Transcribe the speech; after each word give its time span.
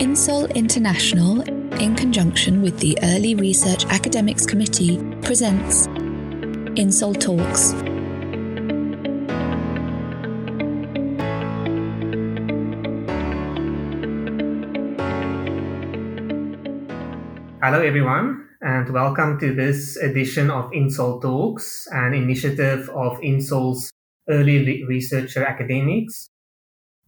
INSOL 0.00 0.52
International, 0.54 1.42
in 1.80 1.94
conjunction 1.94 2.62
with 2.62 2.78
the 2.80 2.98
Early 3.02 3.34
Research 3.34 3.84
Academics 3.86 4.46
Committee, 4.46 4.98
presents 5.22 5.86
INSOL 6.76 7.14
Talks. 7.20 7.72
Hello, 17.62 17.80
everyone, 17.80 18.48
and 18.62 18.92
welcome 18.92 19.38
to 19.38 19.54
this 19.54 19.96
edition 19.96 20.50
of 20.50 20.70
INSOL 20.72 21.20
Talks, 21.20 21.86
an 21.92 22.14
initiative 22.14 22.88
of 22.90 23.18
INSOL's 23.20 23.90
Early 24.28 24.84
Researcher 24.84 25.44
Academics. 25.44 26.28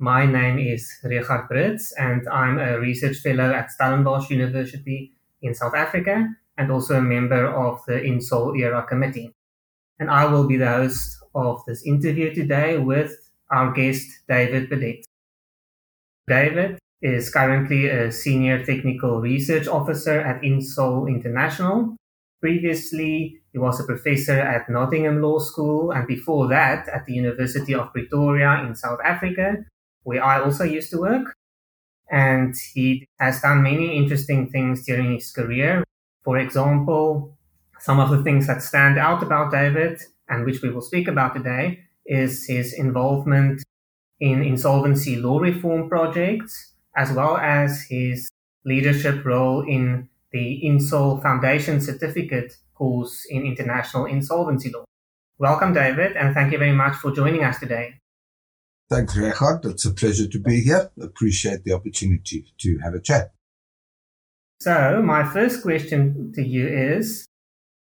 My 0.04 0.26
name 0.26 0.58
is 0.58 0.92
Richard 1.02 1.48
Brits, 1.48 1.94
and 1.98 2.28
I'm 2.28 2.58
a 2.58 2.78
research 2.78 3.16
fellow 3.20 3.50
at 3.50 3.70
Stellenbosch 3.70 4.28
University 4.28 5.12
in 5.40 5.54
South 5.54 5.74
Africa, 5.74 6.28
and 6.58 6.70
also 6.70 6.98
a 6.98 7.00
member 7.00 7.46
of 7.46 7.80
the 7.86 8.02
INSOL 8.04 8.54
ERA 8.54 8.82
committee. 8.82 9.32
And 9.98 10.10
I 10.10 10.26
will 10.26 10.46
be 10.46 10.58
the 10.58 10.68
host 10.68 11.24
of 11.34 11.62
this 11.66 11.86
interview 11.86 12.34
today 12.34 12.76
with 12.76 13.16
our 13.50 13.72
guest, 13.72 14.06
David 14.28 14.68
Burdette. 14.68 15.04
David 16.28 16.78
is 17.00 17.30
currently 17.30 17.88
a 17.88 18.12
senior 18.12 18.62
technical 18.62 19.22
research 19.22 19.66
officer 19.66 20.20
at 20.20 20.42
INSOL 20.42 21.08
International. 21.08 21.96
Previously, 22.42 23.40
he 23.54 23.58
was 23.58 23.80
a 23.80 23.84
professor 23.84 24.38
at 24.38 24.68
Nottingham 24.68 25.22
Law 25.22 25.38
School, 25.38 25.92
and 25.92 26.06
before 26.06 26.46
that, 26.48 26.90
at 26.90 27.06
the 27.06 27.14
University 27.14 27.74
of 27.74 27.90
Pretoria 27.94 28.66
in 28.66 28.74
South 28.74 29.00
Africa, 29.02 29.64
where 30.04 30.24
I 30.24 30.40
also 30.40 30.64
used 30.64 30.90
to 30.92 31.00
work. 31.00 31.34
And 32.10 32.54
he 32.74 33.08
has 33.18 33.40
done 33.40 33.62
many 33.62 33.96
interesting 33.96 34.50
things 34.50 34.84
during 34.84 35.14
his 35.14 35.30
career. 35.32 35.84
For 36.22 36.38
example, 36.38 37.36
some 37.80 38.00
of 38.00 38.10
the 38.10 38.22
things 38.22 38.46
that 38.46 38.62
stand 38.62 38.98
out 38.98 39.22
about 39.22 39.50
David, 39.52 40.00
and 40.28 40.44
which 40.44 40.62
we 40.62 40.70
will 40.70 40.82
speak 40.82 41.08
about 41.08 41.34
today, 41.34 41.80
is 42.06 42.46
his 42.46 42.72
involvement 42.74 43.62
in 44.20 44.42
insolvency 44.42 45.16
law 45.16 45.38
reform 45.38 45.88
projects 45.88 46.72
as 46.96 47.12
well 47.12 47.36
as 47.36 47.82
his 47.88 48.30
leadership 48.64 49.24
role 49.24 49.62
in 49.62 50.08
the 50.32 50.60
INSOL 50.64 51.22
Foundation 51.22 51.80
Certificate 51.80 52.56
course 52.74 53.26
in 53.28 53.44
International 53.44 54.06
Insolvency 54.06 54.70
Law. 54.70 54.84
Welcome, 55.38 55.72
David, 55.72 56.16
and 56.16 56.34
thank 56.34 56.52
you 56.52 56.58
very 56.58 56.72
much 56.72 56.94
for 56.96 57.10
joining 57.10 57.44
us 57.44 57.58
today. 57.58 57.94
Thanks, 58.90 59.16
Richard. 59.16 59.60
It's 59.64 59.86
a 59.86 59.92
pleasure 59.92 60.28
to 60.28 60.38
be 60.38 60.60
here. 60.60 60.90
Appreciate 61.00 61.64
the 61.64 61.72
opportunity 61.72 62.52
to 62.58 62.78
have 62.84 62.94
a 62.94 63.00
chat. 63.00 63.32
So, 64.60 65.02
my 65.02 65.24
first 65.24 65.62
question 65.62 66.32
to 66.34 66.42
you 66.42 66.66
is 66.68 67.26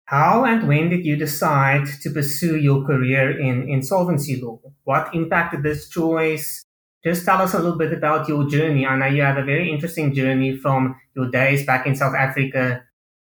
How 0.07 0.45
and 0.45 0.69
when 0.69 0.91
did 0.91 1.05
you 1.05 1.17
decide 1.17 1.87
to 2.03 2.11
pursue 2.11 2.57
your 2.57 2.85
career 2.85 3.39
in 3.39 3.69
insolvency 3.69 4.41
law? 4.41 4.61
What 4.85 5.15
impacted 5.15 5.63
this 5.63 5.89
choice? 5.89 6.63
Just 7.05 7.25
tell 7.25 7.43
us 7.43 7.55
a 7.55 7.59
little 7.59 7.79
bit 7.79 7.93
about 7.93 8.29
your 8.29 8.49
journey. 8.49 8.87
I 8.87 8.97
know 8.97 9.07
you 9.07 9.23
had 9.23 9.39
a 9.39 9.45
very 9.45 9.73
interesting 9.73 10.15
journey 10.15 10.57
from 10.57 11.01
your 11.17 11.31
days 11.31 11.67
back 11.67 11.87
in 11.87 11.97
South 11.97 12.15
Africa 12.15 12.85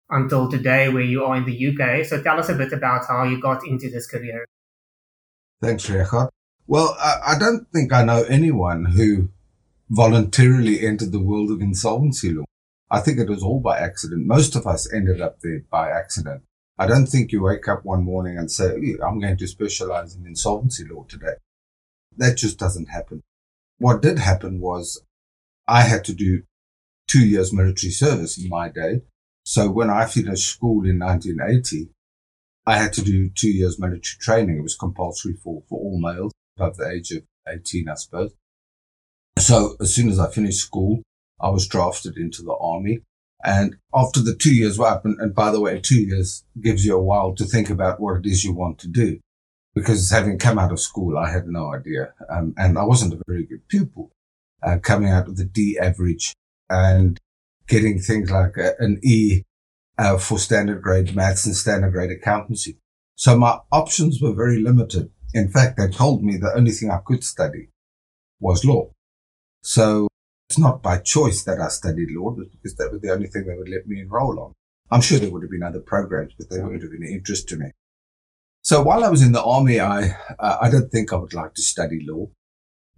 until 0.08 0.48
today, 0.48 0.88
where 0.88 1.02
you 1.02 1.24
are 1.24 1.36
in 1.36 1.44
the 1.44 1.68
UK. 1.68 2.06
So 2.06 2.22
tell 2.22 2.38
us 2.38 2.48
a 2.48 2.54
bit 2.54 2.72
about 2.72 3.06
how 3.06 3.24
you 3.24 3.40
got 3.40 3.66
into 3.66 3.90
this 3.90 4.06
career. 4.06 4.46
Thanks, 5.60 5.90
Richard. 5.90 6.30
Well, 6.66 6.96
I, 7.00 7.34
I 7.34 7.38
don't 7.38 7.66
think 7.72 7.92
I 7.92 8.04
know 8.04 8.24
anyone 8.24 8.84
who 8.84 9.30
voluntarily 9.88 10.86
entered 10.86 11.12
the 11.12 11.20
world 11.20 11.50
of 11.50 11.60
insolvency 11.60 12.32
law. 12.32 12.44
I 12.90 13.00
think 13.00 13.18
it 13.18 13.28
was 13.28 13.42
all 13.42 13.60
by 13.60 13.78
accident. 13.78 14.26
Most 14.26 14.56
of 14.56 14.66
us 14.66 14.92
ended 14.92 15.20
up 15.20 15.40
there 15.40 15.62
by 15.70 15.90
accident. 15.90 16.42
I 16.78 16.86
don't 16.86 17.06
think 17.06 17.32
you 17.32 17.42
wake 17.42 17.68
up 17.68 17.84
one 17.84 18.04
morning 18.04 18.36
and 18.36 18.50
say, 18.50 18.96
I'm 19.04 19.20
going 19.20 19.36
to 19.36 19.46
specialize 19.46 20.14
in 20.14 20.26
insolvency 20.26 20.84
law 20.84 21.04
today. 21.08 21.34
That 22.16 22.36
just 22.36 22.58
doesn't 22.58 22.86
happen 22.86 23.22
what 23.78 24.02
did 24.02 24.18
happen 24.18 24.60
was 24.60 25.02
I 25.68 25.82
had 25.82 26.04
to 26.06 26.14
do 26.14 26.42
two 27.08 27.26
years 27.26 27.52
military 27.52 27.90
service 27.90 28.38
in 28.38 28.48
my 28.48 28.68
day. 28.68 29.02
So 29.44 29.70
when 29.70 29.90
I 29.90 30.06
finished 30.06 30.48
school 30.48 30.84
in 30.84 30.98
1980, 30.98 31.90
I 32.66 32.78
had 32.78 32.92
to 32.94 33.02
do 33.02 33.30
two 33.30 33.50
years 33.50 33.78
military 33.78 34.18
training. 34.20 34.58
It 34.58 34.62
was 34.62 34.76
compulsory 34.76 35.34
for, 35.34 35.62
for 35.68 35.78
all 35.78 36.00
males 36.00 36.32
above 36.56 36.76
the 36.76 36.90
age 36.90 37.10
of 37.12 37.22
18, 37.48 37.88
I 37.88 37.94
suppose. 37.94 38.34
So 39.38 39.76
as 39.80 39.94
soon 39.94 40.08
as 40.08 40.18
I 40.18 40.30
finished 40.30 40.60
school, 40.60 41.02
I 41.40 41.50
was 41.50 41.66
drafted 41.66 42.16
into 42.16 42.42
the 42.42 42.56
army. 42.60 43.00
And 43.44 43.76
after 43.94 44.20
the 44.20 44.34
two 44.34 44.54
years 44.54 44.78
were 44.78 44.86
up, 44.86 45.04
and, 45.04 45.20
and 45.20 45.34
by 45.34 45.50
the 45.50 45.60
way, 45.60 45.78
two 45.78 46.00
years 46.00 46.44
gives 46.60 46.86
you 46.86 46.96
a 46.96 47.02
while 47.02 47.34
to 47.34 47.44
think 47.44 47.68
about 47.68 48.00
what 48.00 48.16
it 48.16 48.26
is 48.26 48.44
you 48.44 48.54
want 48.54 48.78
to 48.78 48.88
do 48.88 49.20
because 49.76 50.10
having 50.10 50.38
come 50.38 50.58
out 50.58 50.72
of 50.72 50.80
school, 50.80 51.18
I 51.18 51.30
had 51.30 51.46
no 51.46 51.74
idea. 51.74 52.14
Um, 52.30 52.54
and 52.56 52.78
I 52.78 52.84
wasn't 52.84 53.12
a 53.12 53.22
very 53.28 53.44
good 53.44 53.68
pupil, 53.68 54.10
uh, 54.62 54.78
coming 54.82 55.10
out 55.10 55.28
with 55.28 55.38
a 55.38 55.44
D 55.44 55.78
average 55.78 56.32
and 56.70 57.18
getting 57.68 57.98
things 57.98 58.30
like 58.30 58.56
a, 58.56 58.72
an 58.78 58.98
E 59.04 59.42
uh, 59.98 60.16
for 60.16 60.38
standard 60.38 60.80
grade 60.80 61.14
maths 61.14 61.44
and 61.44 61.54
standard 61.54 61.92
grade 61.92 62.10
accountancy. 62.10 62.78
So 63.16 63.38
my 63.38 63.58
options 63.70 64.20
were 64.20 64.32
very 64.32 64.60
limited. 64.60 65.10
In 65.34 65.48
fact, 65.48 65.76
they 65.76 65.88
told 65.88 66.22
me 66.22 66.36
the 66.36 66.54
only 66.54 66.70
thing 66.70 66.90
I 66.90 67.00
could 67.04 67.24
study 67.24 67.68
was 68.40 68.64
law. 68.64 68.90
So 69.62 70.08
it's 70.48 70.58
not 70.58 70.82
by 70.82 70.98
choice 70.98 71.42
that 71.44 71.60
I 71.60 71.68
studied 71.68 72.10
law, 72.10 72.30
but 72.30 72.50
because 72.52 72.76
that 72.76 72.92
was 72.92 73.00
the 73.00 73.12
only 73.12 73.26
thing 73.26 73.46
they 73.46 73.56
would 73.56 73.68
let 73.68 73.86
me 73.86 74.00
enroll 74.00 74.38
on. 74.38 74.52
I'm 74.90 75.00
sure 75.00 75.18
there 75.18 75.30
would 75.30 75.42
have 75.42 75.50
been 75.50 75.62
other 75.62 75.80
programs, 75.80 76.34
but 76.38 76.48
they 76.48 76.60
wouldn't 76.60 76.82
have 76.82 76.92
been 76.92 77.02
of 77.02 77.10
interest 77.10 77.48
to 77.48 77.56
me. 77.56 77.72
So 78.62 78.82
while 78.82 79.04
I 79.04 79.08
was 79.08 79.22
in 79.22 79.32
the 79.32 79.42
army, 79.42 79.80
I, 79.80 80.16
uh, 80.38 80.58
I 80.60 80.70
didn't 80.70 80.90
think 80.90 81.12
I 81.12 81.16
would 81.16 81.34
like 81.34 81.54
to 81.54 81.62
study 81.62 82.04
law. 82.04 82.28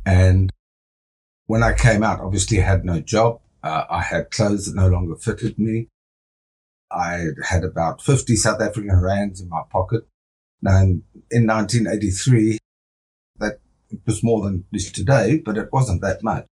And 0.04 0.50
when 1.46 1.62
I 1.62 1.72
came 1.72 2.02
out, 2.02 2.20
obviously 2.20 2.60
I 2.60 2.66
had 2.66 2.84
no 2.84 3.00
job. 3.00 3.40
Uh, 3.62 3.84
I 3.90 4.02
had 4.02 4.30
clothes 4.30 4.66
that 4.66 4.80
no 4.80 4.88
longer 4.88 5.16
fitted 5.16 5.58
me. 5.58 5.88
I 6.90 7.26
had 7.44 7.64
about 7.64 8.02
50 8.02 8.36
South 8.36 8.60
African 8.60 9.00
rands 9.00 9.40
in 9.40 9.48
my 9.48 9.62
pocket. 9.70 10.04
And 10.62 11.02
in 11.30 11.46
1983, 11.46 12.58
that 13.38 13.60
was 14.06 14.22
more 14.22 14.42
than 14.42 14.64
this 14.72 14.90
today, 14.90 15.40
but 15.44 15.56
it 15.56 15.68
wasn't 15.72 16.02
that 16.02 16.22
much. 16.22 16.46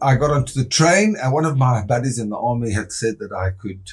I 0.00 0.16
got 0.16 0.30
onto 0.30 0.54
the 0.54 0.68
train 0.68 1.16
and 1.20 1.32
one 1.32 1.44
of 1.44 1.56
my 1.56 1.84
buddies 1.84 2.18
in 2.18 2.30
the 2.30 2.36
army 2.36 2.72
had 2.72 2.90
said 2.90 3.18
that 3.20 3.32
I 3.32 3.50
could 3.50 3.88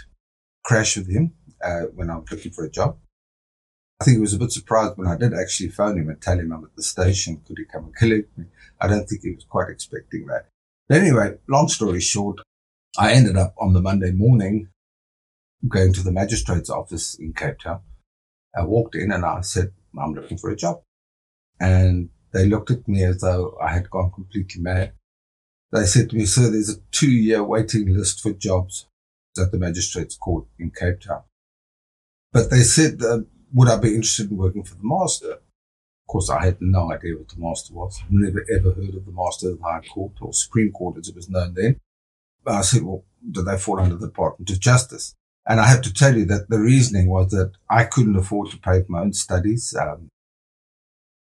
crash 0.63 0.97
with 0.97 1.09
him 1.09 1.33
uh, 1.63 1.81
when 1.93 2.09
I 2.09 2.17
was 2.17 2.31
looking 2.31 2.51
for 2.51 2.65
a 2.65 2.69
job. 2.69 2.97
I 4.01 4.05
think 4.05 4.15
he 4.15 4.21
was 4.21 4.33
a 4.33 4.39
bit 4.39 4.51
surprised 4.51 4.97
when 4.97 5.07
I 5.07 5.17
did 5.17 5.33
actually 5.33 5.69
phone 5.69 5.97
him 5.97 6.09
and 6.09 6.21
tell 6.21 6.39
him 6.39 6.51
I'm 6.51 6.63
at 6.63 6.75
the 6.75 6.83
station. 6.83 7.41
Could 7.45 7.57
he 7.57 7.65
come 7.65 7.85
and 7.85 7.95
collect 7.95 8.37
me? 8.37 8.45
I 8.79 8.87
don't 8.87 9.05
think 9.05 9.21
he 9.21 9.31
was 9.31 9.43
quite 9.43 9.69
expecting 9.69 10.25
that. 10.27 10.47
But 10.87 10.99
anyway, 10.99 11.35
long 11.47 11.67
story 11.67 11.99
short, 11.99 12.39
I 12.97 13.11
ended 13.11 13.35
up 13.35 13.53
on 13.59 13.73
the 13.73 13.81
Monday 13.81 14.11
morning 14.11 14.69
going 15.67 15.93
to 15.93 16.01
the 16.01 16.11
magistrate's 16.11 16.69
office 16.69 17.13
in 17.15 17.33
Cape 17.33 17.59
Town. 17.59 17.81
I 18.55 18.63
walked 18.63 18.95
in 18.95 19.11
and 19.11 19.25
I 19.25 19.41
said, 19.41 19.71
I'm 19.97 20.13
looking 20.13 20.37
for 20.37 20.49
a 20.49 20.55
job. 20.55 20.81
And 21.59 22.09
they 22.31 22.45
looked 22.45 22.71
at 22.71 22.87
me 22.87 23.03
as 23.03 23.21
though 23.21 23.57
I 23.61 23.73
had 23.73 23.89
gone 23.89 24.11
completely 24.11 24.61
mad. 24.61 24.93
They 25.71 25.85
said 25.85 26.09
to 26.09 26.15
me, 26.15 26.25
sir, 26.25 26.49
there's 26.49 26.69
a 26.69 26.81
two 26.91 27.11
year 27.11 27.43
waiting 27.43 27.93
list 27.95 28.21
for 28.21 28.33
jobs 28.33 28.87
at 29.37 29.51
the 29.51 29.57
magistrate's 29.57 30.17
court 30.17 30.45
in 30.57 30.71
Cape 30.71 31.01
Town. 31.01 31.23
But 32.31 32.49
they 32.49 32.61
said 32.61 32.99
that 32.99 33.25
would 33.53 33.69
I 33.69 33.77
be 33.77 33.89
interested 33.89 34.31
in 34.31 34.37
working 34.37 34.63
for 34.63 34.75
the 34.75 34.83
master? 34.83 35.31
Of 35.33 36.07
course, 36.07 36.29
I 36.29 36.45
had 36.45 36.57
no 36.59 36.91
idea 36.91 37.15
what 37.15 37.29
the 37.29 37.39
master 37.39 37.73
was. 37.73 37.99
I've 38.03 38.11
never 38.11 38.45
ever 38.55 38.71
heard 38.73 38.95
of 38.95 39.05
the 39.05 39.11
master 39.11 39.49
of 39.49 39.59
the 39.59 39.63
High 39.63 39.81
Court 39.81 40.13
or 40.21 40.33
Supreme 40.33 40.71
Court 40.71 40.97
as 40.97 41.07
it 41.07 41.15
was 41.15 41.29
known 41.29 41.53
then. 41.53 41.79
But 42.43 42.55
I 42.55 42.61
said, 42.61 42.83
well, 42.83 43.03
do 43.29 43.41
they 43.43 43.57
fall 43.57 43.79
under 43.79 43.95
the 43.95 44.07
Department 44.07 44.49
of 44.49 44.59
Justice? 44.59 45.15
And 45.47 45.59
I 45.59 45.65
have 45.65 45.81
to 45.83 45.93
tell 45.93 46.15
you 46.15 46.25
that 46.25 46.49
the 46.49 46.59
reasoning 46.59 47.09
was 47.09 47.31
that 47.31 47.53
I 47.69 47.85
couldn't 47.85 48.15
afford 48.15 48.51
to 48.51 48.57
pay 48.57 48.83
for 48.83 48.91
my 48.91 49.01
own 49.01 49.13
studies. 49.13 49.75
Um, 49.79 50.09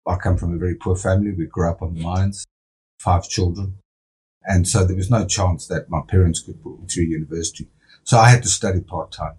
I 0.07 0.15
come 0.15 0.37
from 0.37 0.53
a 0.53 0.57
very 0.57 0.75
poor 0.75 0.95
family. 0.95 1.31
We 1.31 1.45
grew 1.45 1.69
up 1.69 1.81
on 1.81 1.95
the 1.95 2.01
mines, 2.01 2.45
five 2.99 3.27
children. 3.27 3.77
And 4.45 4.67
so 4.67 4.85
there 4.85 4.95
was 4.95 5.09
no 5.09 5.25
chance 5.25 5.67
that 5.67 5.89
my 5.89 6.01
parents 6.07 6.41
could 6.41 6.61
put 6.61 6.79
me 6.79 6.87
through 6.87 7.03
university. 7.03 7.67
So 8.03 8.17
I 8.17 8.29
had 8.29 8.43
to 8.43 8.49
study 8.49 8.81
part 8.81 9.11
time. 9.11 9.35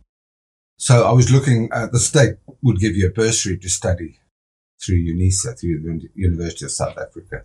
So 0.77 1.07
I 1.07 1.13
was 1.13 1.31
looking 1.31 1.71
at 1.73 1.93
the 1.93 1.99
state 1.99 2.37
would 2.63 2.79
give 2.79 2.97
you 2.97 3.07
a 3.07 3.13
bursary 3.13 3.59
to 3.59 3.69
study 3.69 4.19
through 4.83 4.97
UNISA, 4.97 5.59
through 5.59 5.83
the 5.83 6.09
University 6.15 6.65
of 6.65 6.73
South 6.73 6.99
Africa. 6.99 7.43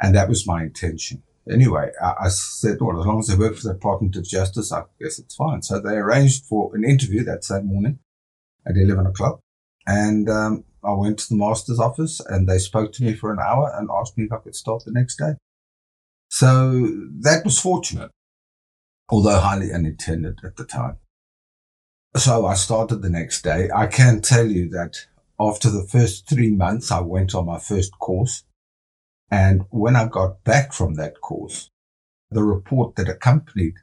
And 0.00 0.14
that 0.14 0.28
was 0.28 0.46
my 0.46 0.62
intention. 0.62 1.22
Anyway, 1.50 1.90
I, 2.02 2.14
I 2.24 2.28
said, 2.28 2.78
well, 2.80 3.00
as 3.00 3.06
long 3.06 3.20
as 3.20 3.28
they 3.28 3.36
work 3.36 3.56
for 3.56 3.68
the 3.68 3.74
Department 3.74 4.16
of 4.16 4.24
Justice, 4.24 4.72
I 4.72 4.82
guess 5.00 5.18
it's 5.18 5.34
fine. 5.34 5.62
So 5.62 5.80
they 5.80 5.94
arranged 5.94 6.44
for 6.44 6.74
an 6.74 6.84
interview 6.84 7.22
that 7.24 7.44
same 7.44 7.66
morning 7.66 8.00
at 8.66 8.76
11 8.76 9.06
o'clock. 9.06 9.40
And 9.86 10.28
um, 10.28 10.64
I 10.82 10.92
went 10.92 11.18
to 11.20 11.28
the 11.28 11.36
master's 11.36 11.78
office 11.78 12.20
and 12.20 12.48
they 12.48 12.58
spoke 12.58 12.92
to 12.94 13.04
me 13.04 13.14
for 13.14 13.32
an 13.32 13.38
hour 13.38 13.72
and 13.76 13.88
asked 13.90 14.18
me 14.18 14.24
if 14.24 14.32
I 14.32 14.38
could 14.38 14.56
start 14.56 14.84
the 14.84 14.92
next 14.92 15.16
day. 15.16 15.34
So 16.28 16.88
that 17.20 17.44
was 17.44 17.60
fortunate, 17.60 18.10
although 19.08 19.38
highly 19.38 19.72
unintended 19.72 20.40
at 20.44 20.56
the 20.56 20.64
time. 20.64 20.98
So 22.16 22.46
I 22.46 22.54
started 22.54 23.02
the 23.02 23.10
next 23.10 23.42
day. 23.42 23.68
I 23.74 23.86
can 23.86 24.22
tell 24.22 24.46
you 24.46 24.68
that 24.70 24.96
after 25.38 25.70
the 25.70 25.86
first 25.86 26.28
three 26.28 26.50
months, 26.50 26.90
I 26.90 27.00
went 27.00 27.34
on 27.34 27.46
my 27.46 27.58
first 27.58 27.98
course. 27.98 28.44
And 29.30 29.64
when 29.70 29.96
I 29.96 30.06
got 30.06 30.44
back 30.44 30.72
from 30.72 30.94
that 30.94 31.20
course, 31.20 31.70
the 32.30 32.42
report 32.42 32.96
that 32.96 33.08
accompanied 33.08 33.74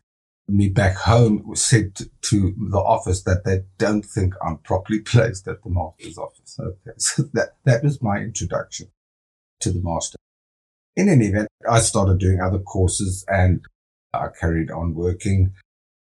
me 0.48 0.70
back 0.70 0.96
home 0.98 1.42
was 1.46 1.64
said 1.64 1.96
to, 1.96 2.54
the 2.70 2.78
office 2.78 3.24
that 3.24 3.46
they 3.46 3.62
don't 3.78 4.06
think 4.06 4.34
I'm 4.46 4.58
properly 4.58 5.00
placed 5.06 5.48
at 5.48 5.64
the 5.64 5.70
master's 5.70 6.18
office. 6.18 6.58
Okay. 6.60 6.92
So 6.98 7.24
that, 7.34 7.56
that 7.66 7.84
was 7.84 8.02
my 8.02 8.18
introduction 8.18 8.88
to 9.62 9.72
the 9.72 9.82
master. 9.82 10.18
In 10.96 11.10
any 11.10 11.28
event, 11.28 11.48
I 11.70 11.80
started 11.80 12.20
doing 12.20 12.40
other 12.40 12.60
courses 12.60 13.26
and 13.28 13.62
I 14.14 14.28
carried 14.40 14.70
on 14.70 14.94
working. 14.94 15.54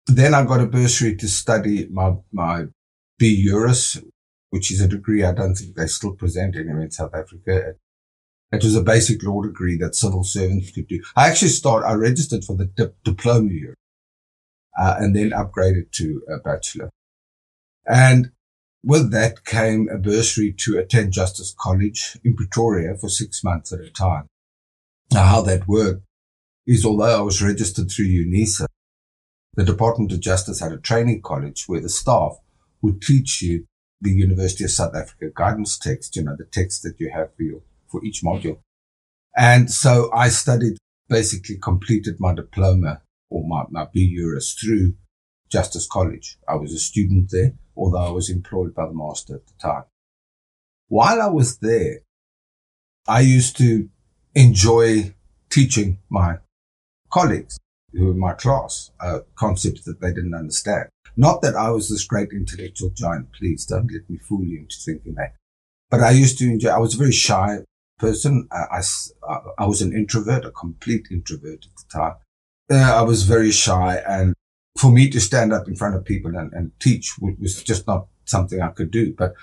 Then 0.07 0.35
I 0.35 0.45
got 0.45 0.61
a 0.61 0.67
bursary 0.67 1.15
to 1.17 1.29
study 1.29 1.87
my, 1.89 2.15
my 2.33 2.65
B 3.19 3.45
Juris, 3.45 4.01
which 4.51 4.73
is 4.73 4.81
a 4.81 4.89
degree 4.89 5.23
I 5.23 5.33
don't 5.33 5.55
think 5.55 5.77
they 5.77 5.87
still 5.87 6.15
present 6.15 6.57
anywhere 6.57 6.83
in 6.83 6.91
South 6.91 7.15
Africa. 7.15 7.75
It 8.53 8.63
was 8.63 8.77
a 8.77 8.83
basic 8.83 9.23
law 9.23 9.43
degree 9.43 9.79
that 9.79 9.95
civil 9.95 10.25
servants 10.25 10.71
could 10.71 10.87
do. 10.87 11.03
I 11.17 11.29
actually 11.29 11.49
started, 11.49 11.87
I 11.87 11.95
registered 11.95 12.45
for 12.45 12.55
the 12.55 12.67
di- 12.67 12.93
diploma 13.03 13.51
year, 13.51 13.75
uh, 14.79 14.97
and 14.99 15.17
then 15.17 15.31
upgraded 15.31 15.91
to 15.93 16.23
a 16.29 16.39
bachelor. 16.39 16.91
And 17.87 18.31
with 18.85 19.11
that 19.13 19.45
came 19.45 19.89
a 19.89 19.97
bursary 19.97 20.53
to 20.59 20.79
attend 20.79 21.13
Justice 21.13 21.55
College 21.59 22.19
in 22.25 22.37
Pretoria 22.37 22.95
for 22.97 23.09
six 23.09 23.43
months 23.43 23.73
at 23.73 23.81
a 23.81 23.91
time. 23.91 24.27
Now, 25.13 25.25
how 25.25 25.43
that 25.43 25.69
worked 25.69 26.03
is 26.67 26.85
although 26.85 27.19
I 27.19 27.23
was 27.23 27.43
registered 27.43 27.91
through 27.91 28.07
UNISA, 28.07 28.67
the 29.55 29.65
Department 29.65 30.13
of 30.13 30.21
Justice 30.21 30.61
had 30.61 30.73
a 30.73 30.79
training 30.79 31.23
college 31.23 31.65
where 31.67 31.81
the 31.81 31.89
staff 31.89 32.39
would 32.81 33.03
teach 33.03 33.43
you 33.43 33.67
the 34.01 34.11
University 34.11 34.65
of 34.65 34.71
South 34.71 34.95
Africa 34.95 35.31
guidance 35.35 35.79
text, 35.79 36.17
you 36.17 36.25
know, 36.25 36.35
the 36.37 36.45
text 36.45 36.83
that 36.83 36.99
you 36.99 37.11
have 37.11 37.35
for 37.37 37.43
your, 37.43 37.61
for 37.93 38.03
each 38.05 38.23
module. 38.25 38.59
And 39.37 39.71
so 39.71 40.11
I 40.13 40.31
studied, 40.31 40.79
basically 41.09 41.59
completed 41.59 42.17
my 42.19 42.35
diploma 42.35 43.03
or 43.31 43.47
my, 43.47 43.65
my 43.71 43.87
B 43.93 44.15
Juris 44.17 44.55
through 44.55 44.95
Justice 45.51 45.87
College. 45.87 46.39
I 46.49 46.57
was 46.57 46.73
a 46.73 46.79
student 46.79 47.31
there, 47.31 47.53
although 47.77 48.07
I 48.07 48.11
was 48.11 48.31
employed 48.31 48.75
by 48.75 48.87
the 48.87 48.95
master 48.95 49.37
at 49.37 49.47
the 49.47 49.53
time. 49.61 49.85
While 50.89 51.23
I 51.23 51.29
was 51.29 51.59
there, 51.59 52.01
I 53.07 53.21
used 53.21 53.57
to 53.59 53.89
enjoy 54.35 55.15
teaching 55.51 55.99
my 56.09 56.39
colleagues 57.11 57.59
who 57.93 58.07
were 58.07 58.13
in 58.13 58.19
my 58.19 58.33
class 58.33 58.91
concepts 59.35 59.85
that 59.85 60.01
they 60.01 60.13
didn't 60.13 60.35
understand. 60.35 60.89
Not 61.17 61.43
that 61.43 61.55
I 61.55 61.71
was 61.71 61.91
this 61.91 62.05
great 62.05 62.31
intellectual 62.33 62.91
giant. 62.91 63.33
Please 63.33 63.67
don't 63.67 63.93
let 63.93 64.09
me 64.09 64.19
fool 64.19 64.45
you 64.45 64.61
into 64.61 64.77
thinking 64.83 65.15
that. 65.17 65.35
But 65.91 66.01
I 66.01 66.11
used 66.13 66.39
to 66.39 66.47
enjoy. 66.47 66.71
I 66.71 66.79
was 66.79 66.95
a 66.95 66.99
very 66.99 67.13
shy 67.13 67.59
person. 68.03 68.49
I, 68.53 68.83
I, 69.29 69.39
I 69.59 69.67
was 69.67 69.81
an 69.81 69.95
introvert, 69.95 70.45
a 70.45 70.51
complete 70.51 71.07
introvert 71.11 71.65
at 71.65 71.77
the 71.77 71.99
time. 71.99 72.15
Uh, 72.71 72.99
I 72.99 73.03
was 73.03 73.23
very 73.23 73.53
shy, 73.53 74.03
and 74.07 74.35
for 74.79 74.91
me 74.91 75.09
to 75.11 75.21
stand 75.21 75.53
up 75.53 75.69
in 75.69 75.77
front 75.77 75.95
of 75.95 76.05
people 76.05 76.37
and, 76.37 76.53
and 76.53 76.73
teach 76.81 77.15
was 77.21 77.63
just 77.63 77.87
not 77.87 78.09
something 78.25 78.61
I 78.61 78.71
could 78.71 78.91
do. 78.91 79.15
But 79.17 79.35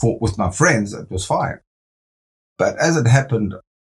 for 0.00 0.18
with 0.20 0.38
my 0.38 0.50
friends, 0.50 0.92
it 0.92 1.10
was 1.10 1.26
fine. 1.26 1.58
But 2.58 2.78
as 2.78 2.96
it 2.96 3.06
happened, 3.06 3.54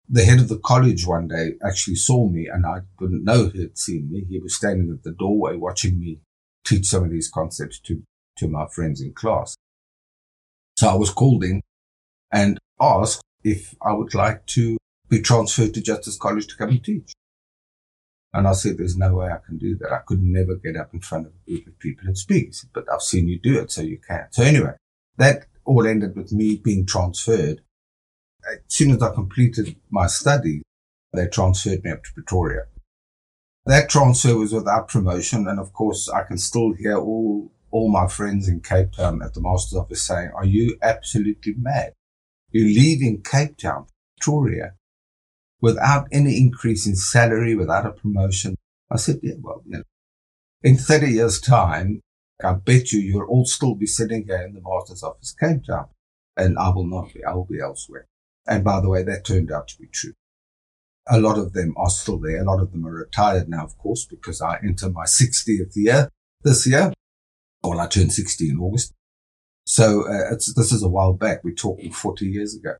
the 0.09 0.25
head 0.25 0.39
of 0.39 0.49
the 0.49 0.59
college 0.59 1.07
one 1.07 1.29
day 1.29 1.55
actually 1.67 1.97
saw 1.97 2.29
me 2.29 2.47
and 2.47 2.65
I 2.65 2.81
didn't 2.99 3.25
know 3.25 3.49
he 3.49 3.61
had 3.61 3.77
seen 3.77 4.09
me. 4.11 4.25
He 4.29 4.39
was 4.39 4.57
standing 4.57 4.91
at 4.91 5.03
the 5.03 5.13
doorway 5.13 5.57
watching 5.57 5.99
me 5.99 6.21
teach 6.65 6.87
some 6.87 7.05
of 7.05 7.11
these 7.11 7.29
concepts 7.29 7.81
to, 7.81 8.03
to 8.39 8.49
my 8.49 8.67
friends 8.75 9.01
in 9.01 9.13
class. 9.13 9.57
So 10.79 10.89
I 10.89 10.95
was 10.95 11.11
called 11.11 11.43
in 11.43 11.61
and 12.33 12.59
asked 12.81 13.21
if 13.47 13.75
I 13.81 13.93
would 13.93 14.15
like 14.15 14.45
to 14.47 14.77
be 15.09 15.21
transferred 15.21 15.75
to 15.75 15.81
Justice 15.81 16.19
College 16.19 16.47
to 16.49 16.57
come 16.57 16.71
and 16.71 16.85
teach. 16.85 17.13
And 18.35 18.47
I 18.47 18.53
said, 18.53 18.77
there's 18.77 18.97
no 18.97 19.15
way 19.15 19.29
I 19.29 19.39
can 19.47 19.57
do 19.57 19.77
that. 19.77 19.93
I 19.93 20.01
could 20.07 20.23
never 20.23 20.57
get 20.57 20.77
up 20.77 20.93
in 20.93 21.01
front 21.01 21.27
of 21.27 21.33
a 21.33 21.51
group 21.51 21.67
of 21.69 21.79
people 21.79 22.07
and 22.07 22.19
speak. 22.19 22.53
Said, 22.53 22.71
but 22.75 22.85
I've 22.93 23.03
seen 23.03 23.29
you 23.29 23.39
do 23.39 23.59
it, 23.61 23.71
so 23.71 23.83
you 23.83 23.99
can. 23.99 24.27
So 24.33 24.43
anyway, 24.43 24.73
that 25.17 25.47
all 25.65 25.87
ended 25.87 26.17
with 26.17 26.33
me 26.33 26.57
being 26.57 26.85
transferred 26.85 27.63
as 28.49 28.59
soon 28.69 28.91
as 28.93 29.03
I 29.03 29.13
completed 29.13 29.77
my 29.91 30.07
study, 30.07 30.63
they 31.13 31.27
transferred 31.27 31.85
me 31.85 31.91
up 31.91 32.05
to 32.05 32.13
Pretoria. 32.13 32.67
That 33.65 33.89
transfer 33.89 34.37
was 34.37 34.53
without 34.53 34.89
promotion. 34.89 35.49
And 35.49 35.59
of 35.59 35.73
course, 35.73 36.09
I 36.09 36.23
can 36.23 36.39
still 36.39 36.73
hear 36.73 36.97
all, 36.97 37.51
all 37.71 37.89
my 37.89 38.07
friends 38.07 38.49
in 38.49 38.61
Cape 38.61 38.93
Town 38.93 39.23
at 39.23 39.35
the 39.35 39.41
master's 39.41 39.79
office 39.79 40.07
saying, 40.07 40.31
are 40.35 40.45
you 40.45 40.77
absolutely 40.83 41.55
mad? 41.59 41.93
You're 42.57 42.69
leaving 42.69 43.23
Cape 43.23 43.59
Town, 43.59 43.85
Pretoria, 44.17 44.77
without 45.61 46.09
any 46.11 46.39
increase 46.39 46.87
in 46.87 46.97
salary, 46.97 47.55
without 47.55 47.85
a 47.85 47.91
promotion. 47.91 48.55
I 48.91 48.97
said, 48.97 49.21
yeah, 49.23 49.35
well, 49.39 49.63
you 49.67 49.77
know, 49.77 49.83
in 50.63 50.79
30 50.79 51.11
years 51.11 51.39
time, 51.39 52.01
I 52.43 52.55
bet 52.55 52.93
you 52.93 53.01
you'll 53.01 53.29
all 53.29 53.45
still 53.45 53.75
be 53.75 53.85
sitting 53.85 54.25
here 54.27 54.41
in 54.41 54.55
the 54.55 54.63
master's 54.65 55.03
office, 55.03 55.35
Cape 55.39 55.67
Town. 55.67 55.89
And 56.35 56.59
I 56.59 56.71
will 56.71 56.87
not 56.87 57.13
be. 57.13 57.23
I 57.23 57.35
will 57.35 57.45
be 57.45 57.61
elsewhere. 57.61 58.07
And 58.47 58.65
by 58.65 58.81
the 58.81 58.89
way, 58.89 59.03
that 59.03 59.27
turned 59.27 59.53
out 59.53 59.69
to 59.69 59.79
be 59.79 59.89
true. 59.89 60.15
A 61.09 61.21
lot 61.21 61.37
of 61.37 61.53
them 61.53 61.75
are 61.77 61.91
still 61.91 62.19
there. 62.19 62.41
A 62.41 62.45
lot 62.45 62.63
of 62.63 62.73
them 62.73 62.87
are 62.87 62.95
retired 62.95 63.51
now, 63.51 63.65
of 63.65 63.77
course, 63.77 64.07
because 64.07 64.41
I 64.41 64.61
enter 64.65 64.89
my 64.89 65.05
60th 65.05 65.73
year 65.75 66.09
this 66.43 66.67
year. 66.67 66.95
Well, 67.63 67.81
I 67.81 67.87
turned 67.87 68.15
60 68.15 68.49
in 68.49 68.59
August. 68.59 68.95
So 69.77 70.09
uh, 70.09 70.31
this 70.31 70.73
is 70.73 70.83
a 70.83 70.89
while 70.89 71.13
back. 71.13 71.45
We're 71.45 71.55
talking 71.55 71.93
40 71.93 72.25
years 72.25 72.57
ago. 72.57 72.77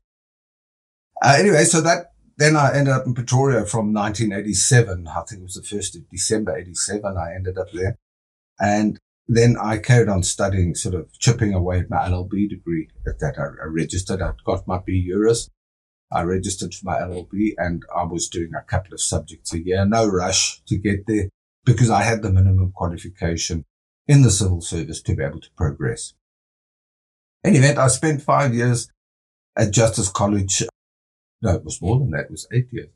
Uh, 1.23 1.35
anyway, 1.37 1.63
so 1.63 1.79
that 1.81 2.13
then 2.37 2.55
I 2.55 2.75
ended 2.75 2.91
up 2.91 3.05
in 3.05 3.13
Pretoria 3.13 3.67
from 3.67 3.93
1987. 3.93 5.07
I 5.07 5.21
think 5.21 5.41
it 5.41 5.43
was 5.43 5.53
the 5.53 5.61
1st 5.61 5.97
of 5.97 6.09
December 6.09 6.57
87. 6.57 7.15
I 7.15 7.35
ended 7.35 7.59
up 7.59 7.67
there. 7.71 7.97
And 8.59 8.97
then 9.27 9.57
I 9.61 9.77
carried 9.77 10.09
on 10.09 10.23
studying, 10.23 10.73
sort 10.73 10.95
of 10.95 11.11
chipping 11.19 11.53
away 11.53 11.81
at 11.81 11.89
my 11.91 11.97
LLB 11.97 12.49
degree 12.49 12.89
at 13.05 13.19
that. 13.19 13.35
I, 13.37 13.43
I 13.43 13.67
registered. 13.67 14.23
I 14.23 14.31
got 14.43 14.67
my 14.67 14.79
B 14.83 15.05
Juris. 15.07 15.51
I 16.11 16.23
registered 16.23 16.73
for 16.73 16.83
my 16.83 16.97
LLB 16.97 17.53
and 17.59 17.83
I 17.95 18.05
was 18.05 18.27
doing 18.27 18.53
a 18.55 18.63
couple 18.63 18.95
of 18.95 19.01
subjects 19.01 19.53
a 19.53 19.63
year. 19.63 19.85
No 19.85 20.07
rush 20.07 20.63
to 20.65 20.75
get 20.75 21.05
there 21.05 21.29
because 21.63 21.91
I 21.91 22.01
had 22.01 22.23
the 22.23 22.31
minimum 22.31 22.71
qualification 22.71 23.65
in 24.07 24.23
the 24.23 24.31
civil 24.31 24.61
service 24.61 25.03
to 25.03 25.15
be 25.15 25.23
able 25.23 25.41
to 25.41 25.51
progress. 25.55 26.13
Event, 27.55 27.77
I 27.77 27.87
spent 27.87 28.21
five 28.21 28.53
years 28.53 28.89
at 29.57 29.71
Justice 29.71 30.09
College. 30.09 30.63
No, 31.41 31.55
it 31.55 31.63
was 31.63 31.81
more 31.81 31.99
than 31.99 32.11
that. 32.11 32.25
It 32.25 32.31
was 32.31 32.47
eight 32.51 32.67
years 32.71 32.89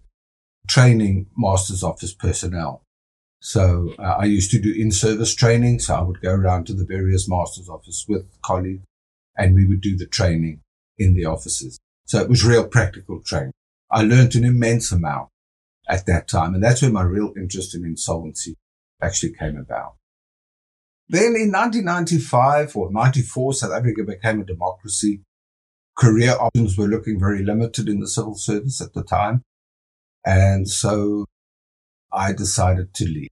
training 0.67 1.27
master's 1.37 1.83
office 1.83 2.13
personnel. 2.13 2.83
So 3.41 3.93
uh, 3.97 4.17
I 4.19 4.25
used 4.25 4.51
to 4.51 4.59
do 4.59 4.73
in-service 4.73 5.33
training. 5.35 5.79
So 5.79 5.95
I 5.95 6.01
would 6.01 6.21
go 6.21 6.33
around 6.33 6.67
to 6.67 6.73
the 6.73 6.85
various 6.85 7.27
master's 7.27 7.69
office 7.69 8.05
with 8.07 8.25
colleagues 8.41 8.85
and 9.35 9.55
we 9.55 9.65
would 9.65 9.81
do 9.81 9.97
the 9.97 10.05
training 10.05 10.61
in 10.97 11.15
the 11.15 11.25
offices. 11.25 11.79
So 12.05 12.19
it 12.19 12.29
was 12.29 12.45
real 12.45 12.67
practical 12.67 13.21
training. 13.21 13.53
I 13.91 14.03
learned 14.03 14.35
an 14.35 14.45
immense 14.45 14.91
amount 14.91 15.29
at 15.89 16.05
that 16.05 16.27
time. 16.27 16.53
And 16.53 16.63
that's 16.63 16.81
where 16.81 16.91
my 16.91 17.03
real 17.03 17.33
interest 17.35 17.75
in 17.75 17.83
insolvency 17.83 18.55
actually 19.01 19.33
came 19.33 19.57
about. 19.57 19.95
Then 21.11 21.35
in 21.35 21.51
1995 21.51 22.77
or 22.77 22.89
94, 22.89 23.53
South 23.53 23.73
Africa 23.73 24.05
became 24.05 24.39
a 24.39 24.45
democracy. 24.45 25.23
Career 25.97 26.37
options 26.39 26.77
were 26.77 26.87
looking 26.87 27.19
very 27.19 27.43
limited 27.43 27.89
in 27.89 27.99
the 27.99 28.07
civil 28.07 28.33
service 28.33 28.79
at 28.79 28.93
the 28.93 29.03
time. 29.03 29.41
And 30.25 30.69
so 30.69 31.25
I 32.13 32.31
decided 32.31 32.93
to 32.93 33.05
leave. 33.05 33.27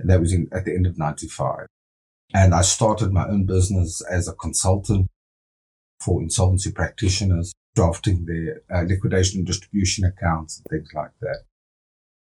And 0.00 0.10
that 0.10 0.18
was 0.18 0.32
in, 0.32 0.48
at 0.52 0.64
the 0.64 0.74
end 0.74 0.84
of 0.84 0.98
95. 0.98 1.68
And 2.34 2.52
I 2.52 2.62
started 2.62 3.12
my 3.12 3.28
own 3.28 3.44
business 3.44 4.02
as 4.10 4.26
a 4.26 4.34
consultant 4.34 5.06
for 6.00 6.20
insolvency 6.20 6.72
practitioners, 6.72 7.52
drafting 7.76 8.26
their 8.26 8.62
uh, 8.68 8.82
liquidation 8.82 9.38
and 9.38 9.46
distribution 9.46 10.04
accounts 10.04 10.58
and 10.58 10.66
things 10.80 10.90
like 10.92 11.12
that. 11.20 11.44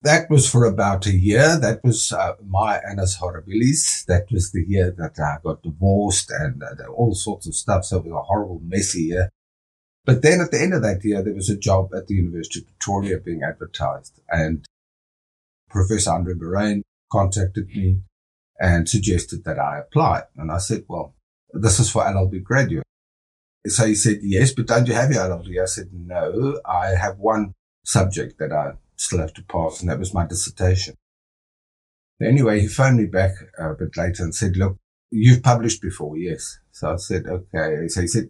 That 0.07 0.31
was 0.31 0.49
for 0.49 0.65
about 0.65 1.05
a 1.07 1.11
year. 1.11 1.59
That 1.59 1.81
was 1.83 2.13
uh, 2.13 2.35
my 2.47 2.79
annus 2.89 3.19
horribilis. 3.19 4.05
That 4.05 4.27
was 4.31 4.53
the 4.53 4.65
year 4.65 4.95
that 4.97 5.19
I 5.19 5.43
got 5.43 5.65
divorced 5.65 6.31
and 6.31 6.63
uh, 6.63 6.87
all 6.93 7.17
sorts 7.17 7.49
of 7.49 7.57
stuff. 7.57 7.87
So 7.87 7.97
it 7.97 8.05
was 8.05 8.13
a 8.13 8.23
horrible, 8.23 8.61
messy 8.65 9.03
year. 9.03 9.31
But 10.05 10.23
then 10.23 10.41
at 10.41 10.53
the 10.53 10.63
end 10.63 10.75
of 10.75 10.83
that 10.83 11.05
year, 11.05 11.25
there 11.25 11.35
was 11.35 11.51
a 11.51 11.59
job 11.59 11.93
at 11.93 12.07
the 12.07 12.15
University 12.15 12.61
of 12.61 12.67
Pretoria 12.69 13.19
being 13.19 13.43
advertised. 13.43 14.21
And 14.29 14.65
Professor 15.69 16.13
Andre 16.13 16.35
Boraine 16.35 16.85
contacted 17.11 17.67
me 17.67 18.03
and 18.61 18.89
suggested 18.89 19.43
that 19.43 19.59
I 19.59 19.81
apply. 19.81 20.23
And 20.37 20.53
I 20.53 20.59
said, 20.59 20.85
well, 20.87 21.17
this 21.53 21.81
is 21.81 21.91
for 21.91 22.05
LLB 22.05 22.45
graduate. 22.45 22.85
So 23.67 23.87
he 23.87 23.97
said, 23.97 24.19
yes, 24.23 24.53
but 24.53 24.69
don't 24.69 24.87
you 24.87 24.95
have 24.95 25.11
your 25.11 25.25
LLB? 25.25 25.61
I 25.61 25.65
said, 25.65 25.89
no, 25.93 26.61
I 26.65 26.91
have 26.91 27.19
one 27.19 27.55
subject 27.85 28.39
that 28.39 28.53
I 28.53 28.75
still 28.97 29.21
have 29.21 29.35
to 29.35 29.45
pass, 29.45 29.81
and 29.81 29.89
that 29.89 29.99
was 29.99 30.15
my 30.15 30.27
dissertation. 30.27 30.95
Anyway, 32.21 32.61
he 32.61 32.69
phoned 32.69 32.97
me 32.97 33.07
back 33.07 33.33
uh, 33.61 33.73
a 33.73 33.75
bit 33.75 33.97
later 33.97 34.23
and 34.23 34.35
said, 34.35 34.57
look, 34.57 34.77
you've 35.11 35.43
published 35.43 35.83
before. 35.83 36.17
Yes. 36.17 36.59
So 36.73 36.93
I 36.93 36.97
said, 36.97 37.27
okay. 37.27 37.89
So 37.89 38.01
he 38.01 38.07
said, 38.07 38.29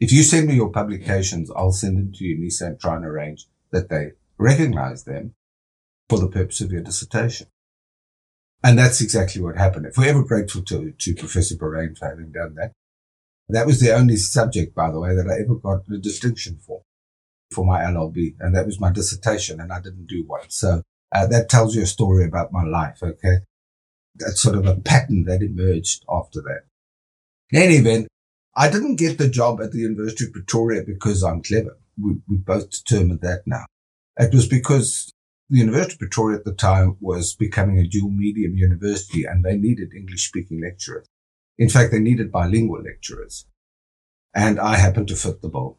if 0.00 0.12
you 0.12 0.22
send 0.22 0.48
me 0.48 0.54
your 0.54 0.70
publications, 0.70 1.50
I'll 1.54 1.72
send 1.72 1.98
them 1.98 2.12
to 2.14 2.24
you. 2.24 2.50
And 2.60 2.80
try 2.80 2.96
and 2.96 3.04
arrange 3.04 3.46
that 3.72 3.88
they 3.88 4.12
recognize 4.38 5.04
them 5.04 5.34
for 6.08 6.18
the 6.18 6.28
purpose 6.28 6.60
of 6.60 6.72
your 6.72 6.82
dissertation. 6.82 7.48
And 8.64 8.78
that's 8.78 9.00
exactly 9.00 9.42
what 9.42 9.56
happened. 9.56 9.86
If 9.86 9.98
we're 9.98 10.08
ever 10.08 10.24
grateful 10.24 10.62
to, 10.62 10.92
to 10.92 11.14
Professor 11.14 11.56
Boraine 11.56 11.94
for 11.94 12.08
having 12.08 12.32
done 12.32 12.54
that. 12.54 12.72
That 13.48 13.66
was 13.66 13.78
the 13.78 13.94
only 13.94 14.16
subject, 14.16 14.74
by 14.74 14.90
the 14.90 14.98
way, 14.98 15.14
that 15.14 15.28
I 15.28 15.42
ever 15.42 15.54
got 15.54 15.88
a 15.92 15.98
distinction 15.98 16.58
for, 16.66 16.82
for 17.56 17.64
my 17.64 17.80
LLB. 17.80 18.36
And 18.38 18.54
that 18.54 18.66
was 18.66 18.78
my 18.78 18.92
dissertation 18.92 19.60
and 19.60 19.72
I 19.72 19.80
didn't 19.80 20.06
do 20.06 20.22
one. 20.26 20.48
So 20.48 20.82
uh, 21.12 21.26
that 21.28 21.48
tells 21.48 21.74
you 21.74 21.82
a 21.82 21.86
story 21.86 22.24
about 22.24 22.52
my 22.52 22.62
life. 22.62 23.02
Okay. 23.02 23.38
That's 24.14 24.42
sort 24.42 24.56
of 24.56 24.66
a 24.66 24.76
pattern 24.76 25.24
that 25.24 25.42
emerged 25.42 26.04
after 26.08 26.40
that. 26.42 26.64
In 27.50 27.62
any 27.62 27.76
event, 27.76 28.08
I 28.54 28.70
didn't 28.70 28.96
get 28.96 29.18
the 29.18 29.28
job 29.28 29.60
at 29.60 29.72
the 29.72 29.78
University 29.78 30.26
of 30.26 30.32
Pretoria 30.32 30.82
because 30.82 31.22
I'm 31.22 31.42
clever. 31.42 31.78
We, 32.00 32.16
we 32.28 32.36
both 32.36 32.70
determined 32.70 33.20
that 33.22 33.42
now. 33.46 33.64
It 34.18 34.34
was 34.34 34.46
because 34.46 35.10
the 35.48 35.58
University 35.58 35.94
of 35.94 35.98
Pretoria 36.00 36.38
at 36.38 36.44
the 36.44 36.54
time 36.54 36.96
was 37.00 37.34
becoming 37.34 37.78
a 37.78 37.86
dual 37.86 38.10
medium 38.10 38.54
university 38.54 39.24
and 39.24 39.44
they 39.44 39.56
needed 39.56 39.94
English 39.94 40.28
speaking 40.28 40.60
lecturers. 40.60 41.06
In 41.58 41.70
fact, 41.70 41.92
they 41.92 42.00
needed 42.00 42.32
bilingual 42.32 42.82
lecturers. 42.82 43.46
And 44.34 44.60
I 44.60 44.76
happened 44.76 45.08
to 45.08 45.16
fit 45.16 45.40
the 45.40 45.48
bill. 45.48 45.78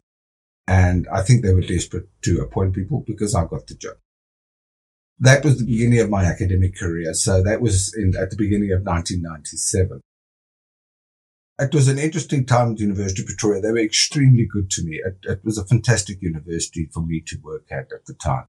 And 0.67 1.07
I 1.11 1.21
think 1.21 1.43
they 1.43 1.53
were 1.53 1.61
desperate 1.61 2.09
to 2.23 2.41
appoint 2.41 2.75
people 2.75 3.03
because 3.07 3.33
I 3.33 3.45
got 3.45 3.67
the 3.67 3.75
job. 3.75 3.95
That 5.19 5.43
was 5.43 5.57
the 5.57 5.65
beginning 5.65 5.99
of 6.01 6.09
my 6.09 6.25
academic 6.25 6.77
career. 6.77 7.13
So 7.13 7.41
that 7.41 7.61
was 7.61 7.95
in, 7.95 8.15
at 8.15 8.29
the 8.29 8.35
beginning 8.35 8.71
of 8.71 8.81
1997. 8.81 10.01
It 11.59 11.73
was 11.73 11.87
an 11.87 11.97
interesting 11.97 12.45
time 12.45 12.71
at 12.71 12.77
the 12.77 12.83
University 12.83 13.23
of 13.23 13.27
Pretoria. 13.27 13.61
They 13.61 13.71
were 13.71 13.79
extremely 13.79 14.45
good 14.45 14.69
to 14.71 14.83
me. 14.83 15.01
It, 15.03 15.17
it 15.23 15.43
was 15.43 15.57
a 15.57 15.65
fantastic 15.65 16.21
university 16.21 16.87
for 16.93 17.01
me 17.01 17.21
to 17.25 17.37
work 17.41 17.65
at 17.71 17.91
at 17.91 18.05
the 18.05 18.13
time. 18.13 18.45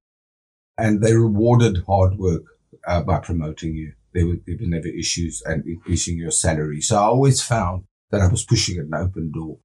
And 0.76 1.00
they 1.00 1.14
rewarded 1.14 1.84
hard 1.86 2.18
work 2.18 2.42
uh, 2.86 3.02
by 3.02 3.20
promoting 3.20 3.74
you. 3.74 3.94
There 4.12 4.26
were, 4.26 4.36
there 4.46 4.56
were 4.60 4.66
never 4.66 4.88
issues 4.88 5.42
and 5.46 5.64
increasing 5.66 6.18
your 6.18 6.30
salary. 6.30 6.82
So 6.82 6.96
I 6.96 7.04
always 7.04 7.42
found 7.42 7.84
that 8.10 8.20
I 8.20 8.28
was 8.28 8.44
pushing 8.44 8.78
an 8.78 8.92
open 8.94 9.32
door. 9.32 9.58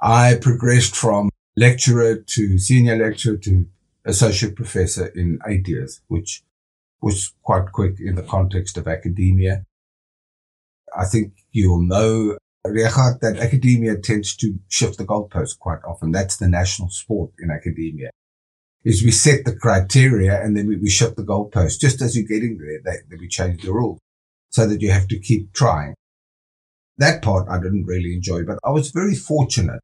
I 0.00 0.34
progressed 0.40 0.94
from 0.94 1.30
lecturer 1.56 2.16
to 2.16 2.58
senior 2.58 2.96
lecturer 2.96 3.36
to 3.38 3.66
associate 4.04 4.56
professor 4.56 5.06
in 5.06 5.38
eight 5.48 5.66
years, 5.66 6.00
which 6.08 6.42
was 7.00 7.32
quite 7.42 7.72
quick 7.72 7.96
in 7.98 8.14
the 8.14 8.22
context 8.22 8.76
of 8.76 8.86
academia. 8.86 9.64
I 10.96 11.04
think 11.06 11.32
you'll 11.52 11.82
know, 11.82 12.38
Richard, 12.64 13.18
that 13.20 13.38
academia 13.38 13.96
tends 13.98 14.36
to 14.36 14.58
shift 14.68 14.98
the 14.98 15.04
goalposts 15.04 15.58
quite 15.58 15.80
often. 15.86 16.12
That's 16.12 16.36
the 16.36 16.48
national 16.48 16.90
sport 16.90 17.32
in 17.38 17.50
academia. 17.50 18.10
Is 18.84 19.02
we 19.02 19.10
set 19.10 19.44
the 19.44 19.56
criteria 19.56 20.40
and 20.40 20.56
then 20.56 20.68
we, 20.68 20.76
we 20.76 20.88
shift 20.88 21.16
the 21.16 21.24
goalposts. 21.24 21.80
Just 21.80 22.00
as 22.00 22.16
you're 22.16 22.26
getting 22.26 22.58
there, 22.58 22.80
they, 22.84 22.98
they, 23.08 23.20
we 23.20 23.28
change 23.28 23.62
the 23.62 23.72
rules 23.72 23.98
so 24.50 24.66
that 24.66 24.80
you 24.80 24.90
have 24.92 25.08
to 25.08 25.18
keep 25.18 25.52
trying. 25.52 25.94
That 26.98 27.20
part 27.20 27.48
I 27.48 27.58
didn't 27.58 27.84
really 27.84 28.14
enjoy, 28.14 28.44
but 28.44 28.58
I 28.64 28.70
was 28.70 28.90
very 28.90 29.14
fortunate 29.14 29.80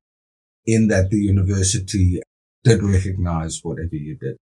in 0.66 0.88
that 0.88 1.11
the 1.11 1.19
university 1.19 2.21
did 2.64 2.83
recognize 2.83 3.61
whatever 3.62 3.97
you 3.97 4.16
did. 4.16 4.37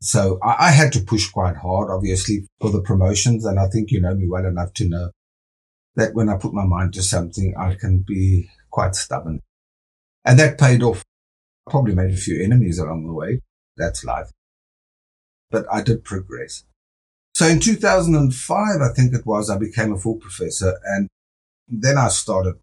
So 0.00 0.38
I, 0.42 0.68
I, 0.68 0.70
had 0.70 0.92
to 0.92 1.00
push 1.00 1.28
quite 1.30 1.56
hard, 1.56 1.90
obviously, 1.90 2.46
for 2.60 2.70
the 2.70 2.82
promotions. 2.82 3.44
And 3.44 3.58
I 3.58 3.68
think 3.68 3.90
you 3.90 4.00
know 4.00 4.14
me 4.14 4.28
well 4.28 4.46
enough 4.46 4.72
to 4.74 4.88
know 4.88 5.10
that 5.96 6.14
when 6.14 6.28
I 6.28 6.36
put 6.36 6.52
my 6.52 6.66
mind 6.66 6.92
to 6.94 7.02
something, 7.02 7.54
I 7.58 7.74
can 7.74 8.04
be 8.06 8.48
quite 8.70 8.94
stubborn. 8.94 9.40
And 10.24 10.38
that 10.38 10.58
paid 10.58 10.82
off. 10.82 11.02
I 11.66 11.70
probably 11.70 11.94
made 11.94 12.12
a 12.12 12.16
few 12.16 12.42
enemies 12.42 12.78
along 12.78 13.06
the 13.06 13.12
way. 13.12 13.40
That's 13.76 14.04
life. 14.04 14.30
But 15.50 15.66
I 15.72 15.82
did 15.82 16.04
progress. 16.04 16.64
So 17.34 17.46
in 17.46 17.60
2005, 17.60 18.80
I 18.80 18.88
think 18.94 19.14
it 19.14 19.26
was, 19.26 19.50
I 19.50 19.58
became 19.58 19.92
a 19.92 19.98
full 19.98 20.16
professor. 20.16 20.78
And 20.84 21.08
then 21.68 21.98
I 21.98 22.08
started 22.08 22.54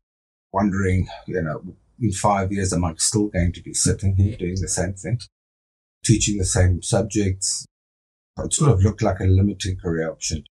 wondering, 0.52 1.08
you 1.28 1.42
know, 1.42 1.76
in 2.04 2.12
five 2.12 2.52
years, 2.52 2.74
am 2.74 2.84
I 2.84 2.94
still 2.98 3.30
going 3.30 3.54
to 3.54 3.62
be 3.62 3.74
sitting 3.74 4.16
here 4.16 4.36
doing 4.36 4.58
the 4.60 4.68
same 4.68 4.94
thing, 4.94 5.20
teaching 6.04 6.38
the 6.38 6.46
same 6.46 6.82
subjects? 6.82 7.66
It 8.38 8.54
sort 8.54 8.72
of 8.72 8.84
looked 8.84 9.02
like 9.02 9.22
a 9.22 9.26
limiting 9.26 9.78
career 9.78 10.12
option. 10.12 10.44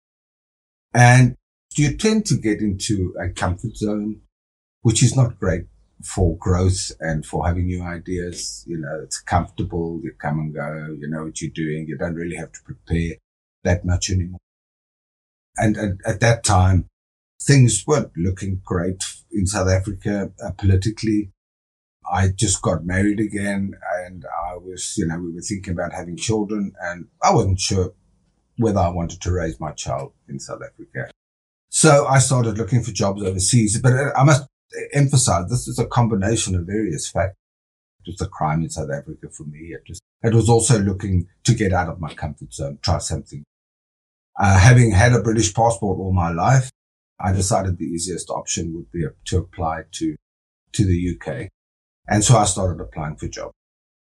And 0.94 1.36
you 1.76 1.94
tend 1.96 2.24
to 2.26 2.36
get 2.36 2.60
into 2.60 3.14
a 3.20 3.28
comfort 3.28 3.76
zone, 3.76 4.22
which 4.80 5.02
is 5.02 5.14
not 5.14 5.38
great 5.38 5.66
for 6.02 6.36
growth 6.38 6.90
and 7.00 7.24
for 7.26 7.46
having 7.46 7.66
new 7.66 7.82
ideas. 7.82 8.64
You 8.66 8.78
know, 8.78 9.00
it's 9.02 9.20
comfortable. 9.20 10.00
You 10.02 10.12
come 10.18 10.38
and 10.38 10.54
go. 10.54 10.96
You 10.98 11.08
know 11.08 11.24
what 11.24 11.40
you're 11.42 11.50
doing. 11.54 11.86
You 11.86 11.98
don't 11.98 12.14
really 12.14 12.36
have 12.36 12.52
to 12.52 12.60
prepare 12.64 13.16
that 13.64 13.84
much 13.84 14.10
anymore. 14.10 14.40
And, 15.58 15.76
and 15.76 16.00
at 16.06 16.20
that 16.20 16.44
time, 16.44 16.86
things 17.40 17.84
weren't 17.86 18.16
looking 18.16 18.62
great 18.64 19.04
in 19.30 19.46
South 19.46 19.68
Africa 19.68 20.32
uh, 20.42 20.52
politically. 20.52 21.31
I 22.12 22.28
just 22.28 22.60
got 22.60 22.84
married 22.84 23.20
again 23.20 23.72
and 24.04 24.26
I 24.46 24.56
was, 24.56 24.94
you 24.98 25.06
know, 25.06 25.18
we 25.18 25.32
were 25.32 25.40
thinking 25.40 25.72
about 25.72 25.94
having 25.94 26.16
children 26.16 26.74
and 26.82 27.06
I 27.22 27.32
wasn't 27.32 27.58
sure 27.58 27.94
whether 28.58 28.80
I 28.80 28.90
wanted 28.90 29.22
to 29.22 29.32
raise 29.32 29.58
my 29.58 29.72
child 29.72 30.12
in 30.28 30.38
South 30.38 30.60
Africa. 30.62 31.10
So 31.70 32.06
I 32.06 32.18
started 32.18 32.58
looking 32.58 32.82
for 32.82 32.90
jobs 32.92 33.22
overseas, 33.22 33.80
but 33.80 33.94
I 34.14 34.24
must 34.24 34.46
emphasize 34.92 35.48
this 35.48 35.66
is 35.66 35.78
a 35.78 35.86
combination 35.86 36.54
of 36.54 36.66
various 36.66 37.08
factors. 37.08 37.36
It 38.04 38.10
was 38.10 38.16
the 38.16 38.28
crime 38.28 38.62
in 38.62 38.68
South 38.68 38.90
Africa 38.90 39.28
for 39.30 39.44
me. 39.44 39.72
It 39.72 39.84
was, 39.88 40.00
it 40.22 40.34
was 40.34 40.50
also 40.50 40.78
looking 40.78 41.28
to 41.44 41.54
get 41.54 41.72
out 41.72 41.88
of 41.88 41.98
my 41.98 42.12
comfort 42.12 42.52
zone, 42.52 42.78
try 42.82 42.98
something. 42.98 43.42
Uh, 44.38 44.58
having 44.58 44.90
had 44.90 45.14
a 45.14 45.22
British 45.22 45.54
passport 45.54 45.98
all 45.98 46.12
my 46.12 46.30
life, 46.30 46.70
I 47.18 47.32
decided 47.32 47.78
the 47.78 47.86
easiest 47.86 48.28
option 48.28 48.74
would 48.74 48.92
be 48.92 49.06
to 49.26 49.38
apply 49.38 49.84
to, 49.92 50.16
to 50.72 50.84
the 50.84 51.16
UK. 51.16 51.48
And 52.08 52.24
so 52.24 52.36
I 52.36 52.44
started 52.44 52.80
applying 52.80 53.16
for 53.16 53.28
jobs. 53.28 53.54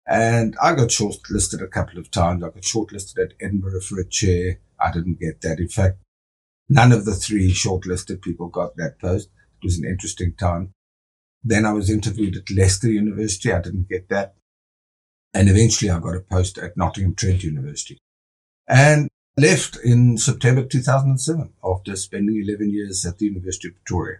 And 0.07 0.55
I 0.61 0.75
got 0.75 0.89
shortlisted 0.89 1.63
a 1.63 1.67
couple 1.67 1.97
of 1.97 2.11
times. 2.11 2.43
I 2.43 2.49
got 2.49 2.61
shortlisted 2.61 3.17
at 3.23 3.33
Edinburgh 3.41 3.81
for 3.81 3.99
a 3.99 4.07
chair. 4.07 4.59
I 4.79 4.91
didn't 4.91 5.19
get 5.19 5.41
that. 5.41 5.59
In 5.59 5.67
fact, 5.67 5.97
none 6.69 6.91
of 6.91 7.05
the 7.05 7.15
three 7.15 7.51
shortlisted 7.51 8.21
people 8.21 8.47
got 8.47 8.75
that 8.77 8.99
post. 8.99 9.29
It 9.61 9.65
was 9.65 9.79
an 9.79 9.85
interesting 9.85 10.35
time. 10.35 10.73
Then 11.43 11.65
I 11.65 11.73
was 11.73 11.89
interviewed 11.89 12.35
at 12.35 12.55
Leicester 12.55 12.89
University. 12.89 13.51
I 13.51 13.61
didn't 13.61 13.89
get 13.89 14.09
that. 14.09 14.35
And 15.33 15.49
eventually 15.49 15.89
I 15.89 15.99
got 15.99 16.15
a 16.15 16.21
post 16.21 16.57
at 16.57 16.77
Nottingham 16.77 17.15
Trent 17.15 17.43
University 17.43 17.97
and 18.67 19.09
left 19.37 19.77
in 19.83 20.17
September 20.17 20.65
2007 20.65 21.53
after 21.63 21.95
spending 21.95 22.41
11 22.41 22.71
years 22.71 23.05
at 23.05 23.17
the 23.17 23.25
University 23.25 23.67
of 23.67 23.75
Pretoria. 23.75 24.19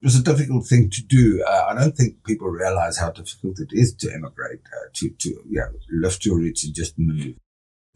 It 0.00 0.06
was 0.06 0.16
a 0.16 0.22
difficult 0.22 0.66
thing 0.66 0.90
to 0.90 1.02
do. 1.02 1.42
Uh, 1.46 1.66
I 1.68 1.74
don't 1.74 1.96
think 1.96 2.24
people 2.24 2.48
realize 2.48 2.98
how 2.98 3.10
difficult 3.10 3.58
it 3.58 3.70
is 3.72 3.94
to 3.96 4.12
emigrate, 4.12 4.60
uh, 4.66 4.88
to, 4.94 5.10
to, 5.10 5.42
yeah, 5.48 5.66
lift 5.90 6.24
your 6.24 6.36
roots 6.36 6.64
and 6.64 6.74
just 6.74 6.94
move. 6.98 7.34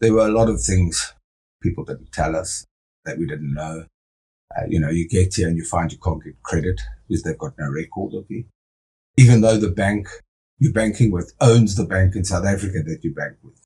There 0.01 0.13
were 0.13 0.27
a 0.27 0.31
lot 0.31 0.49
of 0.49 0.61
things 0.61 1.13
people 1.61 1.85
didn't 1.85 2.11
tell 2.11 2.35
us 2.35 2.65
that 3.05 3.17
we 3.17 3.25
didn't 3.25 3.53
know. 3.53 3.85
Uh, 4.55 4.65
you 4.67 4.79
know, 4.79 4.89
you 4.89 5.07
get 5.07 5.33
here 5.33 5.47
and 5.47 5.57
you 5.57 5.63
find 5.63 5.91
you 5.91 5.97
can't 5.97 6.23
get 6.23 6.43
credit 6.43 6.81
because 7.07 7.23
they've 7.23 7.37
got 7.37 7.53
no 7.57 7.69
record 7.69 8.13
of 8.13 8.25
you. 8.29 8.45
Even 9.17 9.41
though 9.41 9.57
the 9.57 9.71
bank 9.71 10.07
you're 10.59 10.71
banking 10.71 11.11
with 11.11 11.33
owns 11.41 11.75
the 11.75 11.85
bank 11.85 12.15
in 12.15 12.23
South 12.23 12.45
Africa 12.45 12.81
that 12.85 12.99
you 13.03 13.13
bank 13.13 13.35
with. 13.43 13.59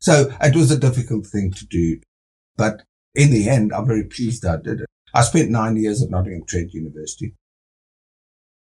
So 0.00 0.32
it 0.40 0.54
was 0.54 0.70
a 0.70 0.78
difficult 0.78 1.26
thing 1.26 1.50
to 1.52 1.66
do. 1.66 2.00
But 2.56 2.82
in 3.14 3.30
the 3.30 3.48
end, 3.48 3.72
I'm 3.72 3.86
very 3.86 4.04
pleased 4.04 4.44
I 4.46 4.56
did 4.56 4.80
it. 4.80 4.86
I 5.12 5.22
spent 5.22 5.50
nine 5.50 5.76
years 5.76 6.02
at 6.02 6.10
Nottingham 6.10 6.44
Trent 6.46 6.72
University. 6.72 7.34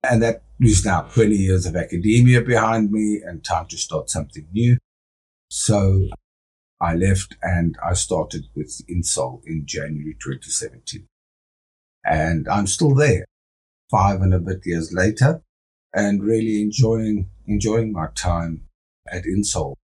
And 0.04 0.22
that 0.24 0.44
is 0.60 0.86
now 0.86 1.02
20 1.02 1.36
years 1.36 1.66
of 1.66 1.76
academia 1.76 2.42
behind 2.42 2.92
me 2.92 3.22
and 3.24 3.44
time 3.44 3.68
to 3.68 3.78
start 3.78 4.10
something 4.10 4.48
new. 4.52 4.78
So 5.50 6.08
I 6.82 6.96
left 6.96 7.36
and 7.42 7.78
I 7.84 7.94
started 7.94 8.46
with 8.56 8.82
Insol 8.90 9.42
in 9.46 9.66
January 9.66 10.16
2017. 10.22 11.06
And 12.06 12.48
I'm 12.48 12.68
still 12.68 12.96
there 12.96 13.26
five 13.92 14.22
and 14.22 14.34
a 14.34 14.40
bit 14.40 14.62
years 14.66 14.94
later 14.94 15.42
and 15.94 16.24
really 16.24 16.62
enjoying, 16.62 17.30
enjoying 17.48 17.92
my 17.92 18.08
time 18.16 18.64
at 19.12 19.24
Insol. 19.24 19.76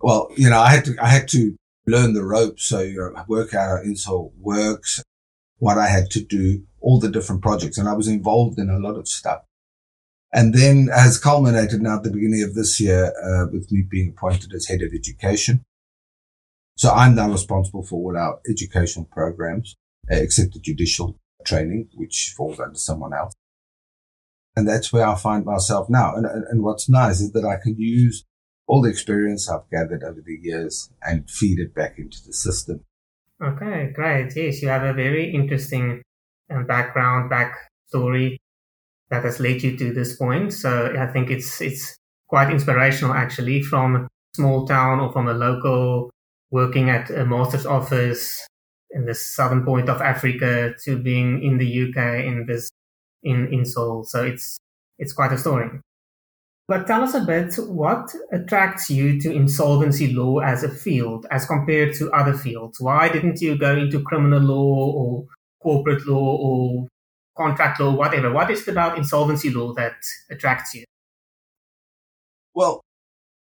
Well, 0.00 0.28
you 0.36 0.50
know, 0.50 0.60
I 0.60 0.70
had 0.70 0.84
to, 0.86 0.96
I 1.00 1.08
had 1.08 1.28
to 1.28 1.56
learn 1.86 2.12
the 2.12 2.24
ropes. 2.24 2.64
So 2.64 2.80
you 2.80 2.96
know, 2.96 3.24
work 3.26 3.54
out 3.54 3.78
how 3.78 3.84
Insol 3.84 4.32
works, 4.38 5.02
what 5.58 5.78
I 5.78 5.86
had 5.86 6.10
to 6.10 6.22
do, 6.22 6.64
all 6.84 7.00
the 7.00 7.10
different 7.10 7.42
projects. 7.42 7.78
And 7.78 7.88
I 7.88 7.94
was 7.94 8.08
involved 8.08 8.58
in 8.58 8.68
a 8.68 8.78
lot 8.78 8.96
of 8.96 9.08
stuff. 9.08 9.42
And 10.32 10.52
then 10.52 10.88
has 10.88 11.18
culminated 11.18 11.80
now 11.80 11.96
at 11.96 12.02
the 12.02 12.10
beginning 12.10 12.42
of 12.42 12.54
this 12.54 12.80
year 12.80 13.12
uh, 13.22 13.46
with 13.50 13.72
me 13.72 13.82
being 13.88 14.10
appointed 14.10 14.52
as 14.52 14.66
head 14.66 14.82
of 14.82 14.92
education. 14.92 15.64
So 16.76 16.90
I'm 16.90 17.14
now 17.14 17.30
responsible 17.30 17.84
for 17.84 17.96
all 17.96 18.16
our 18.16 18.40
educational 18.50 19.06
programs, 19.06 19.76
uh, 20.10 20.16
except 20.16 20.52
the 20.52 20.60
judicial 20.60 21.18
training, 21.46 21.88
which 21.94 22.34
falls 22.36 22.60
under 22.60 22.78
someone 22.78 23.14
else. 23.14 23.32
And 24.56 24.68
that's 24.68 24.92
where 24.92 25.06
I 25.06 25.14
find 25.14 25.44
myself 25.44 25.88
now. 25.88 26.14
And, 26.14 26.26
and, 26.26 26.44
and 26.48 26.62
what's 26.62 26.88
nice 26.88 27.20
is 27.20 27.32
that 27.32 27.44
I 27.44 27.56
can 27.62 27.76
use 27.78 28.24
all 28.66 28.82
the 28.82 28.90
experience 28.90 29.48
I've 29.48 29.70
gathered 29.70 30.02
over 30.02 30.20
the 30.24 30.38
years 30.40 30.90
and 31.02 31.30
feed 31.30 31.58
it 31.60 31.74
back 31.74 31.98
into 31.98 32.18
the 32.26 32.32
system. 32.32 32.84
Okay, 33.42 33.90
great. 33.94 34.32
Yes, 34.34 34.62
you 34.62 34.68
have 34.68 34.84
a 34.84 34.92
very 34.92 35.32
interesting 35.32 36.02
um, 36.50 36.66
background, 36.66 37.30
backstory 37.30 38.36
that 39.10 39.24
has 39.24 39.40
led 39.40 39.62
you 39.62 39.76
to 39.76 39.92
this 39.92 40.16
point. 40.16 40.52
So 40.52 40.94
I 40.98 41.06
think 41.06 41.30
it's 41.30 41.60
it's 41.60 41.96
quite 42.28 42.50
inspirational 42.50 43.14
actually 43.14 43.62
from 43.62 43.96
a 43.96 44.08
small 44.34 44.66
town 44.66 45.00
or 45.00 45.12
from 45.12 45.28
a 45.28 45.34
local 45.34 46.10
working 46.50 46.90
at 46.90 47.10
a 47.10 47.24
master's 47.24 47.66
office 47.66 48.46
in 48.90 49.06
the 49.06 49.14
southern 49.14 49.64
point 49.64 49.88
of 49.88 50.00
Africa 50.00 50.74
to 50.84 50.96
being 50.96 51.42
in 51.42 51.58
the 51.58 51.88
UK 51.88 52.24
in 52.24 52.46
this 52.46 52.70
in 53.22 53.48
INSOL. 53.48 54.06
So 54.06 54.24
it's 54.24 54.58
it's 54.98 55.12
quite 55.12 55.32
a 55.32 55.38
story. 55.38 55.70
But 56.66 56.86
tell 56.86 57.02
us 57.02 57.14
a 57.14 57.20
bit 57.20 57.54
what 57.56 58.14
attracts 58.32 58.88
you 58.88 59.20
to 59.20 59.30
insolvency 59.30 60.14
law 60.14 60.38
as 60.38 60.64
a 60.64 60.70
field 60.70 61.26
as 61.30 61.44
compared 61.44 61.94
to 61.96 62.10
other 62.12 62.32
fields. 62.32 62.80
Why 62.80 63.10
didn't 63.10 63.42
you 63.42 63.58
go 63.58 63.76
into 63.76 64.02
criminal 64.02 64.40
law 64.40 64.92
or 64.92 65.26
corporate 65.64 66.06
law 66.06 66.36
or 66.36 66.86
contract 67.36 67.80
law, 67.80 67.92
whatever? 67.92 68.30
What 68.32 68.50
is 68.50 68.68
it 68.68 68.70
about 68.70 68.96
insolvency 68.96 69.50
law 69.50 69.72
that 69.74 69.96
attracts 70.30 70.74
you? 70.74 70.84
Well, 72.54 72.82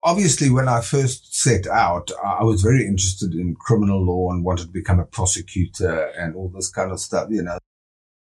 obviously, 0.02 0.50
when 0.50 0.66
I 0.66 0.80
first 0.80 1.32
set 1.36 1.68
out, 1.68 2.10
I 2.24 2.42
was 2.42 2.62
very 2.62 2.84
interested 2.84 3.34
in 3.34 3.54
criminal 3.54 4.04
law 4.04 4.32
and 4.32 4.44
wanted 4.44 4.66
to 4.66 4.72
become 4.72 4.98
a 4.98 5.06
prosecutor 5.06 6.10
and 6.18 6.34
all 6.34 6.50
this 6.52 6.70
kind 6.70 6.90
of 6.90 6.98
stuff. 6.98 7.28
You 7.30 7.42
know, 7.42 7.58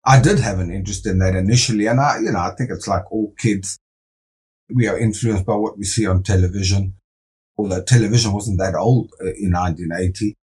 I 0.05 0.21
did 0.21 0.41
have 0.41 0.59
an 0.59 0.71
interest 0.71 1.07
in 1.07 1.19
that 1.21 1.35
initially. 1.35 1.87
And 1.87 2.01
I, 2.01 2.19
you 2.19 2.33
know, 2.33 2.41
I 2.41 2.55
think 2.57 2.71
it's 2.71 2.89
like 2.89 3.11
all 3.11 3.33
kids 3.39 3.79
we 4.73 4.89
are 4.89 4.99
influenced 4.99 5.47
by 5.47 5.55
what 5.55 5.79
we 5.79 5.85
see 5.85 6.07
on 6.07 6.23
television. 6.23 6.95
Although 7.57 7.83
television 7.83 8.33
wasn't 8.33 8.59
that 8.59 8.75
old 8.75 9.13
uh, 9.21 9.27
in 9.39 9.53
1980, 9.53 10.35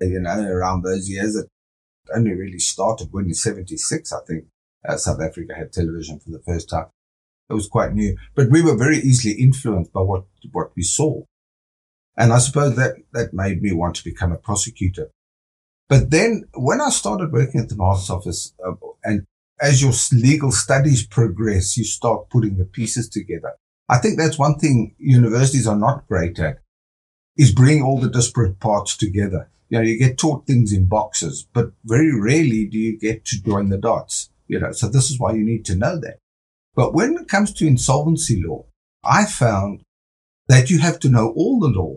you 0.00 0.20
know, 0.20 0.42
around 0.42 0.82
those 0.82 1.08
years, 1.08 1.36
it 1.36 1.46
only 2.14 2.32
really 2.32 2.58
started 2.58 3.08
when 3.12 3.26
in 3.26 3.34
76, 3.34 4.12
I 4.12 4.18
think, 4.26 4.44
uh, 4.88 4.96
South 4.96 5.20
Africa 5.20 5.54
had 5.54 5.72
television 5.72 6.20
for 6.20 6.30
the 6.30 6.42
first 6.46 6.68
time. 6.68 6.86
It 7.48 7.54
was 7.54 7.68
quite 7.68 7.94
new, 7.94 8.16
but 8.34 8.50
we 8.50 8.62
were 8.62 8.76
very 8.76 8.98
easily 8.98 9.34
influenced 9.34 9.92
by 9.92 10.00
what, 10.00 10.24
what 10.52 10.72
we 10.76 10.82
saw. 10.82 11.22
And 12.16 12.32
I 12.32 12.38
suppose 12.38 12.76
that, 12.76 12.96
that 13.12 13.34
made 13.34 13.62
me 13.62 13.72
want 13.72 13.96
to 13.96 14.04
become 14.04 14.32
a 14.32 14.36
prosecutor. 14.36 15.10
But 15.88 16.10
then 16.10 16.44
when 16.54 16.80
I 16.80 16.90
started 16.90 17.32
working 17.32 17.60
at 17.60 17.68
the 17.68 17.76
master's 17.76 18.10
office 18.10 18.54
uh, 18.66 18.72
and 19.04 19.26
as 19.60 19.80
your 19.82 19.92
legal 20.12 20.52
studies 20.52 21.06
progress, 21.06 21.76
you 21.76 21.84
start 21.84 22.28
putting 22.28 22.56
the 22.56 22.64
pieces 22.64 23.08
together. 23.08 23.52
I 23.88 23.98
think 23.98 24.18
that's 24.18 24.38
one 24.38 24.58
thing 24.58 24.94
universities 24.98 25.66
are 25.66 25.76
not 25.76 26.06
great 26.08 26.38
at 26.38 26.58
is 27.36 27.52
bring 27.52 27.82
all 27.82 28.00
the 28.00 28.10
disparate 28.10 28.58
parts 28.60 28.96
together. 28.96 29.50
You 29.68 29.78
know, 29.78 29.84
you 29.84 29.98
get 29.98 30.18
taught 30.18 30.46
things 30.46 30.72
in 30.72 30.86
boxes, 30.86 31.46
but 31.52 31.72
very 31.84 32.12
rarely 32.18 32.66
do 32.66 32.78
you 32.78 32.98
get 32.98 33.24
to 33.26 33.42
join 33.42 33.68
the 33.68 33.78
dots. 33.78 34.30
You 34.46 34.60
know, 34.60 34.72
so 34.72 34.88
this 34.88 35.10
is 35.10 35.18
why 35.18 35.32
you 35.32 35.44
need 35.44 35.64
to 35.66 35.76
know 35.76 35.98
that. 36.00 36.18
But 36.74 36.94
when 36.94 37.14
it 37.14 37.28
comes 37.28 37.52
to 37.54 37.66
insolvency 37.66 38.42
law, 38.44 38.66
I 39.02 39.24
found 39.24 39.82
that 40.48 40.70
you 40.70 40.78
have 40.78 41.00
to 41.00 41.08
know 41.08 41.32
all 41.36 41.58
the 41.58 41.68
law, 41.68 41.96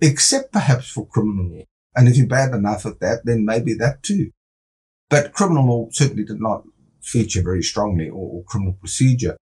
except 0.00 0.52
perhaps 0.52 0.88
for 0.90 1.06
criminal 1.06 1.56
law. 1.56 1.64
And 1.96 2.08
if 2.08 2.16
you're 2.16 2.26
bad 2.26 2.54
enough 2.54 2.86
at 2.86 3.00
that, 3.00 3.22
then 3.24 3.44
maybe 3.44 3.74
that 3.74 4.02
too. 4.02 4.30
But 5.10 5.32
criminal 5.32 5.66
law 5.66 5.88
certainly 5.90 6.24
did 6.24 6.40
not 6.40 6.64
feature 7.02 7.42
very 7.42 7.62
strongly 7.62 8.08
or, 8.08 8.30
or 8.30 8.44
criminal 8.44 8.74
procedure. 8.74 9.36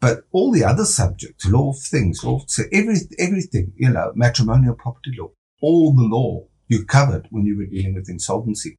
But 0.00 0.24
all 0.32 0.52
the 0.52 0.64
other 0.64 0.84
subjects, 0.84 1.46
law 1.46 1.70
of 1.70 1.78
things, 1.78 2.24
law 2.24 2.36
of, 2.36 2.50
so 2.50 2.64
every, 2.72 2.96
everything, 3.18 3.72
you 3.76 3.90
know, 3.90 4.12
matrimonial 4.14 4.74
property 4.74 5.12
law, 5.18 5.30
all 5.60 5.94
the 5.94 6.02
law 6.02 6.46
you 6.68 6.84
covered 6.84 7.26
when 7.30 7.44
you 7.44 7.56
were 7.56 7.66
dealing 7.66 7.94
with 7.94 8.08
insolvency. 8.08 8.76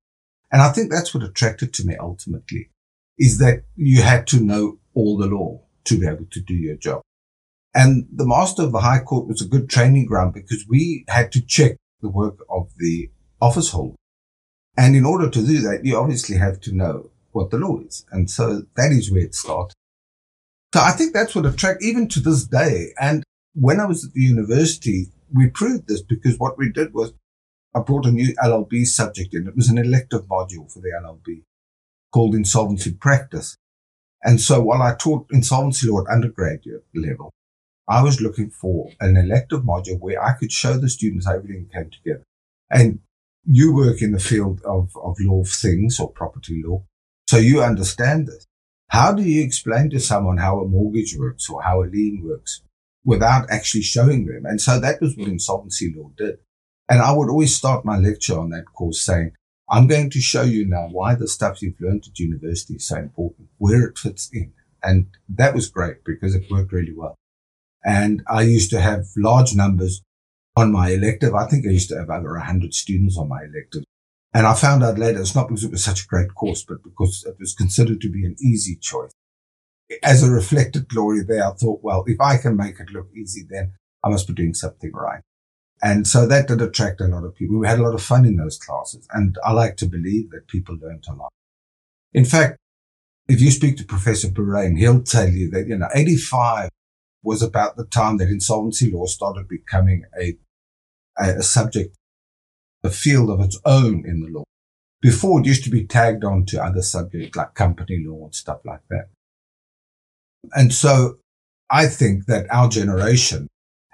And 0.52 0.62
I 0.62 0.70
think 0.70 0.92
that's 0.92 1.14
what 1.14 1.24
attracted 1.24 1.74
to 1.76 1.86
me 1.86 1.96
ultimately 2.00 2.70
is 3.18 3.38
that 3.40 3.64
you 3.76 4.02
had 4.02 4.26
to 4.28 4.40
know 4.40 4.80
all 4.94 5.18
the 5.18 5.28
law 5.28 5.62
to 5.84 6.00
be 6.00 6.08
able 6.08 6.26
to 6.32 6.40
do 6.40 6.54
your 6.54 6.78
job. 6.78 7.02
And 7.76 8.08
the 8.12 8.26
master 8.26 8.64
of 8.64 8.72
the 8.72 8.80
high 8.80 9.00
court 9.00 9.28
was 9.28 9.42
a 9.42 9.48
good 9.48 9.70
training 9.70 10.06
ground 10.06 10.34
because 10.34 10.66
we 10.68 11.06
had 11.08 11.32
to 11.34 11.42
check 11.42 11.76
the 12.02 12.10
work 12.10 12.40
of 12.50 12.70
the 12.78 13.12
office 13.42 13.72
holder. 13.72 13.96
And 14.78 14.96
in 14.96 15.06
order 15.06 15.30
to 15.30 15.46
do 15.46 15.60
that, 15.62 15.84
you 15.84 15.98
obviously 15.98 16.38
have 16.38 16.62
to 16.62 16.74
know 16.74 17.12
what 17.32 17.52
the 17.52 17.58
law 17.58 17.80
is. 17.80 18.06
And 18.12 18.30
so 18.30 18.64
that 18.76 18.92
is 18.92 19.12
where 19.12 19.24
it 19.24 19.36
started. 19.36 19.76
So 20.74 20.82
I 20.82 20.92
think 20.92 21.14
that's 21.14 21.36
what 21.36 21.46
attracted, 21.46 21.86
even 21.86 22.08
to 22.10 22.20
this 22.20 22.46
day. 22.46 22.94
And 23.00 23.24
when 23.54 23.80
I 23.80 23.86
was 23.86 24.06
at 24.06 24.14
the 24.14 24.22
university, 24.22 25.08
we 25.34 25.50
proved 25.50 25.88
this 25.88 26.02
because 26.02 26.40
what 26.40 26.58
we 26.58 26.72
did 26.72 26.94
was 26.94 27.14
I 27.76 27.82
brought 27.82 28.06
a 28.06 28.12
new 28.12 28.34
LLB 28.36 28.86
subject 28.86 29.34
in. 29.34 29.48
It 29.48 29.56
was 29.56 29.70
an 29.70 29.78
elective 29.78 30.24
module 30.24 30.72
for 30.72 30.80
the 30.80 30.90
LLB 30.90 31.44
called 32.12 32.36
insolvency 32.36 32.94
practice. 32.94 33.58
And 34.24 34.42
so 34.42 34.62
while 34.62 34.82
I 34.82 34.96
taught 34.96 35.28
insolvency 35.32 35.88
law 35.88 36.02
at 36.02 36.12
undergraduate 36.12 36.86
level, 36.96 37.32
I 37.88 38.04
was 38.04 38.22
looking 38.22 38.50
for 38.50 38.92
an 39.00 39.18
elective 39.18 39.62
module 39.62 40.00
where 40.00 40.24
I 40.24 40.34
could 40.34 40.52
show 40.52 40.78
the 40.78 40.90
students 40.90 41.26
how 41.26 41.36
everything 41.36 41.70
came 41.74 41.90
together. 41.90 42.24
And 42.70 43.00
you 43.46 43.74
work 43.74 44.02
in 44.02 44.12
the 44.12 44.20
field 44.20 44.62
of, 44.66 44.92
of 45.02 45.16
law 45.20 45.42
of 45.42 45.50
things 45.50 46.00
or 46.00 46.12
property 46.12 46.62
law. 46.66 46.84
So 47.28 47.38
you 47.38 47.64
understand 47.64 48.28
this. 48.28 48.46
How 48.90 49.14
do 49.14 49.24
you 49.24 49.44
explain 49.44 49.90
to 49.92 50.00
someone 50.00 50.38
how 50.38 50.60
a 50.60 50.68
mortgage 50.68 51.16
works 51.18 51.50
or 51.50 51.62
how 51.62 51.84
a 51.84 51.86
lien 51.86 52.24
works 52.24 52.62
without 53.06 53.50
actually 53.50 53.84
showing 53.84 54.26
them? 54.26 54.46
And 54.46 54.60
so 54.60 54.80
that 54.80 55.00
was 55.00 55.16
what 55.16 55.28
hmm. 55.28 55.34
insolvency 55.34 55.94
law 55.96 56.12
did. 56.18 56.40
And 56.90 57.02
I 57.02 57.12
would 57.12 57.30
always 57.30 57.56
start 57.56 57.86
my 57.86 57.98
lecture 57.98 58.38
on 58.38 58.50
that 58.50 58.66
course 58.74 59.02
saying, 59.02 59.34
I'm 59.70 59.86
going 59.86 60.10
to 60.10 60.20
show 60.20 60.42
you 60.42 60.66
now 60.66 60.88
why 60.92 61.14
the 61.14 61.28
stuff 61.28 61.62
you've 61.62 61.80
learned 61.80 62.06
at 62.08 62.18
university 62.18 62.76
is 62.76 62.88
so 62.88 62.98
important, 62.98 63.50
where 63.60 63.86
it 63.86 64.00
fits 64.00 64.30
in. 64.34 64.54
And 64.82 65.08
that 65.30 65.54
was 65.54 65.70
great 65.70 66.04
because 66.04 66.34
it 66.34 66.50
worked 66.50 66.72
really 66.72 66.94
well. 66.96 67.16
And 67.86 68.24
I 68.28 68.42
used 68.42 68.72
to 68.72 68.82
have 68.82 69.06
large 69.16 69.56
numbers 69.56 70.02
on 70.56 70.72
my 70.72 70.90
elective. 70.90 71.36
I 71.36 71.46
think 71.46 71.66
I 71.66 71.72
used 71.72 71.90
to 71.90 72.00
have 72.00 72.10
over 72.10 72.34
100 72.34 72.74
students 72.74 73.18
on 73.18 73.30
my 73.30 73.44
elective. 73.44 73.84
And 74.34 74.48
I 74.48 74.54
found 74.56 74.84
out 74.84 74.98
later 74.98 75.20
it's 75.20 75.36
not 75.36 75.48
because 75.48 75.64
it 75.64 75.72
was 75.72 75.84
such 75.84 76.04
a 76.04 76.08
great 76.08 76.34
course, 76.34 76.64
but 76.64 76.84
because 76.84 77.24
it 77.28 77.36
was 77.40 77.54
considered 77.54 78.02
to 78.02 78.10
be 78.10 78.26
an 78.26 78.36
easy 78.42 78.76
choice. 78.76 79.12
As 80.04 80.24
a 80.24 80.32
reflected 80.32 80.88
glory 80.88 81.24
there, 81.24 81.46
I 81.48 81.54
thought, 81.54 81.82
well, 81.84 82.04
if 82.08 82.20
I 82.20 82.38
can 82.38 82.56
make 82.56 82.80
it 82.80 82.92
look 82.92 83.10
easy, 83.16 83.46
then 83.48 83.74
I 84.04 84.10
must 84.10 84.28
be 84.28 84.34
doing 84.34 84.54
something 84.54 84.92
right. 84.94 85.22
And 85.82 86.06
so 86.06 86.28
that 86.28 86.48
did 86.48 86.62
attract 86.62 87.02
a 87.02 87.08
lot 87.08 87.24
of 87.24 87.36
people. 87.36 87.58
We 87.58 87.68
had 87.68 87.80
a 87.80 87.84
lot 87.84 87.94
of 87.94 88.02
fun 88.02 88.26
in 88.26 88.36
those 88.36 88.58
classes. 88.58 89.08
And 89.12 89.38
I 89.46 89.54
like 89.54 89.78
to 89.78 89.86
believe 89.86 90.30
that 90.32 90.48
people 90.48 90.78
learned 90.82 91.06
a 91.08 91.14
lot. 91.14 91.32
In 92.14 92.26
fact, 92.26 92.58
if 93.28 93.40
you 93.40 93.52
speak 93.52 93.78
to 93.78 93.86
Professor 93.86 94.30
Boraine, 94.30 94.76
he'll 94.76 95.04
tell 95.04 95.30
you 95.30 95.50
that, 95.52 95.68
you 95.68 95.78
know, 95.78 95.88
85 95.94 96.70
was 97.24 97.42
about 97.42 97.78
the 97.78 97.86
time 97.86 98.18
that 98.18 98.30
insolvency 98.30 98.92
law 98.92 99.06
started 99.06 99.48
becoming 99.48 100.04
a, 100.20 100.38
a, 101.18 101.38
a 101.38 101.44
subject 101.44 101.96
a 102.84 102.90
field 102.90 103.30
of 103.30 103.42
its 103.42 103.60
own 103.66 104.06
in 104.08 104.22
the 104.22 104.30
law. 104.30 104.44
Before 105.02 105.40
it 105.40 105.46
used 105.46 105.64
to 105.64 105.70
be 105.70 105.86
tagged 105.86 106.24
on 106.24 106.46
to 106.48 106.64
other 106.64 106.82
subjects 106.82 107.36
like 107.36 107.54
company 107.54 108.04
law 108.06 108.26
and 108.26 108.36
stuff 108.36 108.60
like 108.66 108.82
that. 108.90 109.10
And 110.54 110.74
so 110.74 111.20
I 111.70 111.88
think 111.88 112.26
that 112.26 112.48
our 112.50 112.70
generation 112.70 113.48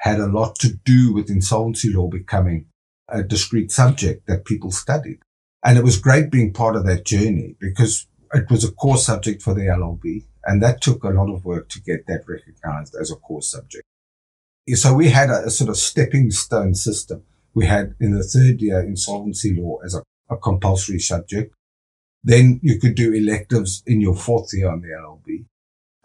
had 0.05 0.19
a 0.19 0.27
lot 0.27 0.55
to 0.55 0.71
do 0.85 1.11
with 1.11 1.31
insolvency 1.31 1.91
law 1.91 2.07
becoming 2.07 2.67
a 3.09 3.23
discrete 3.23 3.71
subject 3.71 4.27
that 4.27 4.45
people 4.45 4.69
studied. 4.69 5.17
And 5.63 5.79
it 5.79 5.83
was 5.83 5.97
great 5.97 6.29
being 6.29 6.53
part 6.53 6.75
of 6.75 6.85
that 6.85 7.05
journey 7.05 7.55
because 7.59 8.05
it 8.31 8.47
was 8.51 8.63
a 8.63 8.71
core 8.71 8.99
subject 8.99 9.41
for 9.41 9.55
the 9.55 9.61
LLB. 9.61 10.25
And 10.43 10.61
that 10.61 10.79
took 10.79 11.03
a 11.03 11.09
lot 11.09 11.33
of 11.33 11.43
work 11.43 11.69
to 11.69 11.81
get 11.81 12.05
that 12.05 12.23
recognized 12.27 12.95
as 13.01 13.09
a 13.09 13.15
core 13.15 13.41
subject. 13.41 13.83
So 14.75 14.93
we 14.93 15.09
had 15.09 15.31
a, 15.31 15.45
a 15.45 15.49
sort 15.49 15.71
of 15.71 15.77
stepping 15.77 16.29
stone 16.29 16.75
system 16.75 17.23
we 17.55 17.65
had 17.65 17.95
in 17.99 18.11
the 18.11 18.23
third 18.23 18.61
year 18.61 18.81
insolvency 18.81 19.59
law 19.59 19.79
as 19.83 19.95
a, 19.95 20.03
a 20.29 20.37
compulsory 20.37 20.99
subject. 20.99 21.55
Then 22.23 22.59
you 22.61 22.79
could 22.79 22.93
do 22.93 23.11
electives 23.11 23.81
in 23.87 24.01
your 24.01 24.15
fourth 24.15 24.53
year 24.53 24.69
on 24.69 24.81
the 24.81 24.89
LLB. 24.89 25.45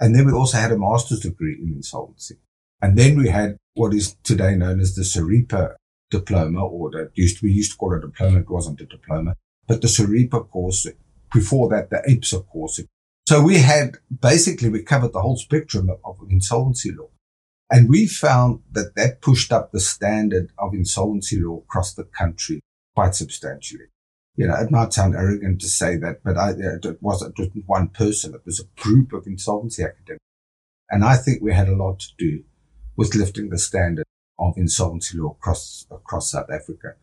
And 0.00 0.14
then 0.14 0.24
we 0.24 0.32
also 0.32 0.56
had 0.56 0.72
a 0.72 0.78
master's 0.78 1.20
degree 1.20 1.58
in 1.60 1.74
insolvency. 1.74 2.36
And 2.82 2.96
then 2.96 3.18
we 3.18 3.28
had 3.28 3.56
what 3.74 3.94
is 3.94 4.16
today 4.24 4.56
known 4.56 4.80
as 4.80 4.94
the 4.94 5.02
SARIPA 5.02 5.74
diploma, 6.10 6.64
or 6.64 6.90
that 6.90 7.10
used 7.14 7.40
to, 7.40 7.46
we 7.46 7.52
used 7.52 7.72
to 7.72 7.78
call 7.78 7.94
it 7.94 7.98
a 7.98 8.08
diploma. 8.08 8.40
It 8.40 8.50
wasn't 8.50 8.80
a 8.80 8.86
diploma, 8.86 9.36
but 9.66 9.80
the 9.80 9.88
SARIPA 9.88 10.50
course. 10.50 10.86
Before 11.32 11.68
that, 11.68 11.90
the 11.90 12.02
APSA 12.08 12.46
course. 12.48 12.80
So 13.28 13.40
we 13.40 13.58
had 13.58 13.98
basically, 14.20 14.68
we 14.68 14.82
covered 14.82 15.12
the 15.12 15.22
whole 15.22 15.36
spectrum 15.36 15.88
of, 15.88 16.00
of 16.04 16.16
insolvency 16.28 16.90
law. 16.90 17.10
And 17.70 17.88
we 17.88 18.08
found 18.08 18.62
that 18.72 18.96
that 18.96 19.20
pushed 19.20 19.52
up 19.52 19.70
the 19.70 19.78
standard 19.78 20.50
of 20.58 20.74
insolvency 20.74 21.40
law 21.40 21.58
across 21.58 21.94
the 21.94 22.02
country 22.02 22.60
quite 22.96 23.14
substantially. 23.14 23.84
You 24.34 24.48
know, 24.48 24.54
it 24.54 24.72
might 24.72 24.92
sound 24.92 25.14
arrogant 25.14 25.60
to 25.60 25.68
say 25.68 25.96
that, 25.98 26.24
but 26.24 26.36
I, 26.36 26.50
it 26.50 27.00
wasn't 27.00 27.36
just 27.36 27.50
one 27.66 27.88
person. 27.88 28.34
It 28.34 28.42
was 28.44 28.58
a 28.58 28.80
group 28.82 29.12
of 29.12 29.26
insolvency 29.26 29.84
academics. 29.84 30.24
And 30.90 31.04
I 31.04 31.16
think 31.16 31.40
we 31.40 31.52
had 31.52 31.68
a 31.68 31.76
lot 31.76 32.00
to 32.00 32.08
do 32.18 32.42
with 33.00 33.14
lifting 33.14 33.48
the 33.48 33.56
standard 33.56 34.04
of 34.38 34.52
insolvency 34.58 35.16
law 35.16 35.30
across, 35.30 35.86
across 35.90 36.32
South 36.32 36.50
Africa. 36.50 36.96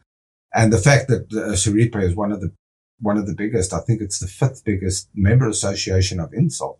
And 0.54 0.72
the 0.72 0.78
fact 0.78 1.08
that 1.08 1.26
uh, 1.34 1.54
is 1.54 2.16
one 2.16 2.32
of 2.32 2.40
the 2.40 2.52
one 3.00 3.18
of 3.18 3.26
the 3.26 3.34
biggest, 3.34 3.74
I 3.74 3.80
think 3.80 4.02
it's 4.02 4.20
the 4.20 4.28
fifth 4.28 4.64
biggest 4.64 5.10
member 5.16 5.48
association 5.50 6.20
of 6.20 6.32
Insol, 6.32 6.78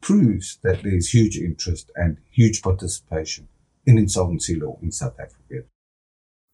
proves 0.00 0.58
that 0.62 0.82
there's 0.82 1.10
huge 1.10 1.36
interest 1.36 1.90
and 1.96 2.16
huge 2.30 2.62
participation 2.62 3.48
in 3.86 3.98
insolvency 3.98 4.54
law 4.58 4.78
in 4.82 4.90
South 4.90 5.18
Africa. 5.20 5.66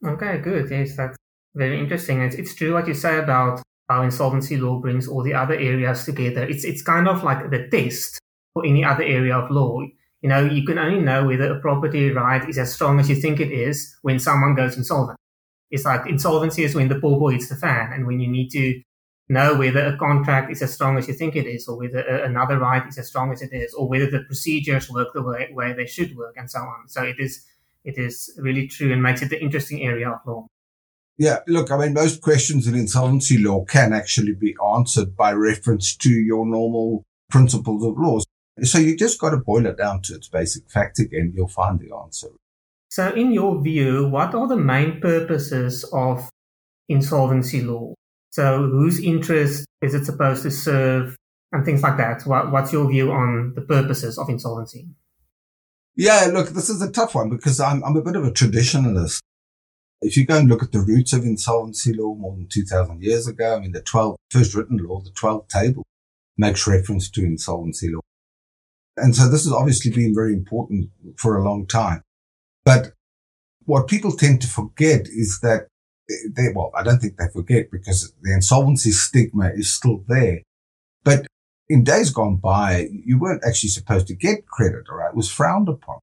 Okay, 0.05 0.39
good. 0.39 0.69
Yes, 0.69 0.97
that's 0.97 1.17
very 1.55 1.79
interesting. 1.79 2.21
It's, 2.21 2.35
it's 2.35 2.55
true 2.55 2.73
what 2.73 2.87
you 2.87 2.93
say 2.93 3.17
about 3.17 3.61
how 3.89 4.03
insolvency 4.03 4.57
law 4.57 4.79
brings 4.79 5.07
all 5.07 5.23
the 5.23 5.33
other 5.33 5.55
areas 5.55 6.03
together. 6.03 6.43
It's, 6.43 6.65
it's 6.65 6.81
kind 6.81 7.07
of 7.07 7.23
like 7.23 7.49
the 7.49 7.67
test 7.69 8.19
for 8.53 8.65
any 8.65 8.83
other 8.83 9.03
area 9.03 9.37
of 9.37 9.51
law. 9.51 9.81
You 10.21 10.29
know, 10.29 10.45
you 10.45 10.63
can 10.65 10.77
only 10.77 10.99
know 11.01 11.25
whether 11.25 11.51
a 11.51 11.59
property 11.59 12.11
right 12.11 12.47
is 12.47 12.57
as 12.57 12.73
strong 12.73 12.99
as 12.99 13.09
you 13.09 13.15
think 13.15 13.39
it 13.39 13.51
is 13.51 13.95
when 14.03 14.19
someone 14.19 14.55
goes 14.55 14.77
insolvent. 14.77 15.17
It's 15.71 15.85
like 15.85 16.07
insolvency 16.07 16.63
is 16.63 16.75
when 16.75 16.89
the 16.89 16.95
boy 16.95 17.31
hits 17.31 17.49
the 17.49 17.55
fan 17.55 17.91
and 17.93 18.05
when 18.05 18.19
you 18.19 18.27
need 18.27 18.49
to 18.49 18.81
know 19.29 19.55
whether 19.55 19.85
a 19.85 19.97
contract 19.97 20.51
is 20.51 20.61
as 20.61 20.73
strong 20.73 20.97
as 20.97 21.07
you 21.07 21.13
think 21.13 21.35
it 21.35 21.47
is 21.47 21.67
or 21.67 21.77
whether 21.77 21.99
another 21.99 22.59
right 22.59 22.85
is 22.87 22.97
as 22.97 23.07
strong 23.07 23.31
as 23.31 23.41
it 23.41 23.53
is 23.53 23.73
or 23.73 23.87
whether 23.87 24.09
the 24.11 24.19
procedures 24.27 24.89
work 24.89 25.07
the 25.13 25.23
way, 25.23 25.49
way 25.53 25.73
they 25.73 25.85
should 25.85 26.15
work 26.17 26.35
and 26.37 26.51
so 26.51 26.59
on. 26.59 26.87
So 26.87 27.03
it 27.03 27.15
is, 27.17 27.45
it 27.83 27.97
is 27.97 28.31
really 28.37 28.67
true 28.67 28.91
and 28.91 29.01
makes 29.01 29.21
it 29.21 29.31
an 29.31 29.39
interesting 29.39 29.81
area 29.83 30.09
of 30.09 30.19
law. 30.27 30.47
Yeah, 31.17 31.39
look, 31.47 31.71
I 31.71 31.77
mean, 31.77 31.93
most 31.93 32.21
questions 32.21 32.67
in 32.67 32.75
insolvency 32.75 33.37
law 33.37 33.63
can 33.63 33.93
actually 33.93 34.33
be 34.33 34.55
answered 34.75 35.15
by 35.15 35.33
reference 35.33 35.95
to 35.97 36.09
your 36.09 36.45
normal 36.45 37.03
principles 37.29 37.85
of 37.85 37.97
laws. 37.97 38.25
So 38.63 38.77
you 38.77 38.97
just 38.97 39.19
got 39.19 39.31
to 39.31 39.37
boil 39.37 39.65
it 39.65 39.77
down 39.77 40.01
to 40.03 40.15
its 40.15 40.27
basic 40.27 40.69
facts 40.69 40.99
again. 40.99 41.33
You'll 41.35 41.47
find 41.47 41.79
the 41.79 41.95
answer. 41.95 42.27
So, 42.89 43.09
in 43.13 43.31
your 43.31 43.61
view, 43.61 44.09
what 44.09 44.35
are 44.35 44.47
the 44.47 44.57
main 44.57 44.99
purposes 44.99 45.85
of 45.93 46.29
insolvency 46.89 47.61
law? 47.61 47.93
So, 48.31 48.67
whose 48.67 48.99
interest 48.99 49.65
is 49.81 49.93
it 49.93 50.05
supposed 50.05 50.43
to 50.43 50.51
serve 50.51 51.15
and 51.53 51.63
things 51.63 51.83
like 51.83 51.95
that? 51.97 52.23
What, 52.23 52.51
what's 52.51 52.73
your 52.73 52.89
view 52.89 53.13
on 53.13 53.53
the 53.55 53.61
purposes 53.61 54.17
of 54.17 54.27
insolvency? 54.29 54.87
Yeah, 55.95 56.29
look, 56.33 56.49
this 56.49 56.69
is 56.69 56.81
a 56.81 56.91
tough 56.91 57.15
one 57.15 57.29
because 57.29 57.61
I'm, 57.61 57.81
I'm 57.83 57.95
a 57.95 58.01
bit 58.01 58.17
of 58.17 58.25
a 58.25 58.31
traditionalist. 58.31 59.21
If 60.01 60.17
you 60.17 60.25
go 60.25 60.37
and 60.37 60.49
look 60.49 60.63
at 60.63 60.73
the 60.73 60.79
roots 60.79 61.13
of 61.13 61.23
insolvency 61.23 61.93
law 61.93 62.15
more 62.15 62.35
than 62.35 62.47
2000 62.47 63.01
years 63.01 63.27
ago, 63.27 63.55
I 63.55 63.59
mean, 63.59 63.71
the 63.71 63.81
12, 63.81 64.17
first 64.31 64.53
written 64.53 64.77
law, 64.77 64.99
the 64.99 65.11
12 65.11 65.47
table 65.47 65.83
makes 66.37 66.67
reference 66.67 67.09
to 67.11 67.23
insolvency 67.23 67.89
law. 67.89 68.01
And 68.97 69.15
so 69.15 69.29
this 69.29 69.45
has 69.45 69.53
obviously 69.53 69.91
been 69.91 70.13
very 70.13 70.33
important 70.33 70.89
for 71.17 71.37
a 71.37 71.43
long 71.43 71.65
time. 71.65 72.03
But 72.65 72.93
what 73.65 73.87
people 73.87 74.11
tend 74.11 74.41
to 74.41 74.47
forget 74.47 75.07
is 75.07 75.39
that 75.41 75.67
they, 76.35 76.47
well, 76.53 76.71
I 76.75 76.83
don't 76.83 76.99
think 76.99 77.17
they 77.17 77.29
forget 77.33 77.71
because 77.71 78.13
the 78.21 78.33
insolvency 78.33 78.91
stigma 78.91 79.51
is 79.53 79.73
still 79.73 80.03
there. 80.07 80.41
But 81.03 81.27
in 81.69 81.83
days 81.83 82.09
gone 82.09 82.35
by, 82.35 82.89
you 83.05 83.17
weren't 83.17 83.43
actually 83.45 83.69
supposed 83.69 84.07
to 84.07 84.15
get 84.15 84.45
credit, 84.47 84.83
all 84.89 84.97
right? 84.97 85.09
It 85.09 85.15
was 85.15 85.31
frowned 85.31 85.69
upon. 85.69 85.99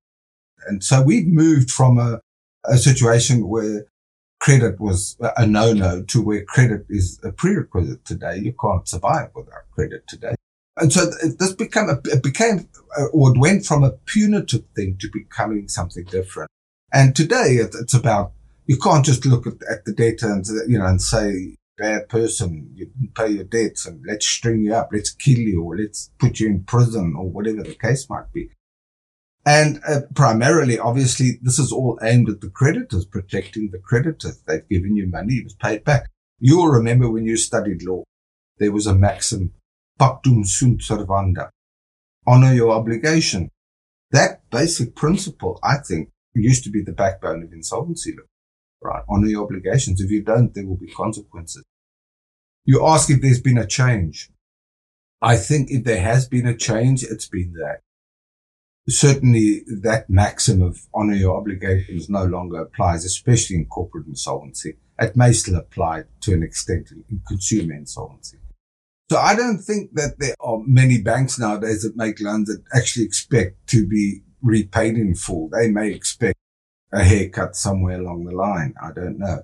And 0.66 0.82
so 0.82 1.02
we've 1.02 1.26
moved 1.26 1.70
from 1.70 1.98
a, 1.98 2.20
a 2.64 2.78
situation 2.78 3.48
where 3.48 3.84
credit 4.40 4.80
was 4.80 5.16
a 5.36 5.46
no-no 5.46 6.02
to 6.04 6.22
where 6.22 6.44
credit 6.44 6.86
is 6.88 7.20
a 7.22 7.32
prerequisite 7.32 8.04
today. 8.04 8.38
You 8.38 8.54
can't 8.58 8.88
survive 8.88 9.30
without 9.34 9.70
credit 9.74 10.06
today. 10.08 10.34
And 10.78 10.92
so 10.92 11.06
this 11.06 11.52
became 11.54 11.88
a, 11.88 11.98
it 12.04 12.22
became, 12.22 12.68
uh, 12.98 13.06
or 13.06 13.34
it 13.34 13.38
went 13.38 13.66
from 13.66 13.82
a 13.82 13.90
punitive 13.90 14.64
thing 14.76 14.96
to 15.00 15.10
becoming 15.12 15.68
something 15.68 16.04
different. 16.04 16.50
And 16.92 17.14
today 17.14 17.58
it's 17.60 17.94
about, 17.94 18.32
you 18.66 18.78
can't 18.78 19.04
just 19.04 19.26
look 19.26 19.46
at, 19.46 19.54
at 19.70 19.84
the 19.84 19.92
data 19.92 20.26
and, 20.26 20.46
you 20.68 20.78
know, 20.78 20.86
and 20.86 21.02
say, 21.02 21.56
bad 21.78 22.08
person, 22.08 22.70
you 22.74 22.86
didn't 22.86 23.14
pay 23.14 23.28
your 23.28 23.44
debts 23.44 23.86
and 23.86 24.02
let's 24.06 24.26
string 24.26 24.62
you 24.62 24.74
up, 24.74 24.90
let's 24.92 25.10
kill 25.10 25.38
you 25.38 25.62
or 25.62 25.76
let's 25.76 26.10
put 26.18 26.40
you 26.40 26.48
in 26.48 26.64
prison 26.64 27.14
or 27.16 27.28
whatever 27.28 27.62
the 27.62 27.74
case 27.74 28.08
might 28.10 28.32
be. 28.32 28.50
And 29.46 29.80
uh, 29.88 30.00
primarily, 30.14 30.78
obviously, 30.78 31.38
this 31.40 31.58
is 31.58 31.72
all 31.72 31.98
aimed 32.02 32.28
at 32.28 32.40
the 32.40 32.50
creditors, 32.50 33.06
protecting 33.06 33.70
the 33.70 33.78
creditors. 33.78 34.42
They've 34.46 34.68
given 34.68 34.96
you 34.96 35.06
money, 35.06 35.34
it 35.34 35.44
was 35.44 35.54
paid 35.54 35.84
back. 35.84 36.10
You'll 36.38 36.68
remember 36.68 37.10
when 37.10 37.24
you 37.24 37.36
studied 37.36 37.82
law, 37.82 38.02
there 38.58 38.72
was 38.72 38.86
a 38.86 38.94
maxim 38.94 39.52
pactum 39.98 40.44
sunt 40.44 40.80
servanda. 40.80 41.50
Honor 42.26 42.54
your 42.54 42.70
obligation. 42.70 43.50
That 44.10 44.48
basic 44.50 44.94
principle, 44.94 45.58
I 45.62 45.76
think, 45.78 46.10
used 46.34 46.64
to 46.64 46.70
be 46.70 46.82
the 46.82 46.92
backbone 46.92 47.42
of 47.42 47.52
insolvency 47.52 48.12
law. 48.12 48.24
Right? 48.80 49.02
Honor 49.08 49.26
your 49.26 49.44
obligations. 49.44 50.00
If 50.00 50.10
you 50.10 50.22
don't, 50.22 50.54
there 50.54 50.66
will 50.66 50.76
be 50.76 50.92
consequences. 50.92 51.64
You 52.64 52.86
ask 52.86 53.10
if 53.10 53.20
there's 53.20 53.40
been 53.40 53.58
a 53.58 53.66
change. 53.66 54.30
I 55.20 55.36
think 55.36 55.70
if 55.70 55.84
there 55.84 56.00
has 56.00 56.28
been 56.28 56.46
a 56.46 56.56
change, 56.56 57.02
it's 57.02 57.28
been 57.28 57.54
that. 57.54 57.80
Certainly 58.88 59.64
that 59.82 60.08
maxim 60.08 60.62
of 60.62 60.86
honor 60.94 61.14
your 61.14 61.36
obligations 61.36 62.08
no 62.08 62.24
longer 62.24 62.60
applies, 62.60 63.04
especially 63.04 63.56
in 63.56 63.66
corporate 63.66 64.06
insolvency. 64.06 64.76
It 64.98 65.16
may 65.16 65.32
still 65.32 65.56
apply 65.56 66.04
to 66.20 66.32
an 66.32 66.42
extent 66.42 66.90
in 66.92 67.20
consumer 67.26 67.74
insolvency. 67.74 68.37
So 69.10 69.16
I 69.16 69.34
don't 69.34 69.58
think 69.58 69.94
that 69.94 70.18
there 70.18 70.34
are 70.40 70.58
many 70.66 71.00
banks 71.00 71.38
nowadays 71.38 71.82
that 71.82 71.96
make 71.96 72.20
loans 72.20 72.48
that 72.48 72.62
actually 72.74 73.06
expect 73.06 73.66
to 73.68 73.86
be 73.86 74.20
repaid 74.42 74.96
in 74.96 75.14
full. 75.14 75.48
They 75.48 75.70
may 75.70 75.92
expect 75.92 76.38
a 76.92 77.02
haircut 77.02 77.56
somewhere 77.56 78.00
along 78.00 78.24
the 78.24 78.34
line. 78.34 78.74
I 78.82 78.92
don't 78.92 79.18
know. 79.18 79.42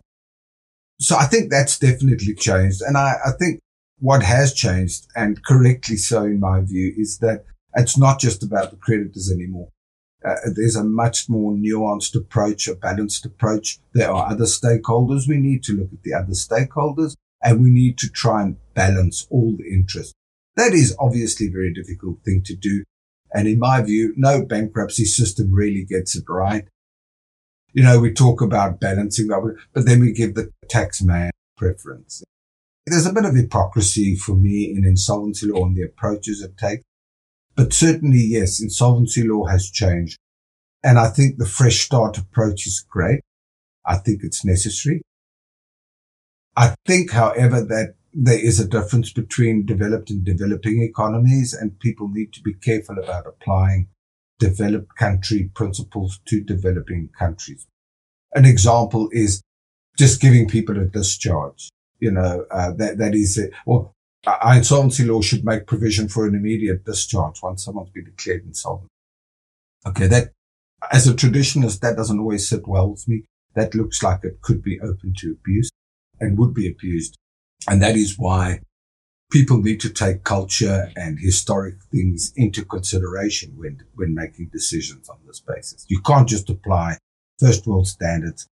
So 1.01 1.17
I 1.17 1.25
think 1.25 1.51
that's 1.51 1.79
definitely 1.79 2.35
changed. 2.35 2.83
And 2.83 2.97
I, 2.97 3.15
I 3.27 3.31
think 3.39 3.61
what 3.99 4.23
has 4.23 4.53
changed 4.53 5.07
and 5.17 5.43
correctly 5.45 5.97
so 5.97 6.25
in 6.25 6.41
my 6.41 6.61
view 6.61 6.93
is 6.97 7.19
that 7.19 7.45
it's 7.75 7.97
not 7.97 8.21
just 8.21 8.43
about 8.43 8.71
the 8.71 8.77
creditors 8.77 9.33
anymore. 9.33 9.69
Uh, 10.25 10.37
there's 10.55 10.77
a 10.77 10.85
much 10.85 11.29
more 11.29 11.53
nuanced 11.53 12.15
approach, 12.15 12.69
a 12.69 12.75
balanced 12.75 13.27
approach. 13.27 13.79
There 13.93 14.11
are 14.11 14.31
other 14.31 14.45
stakeholders. 14.45 15.29
We 15.29 15.37
need 15.39 15.63
to 15.65 15.73
look 15.73 15.93
at 15.93 16.03
the 16.03 16.15
other 16.15 16.33
stakeholders 16.33 17.15
and 17.45 17.63
we 17.63 17.71
need 17.71 17.99
to 17.99 18.09
try 18.09 18.43
and 18.43 18.57
balance 18.75 19.27
all 19.31 19.55
the 19.57 19.69
interests. 19.69 20.15
That 20.57 20.73
is 20.73 20.97
obviously 20.99 21.49
a 21.49 21.53
very 21.53 21.73
difficult 21.73 22.19
thing 22.25 22.43
to 22.47 22.57
do. 22.57 22.85
And 23.33 23.47
in 23.47 23.59
my 23.59 23.83
view, 23.83 24.15
no 24.17 24.45
bankruptcy 24.45 25.05
system 25.05 25.53
really 25.53 25.85
gets 25.85 26.17
it 26.17 26.25
right. 26.29 26.67
You 27.73 27.83
know, 27.83 28.01
we 28.01 28.13
talk 28.13 28.41
about 28.41 28.81
balancing, 28.81 29.29
but 29.29 29.85
then 29.85 30.01
we 30.01 30.13
give 30.13 30.35
the 30.35 30.51
tax 30.69 31.03
man 31.03 31.31
preference. 31.57 32.23
There's 32.87 33.07
a 33.07 33.13
bit 33.13 33.25
of 33.25 33.35
hypocrisy 33.35 34.15
for 34.15 34.35
me 34.35 34.73
in 34.75 34.85
insolvency 34.85 35.47
law 35.47 35.67
and 35.67 35.77
the 35.77 35.83
approaches 35.83 36.41
it 36.41 36.57
takes. 36.57 36.85
But 37.57 37.73
certainly, 37.73 38.21
yes, 38.21 38.61
insolvency 38.61 39.27
law 39.27 39.47
has 39.47 39.71
changed. 39.71 40.19
And 40.83 40.99
I 40.99 41.09
think 41.09 41.39
the 41.39 41.47
fresh 41.47 41.81
start 41.81 42.19
approach 42.19 42.67
is 42.67 42.85
great. 42.89 43.21
I 43.85 43.97
think 43.97 44.21
it's 44.23 44.45
necessary. 44.45 45.03
I 46.57 46.75
think, 46.87 47.11
however, 47.11 47.63
that 47.63 47.95
there 48.13 48.39
is 48.39 48.61
a 48.61 48.69
difference 48.69 49.13
between 49.13 49.67
developed 49.67 50.11
and 50.11 50.25
developing 50.25 50.83
economies 50.83 51.53
and 51.53 51.79
people 51.81 52.09
need 52.09 52.33
to 52.33 52.43
be 52.43 52.55
careful 52.55 52.97
about 52.99 53.27
applying 53.27 53.89
developed 54.39 54.95
country 54.97 55.51
principles 55.55 56.21
to 56.27 56.41
developing 56.41 57.09
countries. 57.19 57.67
An 58.35 58.45
example 58.45 59.09
is 59.13 59.43
just 59.99 60.21
giving 60.21 60.49
people 60.49 60.79
a 60.79 60.85
discharge. 60.85 61.71
You 61.99 62.13
know, 62.13 62.47
uh, 62.51 62.73
that, 62.73 62.99
that 62.99 63.15
is. 63.15 63.41
Well, 63.67 63.93
our 64.27 64.57
insolvency 64.57 65.05
law 65.05 65.21
should 65.21 65.45
make 65.45 65.67
provision 65.67 66.09
for 66.09 66.27
an 66.27 66.35
immediate 66.35 66.85
discharge 66.85 67.43
once 67.43 67.65
someone's 67.65 67.91
been 67.91 68.05
declared 68.05 68.45
insolvent. 68.45 68.91
Okay. 69.87 70.07
That 70.07 70.33
as 70.93 71.07
a 71.07 71.15
traditionalist, 71.15 71.81
that 71.81 71.97
doesn't 71.97 72.19
always 72.19 72.49
sit 72.49 72.67
well 72.67 72.91
with 72.91 73.09
me. 73.09 73.25
That 73.55 73.75
looks 73.75 74.03
like 74.03 74.21
it 74.25 74.41
could 74.43 74.63
be 74.63 74.81
open 74.81 75.15
to 75.19 75.37
abuse 75.41 75.71
and 76.21 76.39
would 76.39 76.55
be 76.55 76.69
abused. 76.69 77.17
And 77.69 77.83
that 77.83 77.97
is 77.97 78.19
why 78.19 78.61
people 79.31 79.61
need 79.61 79.81
to 79.81 79.91
take 79.91 80.25
culture 80.25 80.93
and 80.97 81.19
historic 81.19 81.77
things 81.91 82.33
into 82.37 82.65
consideration 82.65 83.53
when, 83.57 83.83
when 83.95 84.15
making 84.15 84.51
decisions 84.53 85.09
on 85.09 85.19
this 85.27 85.41
basis. 85.41 85.85
You 85.89 86.01
can't 86.01 86.29
just 86.29 86.51
apply 86.51 86.99
first 87.39 87.67
world 87.67 87.89
standards 87.89 88.47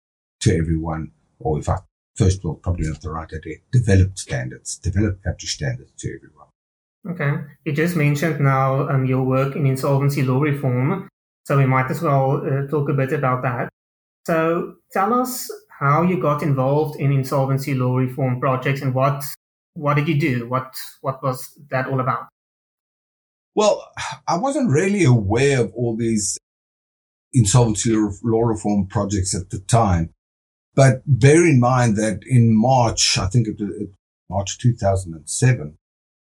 to 0.42 0.56
everyone, 0.56 1.12
or 1.40 1.60
if 1.60 1.68
I 1.68 1.80
first 2.16 2.44
world, 2.44 2.62
probably 2.62 2.88
not 2.88 3.02
the 3.02 3.12
right 3.12 3.32
idea, 3.34 3.58
developed 3.72 4.20
standards, 4.20 4.78
developed 4.78 5.24
country 5.24 5.48
standards 5.48 5.92
to 6.00 6.16
everyone. 6.16 6.48
Okay. 7.10 7.46
You 7.66 7.72
just 7.72 7.96
mentioned 7.96 8.40
now 8.42 8.90
um, 8.90 9.06
your 9.06 9.24
work 9.24 9.56
in 9.56 9.66
insolvency 9.66 10.22
law 10.22 10.40
reform, 10.40 11.08
so 11.44 11.58
we 11.58 11.66
might 11.66 11.90
as 11.90 12.02
well 12.02 12.42
uh, 12.46 12.68
talk 12.68 12.90
a 12.90 12.94
bit 12.94 13.14
about 13.14 13.42
that. 13.44 13.70
So 14.28 14.76
tell 14.92 15.14
us 15.14 15.50
how 15.80 16.02
you 16.02 16.22
got 16.22 16.44
involved 16.44 17.00
in 17.00 17.12
insolvency 17.12 17.74
law 17.74 17.96
reform 17.96 18.40
projects 18.40 18.82
and 18.82 18.94
what 18.94 19.24
what 19.76 19.94
did 19.94 20.10
you 20.10 20.20
do? 20.20 20.50
What 20.50 20.76
what 21.02 21.24
was 21.24 21.58
that 21.72 21.88
all 21.88 22.02
about? 22.02 22.28
Well, 23.56 23.88
I 24.28 24.38
wasn't 24.38 24.72
really 24.72 25.06
aware 25.06 25.62
of 25.62 25.74
all 25.74 25.96
these 25.96 26.38
insolvency 27.34 27.96
law 27.96 28.42
reform 28.42 28.88
projects 28.88 29.34
at 29.34 29.52
the 29.52 29.60
time. 29.60 30.10
But 30.76 31.02
bear 31.06 31.46
in 31.46 31.60
mind 31.60 31.96
that 31.96 32.24
in 32.28 32.56
March, 32.56 33.18
I 33.18 33.28
think 33.28 33.48
it 33.48 33.56
was 33.60 33.88
March 34.30 34.60
2007, 34.60 35.78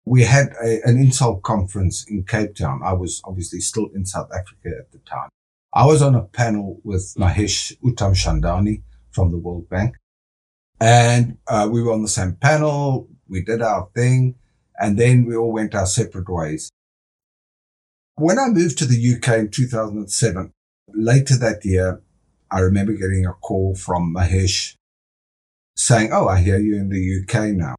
we 0.06 0.24
had 0.24 0.48
a, 0.64 0.82
an 0.84 0.98
Insol 0.98 1.42
conference 1.42 2.06
in 2.10 2.24
Cape 2.24 2.56
Town. 2.56 2.82
I 2.84 2.94
was 2.94 3.22
obviously 3.24 3.60
still 3.60 3.90
in 3.96 4.06
South 4.06 4.30
Africa 4.32 4.70
at 4.80 4.92
the 4.92 5.00
time. 5.00 5.30
I 5.74 5.86
was 5.86 6.02
on 6.02 6.14
a 6.14 6.24
panel 6.24 6.80
with 6.84 7.16
Mahesh 7.18 7.76
Uttamchandani 7.84 8.82
from 9.14 9.32
the 9.32 9.38
World 9.38 9.70
Bank. 9.70 9.96
And 10.80 11.38
uh, 11.48 11.70
we 11.72 11.82
were 11.82 11.94
on 11.94 12.02
the 12.02 12.08
same 12.08 12.36
panel. 12.36 13.08
We 13.28 13.44
did 13.44 13.62
our 13.62 13.90
thing. 13.96 14.36
And 14.78 14.98
then 14.98 15.26
we 15.26 15.36
all 15.36 15.52
went 15.52 15.76
our 15.76 15.86
separate 15.86 16.30
ways. 16.30 16.70
When 18.16 18.38
I 18.38 18.48
moved 18.50 18.78
to 18.80 18.86
the 18.86 19.16
UK 19.16 19.40
in 19.40 19.50
2007, 19.50 20.52
later 20.90 21.38
that 21.38 21.64
year, 21.64 22.02
I 22.52 22.60
remember 22.60 22.94
getting 22.94 23.26
a 23.26 23.34
call 23.34 23.76
from 23.76 24.14
Mahesh 24.14 24.76
saying, 25.76 26.10
Oh, 26.12 26.28
I 26.28 26.42
hear 26.42 26.60
you 26.60 26.76
in 26.76 26.90
the 26.90 27.24
UK 27.24 27.56
now. 27.56 27.76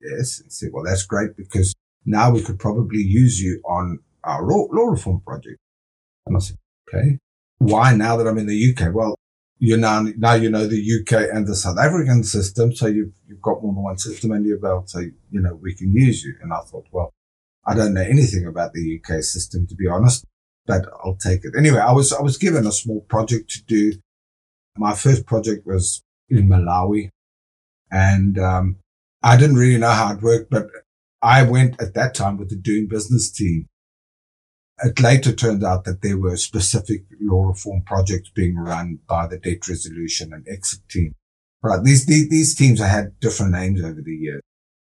Yes. 0.00 0.42
I 0.44 0.48
said, 0.48 0.70
well, 0.72 0.84
that's 0.84 1.04
great 1.04 1.36
because 1.36 1.74
now 2.04 2.30
we 2.30 2.42
could 2.42 2.58
probably 2.58 3.00
use 3.00 3.40
you 3.40 3.60
on 3.64 4.00
our 4.24 4.42
law, 4.42 4.68
law 4.70 4.86
reform 4.86 5.20
project. 5.26 5.58
And 6.26 6.36
I 6.36 6.40
said, 6.40 6.56
okay. 6.88 7.18
Why 7.58 7.94
now 7.94 8.16
that 8.16 8.26
I'm 8.26 8.38
in 8.38 8.46
the 8.46 8.74
UK? 8.74 8.94
Well, 8.94 9.16
you 9.58 9.76
now, 9.76 10.04
now 10.16 10.34
you 10.34 10.50
know 10.50 10.66
the 10.66 11.00
UK 11.00 11.34
and 11.34 11.46
the 11.46 11.56
South 11.56 11.78
African 11.78 12.24
system. 12.24 12.74
So 12.74 12.86
you've, 12.86 13.12
you've 13.26 13.40
got 13.40 13.62
more 13.62 13.72
than 13.72 13.82
one 13.82 13.98
system 13.98 14.32
under 14.32 14.48
your 14.48 14.58
belt. 14.58 14.90
So, 14.90 15.00
you 15.00 15.40
know, 15.40 15.54
we 15.54 15.74
can 15.74 15.92
use 15.92 16.22
you. 16.24 16.34
And 16.42 16.52
I 16.52 16.60
thought, 16.60 16.86
well, 16.92 17.12
I 17.66 17.74
don't 17.74 17.94
know 17.94 18.02
anything 18.02 18.46
about 18.46 18.72
the 18.72 19.00
UK 19.00 19.22
system, 19.22 19.66
to 19.66 19.74
be 19.74 19.88
honest, 19.88 20.24
but 20.66 20.86
I'll 21.04 21.16
take 21.16 21.44
it. 21.44 21.54
Anyway, 21.56 21.78
I 21.78 21.92
was, 21.92 22.12
I 22.12 22.20
was 22.20 22.36
given 22.36 22.66
a 22.66 22.72
small 22.72 23.00
project 23.02 23.50
to 23.50 23.64
do. 23.64 23.98
My 24.76 24.94
first 24.94 25.26
project 25.26 25.66
was 25.66 26.02
in 26.28 26.48
Malawi 26.48 27.10
and, 27.90 28.38
um, 28.38 28.76
I 29.22 29.36
didn't 29.36 29.56
really 29.56 29.78
know 29.78 29.90
how 29.90 30.12
it 30.12 30.22
worked, 30.22 30.50
but 30.50 30.68
I 31.22 31.42
went 31.42 31.80
at 31.80 31.94
that 31.94 32.14
time 32.14 32.36
with 32.36 32.50
the 32.50 32.56
doing 32.56 32.86
business 32.86 33.30
team. 33.30 33.66
It 34.84 35.00
later 35.00 35.32
turned 35.32 35.64
out 35.64 35.84
that 35.84 36.02
there 36.02 36.18
were 36.18 36.36
specific 36.36 37.04
law 37.20 37.46
reform 37.46 37.82
projects 37.82 38.30
being 38.30 38.56
run 38.56 38.98
by 39.08 39.26
the 39.26 39.38
debt 39.38 39.68
resolution 39.68 40.32
and 40.32 40.46
exit 40.48 40.80
team. 40.88 41.14
Right. 41.62 41.82
These, 41.82 42.06
these, 42.06 42.28
these 42.28 42.54
teams 42.54 42.80
have 42.80 42.90
had 42.90 43.20
different 43.20 43.52
names 43.52 43.82
over 43.82 44.02
the 44.02 44.14
years, 44.14 44.42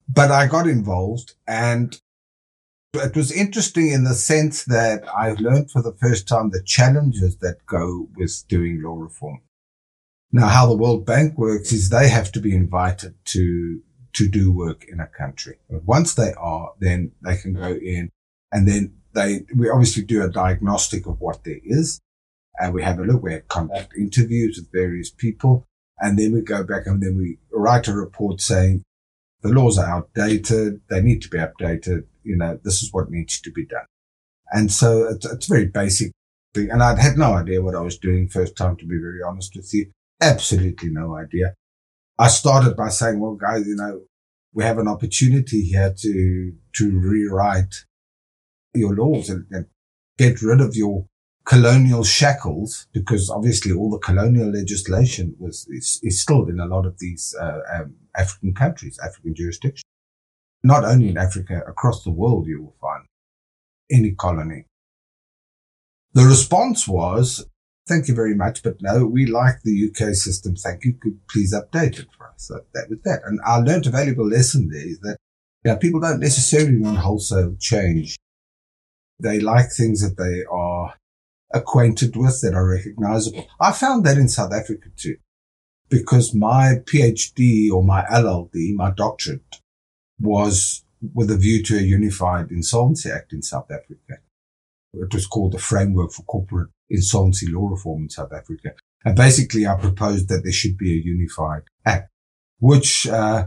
but 0.09 0.31
I 0.31 0.47
got 0.47 0.69
involved 0.69 1.35
and 1.47 2.01
it 2.95 3.17
was 3.17 3.33
interesting 3.33 3.91
in 3.91 4.05
the 4.05 4.15
sense 4.15 4.65
that 4.65 5.03
I 5.09 5.33
learned 5.33 5.71
for 5.71 5.83
the 5.83 5.95
first 5.95 6.29
time 6.29 6.51
the 6.51 6.63
challenges 6.63 7.39
that 7.39 7.67
go 7.67 8.09
with 8.17 8.45
doing 8.49 8.83
law 8.83 8.97
reform. 8.97 9.41
Now, 10.31 10.49
how 10.49 10.67
the 10.67 10.77
World 10.77 11.05
Bank 11.05 11.37
works 11.37 11.73
is 11.73 11.89
they 11.89 12.09
have 12.09 12.33
to 12.33 12.41
be 12.41 12.55
invited 12.55 13.15
to 13.27 13.83
to 14.15 14.29
do 14.29 14.53
work 14.53 14.85
in 14.89 15.01
a 15.01 15.07
country. 15.07 15.57
Once 15.71 16.15
they 16.15 16.35
are, 16.35 16.73
then 16.79 17.13
they 17.23 17.35
can 17.37 17.55
go 17.55 17.73
in 17.73 18.11
and 18.53 18.69
then 18.69 18.93
they, 19.15 19.45
we 19.57 19.69
obviously 19.69 20.03
do 20.05 20.23
a 20.23 20.31
diagnostic 20.31 21.07
of 21.07 21.21
what 21.21 21.45
there 21.45 21.61
is 21.65 22.01
and 22.59 22.75
we 22.75 22.83
have 22.83 22.99
a 22.99 23.03
look, 23.03 23.23
we 23.23 23.41
conduct 23.49 23.95
interviews 23.97 24.57
with 24.59 24.73
various 24.73 25.11
people 25.11 25.67
and 25.99 26.19
then 26.19 26.33
we 26.33 26.43
go 26.43 26.65
back 26.65 26.87
and 26.87 27.03
then 27.03 27.17
we 27.17 27.39
write 27.53 27.89
a 27.89 27.95
report 27.95 28.41
saying 28.41 28.83
the 29.43 29.49
laws 29.49 29.79
are 29.79 29.87
outdated. 29.87 30.81
They 30.89 31.01
need 31.01 31.23
to 31.23 31.29
be 31.29 31.39
updated. 31.39 32.05
You 32.23 32.37
know, 32.37 32.59
this 32.63 32.83
is 32.83 32.93
what 32.93 33.11
needs 33.11 33.41
to 33.41 33.51
be 33.51 33.67
done. 33.67 33.87
And 34.51 34.71
so 34.71 35.09
it's, 35.09 35.25
it's 35.25 35.49
a 35.49 35.53
very 35.53 35.67
basic 35.67 36.13
thing. 36.55 36.71
And 36.71 36.83
I'd 36.83 36.99
had 36.99 37.17
no 37.17 37.35
idea 37.35 37.63
what 37.63 37.75
I 37.75 37.81
was 37.81 37.99
doing 37.99 38.29
first 38.29 38.57
time, 38.57 38.77
to 38.77 38.87
be 38.87 38.99
very 38.99 39.23
honest 39.23 39.57
with 39.57 39.73
you. 39.73 39.91
Absolutely 40.21 40.91
no 40.91 41.17
idea. 41.17 41.55
I 42.19 42.29
started 42.29 42.77
by 42.77 42.91
saying, 42.91 43.19
well, 43.19 43.35
guys, 43.35 43.67
you 43.67 43.75
know, 43.75 44.03
we 44.53 44.65
have 44.65 44.79
an 44.79 44.89
opportunity 44.89 45.63
here 45.63 45.95
to, 45.99 46.53
to 46.75 47.01
rewrite 47.01 47.75
your 48.75 48.95
laws 48.95 49.29
and, 49.29 49.47
and 49.51 49.67
get 50.19 50.43
rid 50.43 50.61
of 50.61 50.75
your 50.75 51.07
colonial 51.45 52.05
shackles 52.05 52.87
because 52.93 53.29
obviously 53.29 53.73
all 53.73 53.91
the 53.91 53.99
colonial 53.99 54.51
legislation 54.51 55.35
was 55.39 55.67
is, 55.71 55.99
is 56.03 56.23
still 56.23 56.47
in 56.49 56.61
a 56.61 56.67
lot 56.67 56.87
of 56.87 56.99
these 56.99 57.35
uh, 57.41 57.59
um, 57.75 57.95
African 58.17 58.55
countries, 58.55 58.99
African 59.05 59.35
jurisdictions. 59.35 59.85
Not 60.63 60.85
only 60.85 61.09
in 61.09 61.19
Africa, 61.19 61.63
across 61.67 62.05
the 62.05 62.11
world, 62.11 62.47
you 62.47 62.63
will 62.63 62.77
find 62.81 63.05
any 63.91 64.13
colony. 64.13 64.67
The 66.13 66.23
response 66.25 66.87
was 66.87 67.45
Thank 67.89 68.07
you 68.07 68.15
very 68.15 68.35
much. 68.35 68.63
But 68.63 68.81
no, 68.81 69.07
we 69.07 69.27
like 69.27 69.63
the 69.63 69.91
UK 69.91 70.15
system. 70.15 70.55
Thank 70.55 70.85
you. 70.85 70.95
Could 71.01 71.19
please 71.29 71.53
update 71.53 71.99
it 71.99 72.07
for 72.17 72.29
us. 72.29 72.47
So 72.47 72.61
that 72.75 72.89
was 72.89 73.01
that. 73.05 73.23
And 73.25 73.41
I 73.45 73.59
learned 73.59 73.87
a 73.87 73.91
valuable 73.91 74.29
lesson 74.29 74.69
there 74.69 74.87
is 74.87 75.01
that 75.01 75.17
you 75.65 75.73
know, 75.73 75.77
people 75.77 76.01
don't 76.01 76.21
necessarily 76.21 76.79
want 76.79 76.99
wholesale 76.99 77.57
change. 77.59 78.17
They 79.23 79.41
like 79.41 79.71
things 79.71 80.01
that 80.01 80.17
they 80.23 80.45
are 80.51 80.95
acquainted 81.53 82.17
with, 82.17 82.41
that 82.41 82.55
are 82.55 82.69
recognizable. 82.69 83.47
I 83.61 83.73
found 83.73 84.05
that 84.05 84.19
in 84.19 84.29
South 84.29 84.53
Africa 84.53 84.89
too, 84.97 85.17
because 85.89 86.35
my 86.35 86.77
PhD 86.85 87.71
or 87.71 87.85
my 87.85 88.05
LLD, 88.05 88.75
my 88.75 88.91
doctorate 88.91 89.61
was 90.21 90.85
with 91.15 91.31
a 91.31 91.37
view 91.37 91.63
to 91.65 91.77
a 91.77 91.83
unified 91.83 92.51
insolvency 92.51 93.11
act 93.11 93.33
in 93.33 93.43
South 93.43 93.71
Africa. 93.71 94.23
It 94.95 95.13
was 95.13 95.27
called 95.27 95.53
the 95.53 95.59
Framework 95.59 96.13
for 96.13 96.23
Corporate 96.23 96.71
Insolvency 96.91 97.47
Law 97.51 97.69
Reform 97.69 98.05
in 98.05 98.11
South 98.11 98.33
Africa. 98.33 98.73
And 99.05 99.17
basically, 99.17 99.67
I 99.67 99.75
proposed 99.75 100.29
that 100.29 100.43
there 100.45 100.53
should 100.53 100.79
be 100.79 100.93
a 100.93 101.03
unified 101.03 101.63
act, 101.85 102.11
which 102.61 103.07
uh, 103.09 103.47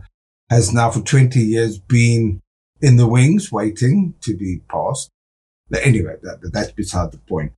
has 0.50 0.74
now 0.74 0.90
for 0.92 1.02
20 1.02 1.40
years 1.40 1.80
been 1.80 2.42
in 2.82 2.98
the 2.98 3.08
wings 3.08 3.52
waiting 3.52 4.16
to 4.22 4.36
be 4.36 4.62
passed. 4.70 5.10
But 5.70 5.86
anyway, 5.86 6.16
that, 6.22 6.52
that's 6.54 6.72
beside 6.72 7.12
the 7.12 7.18
point. 7.18 7.54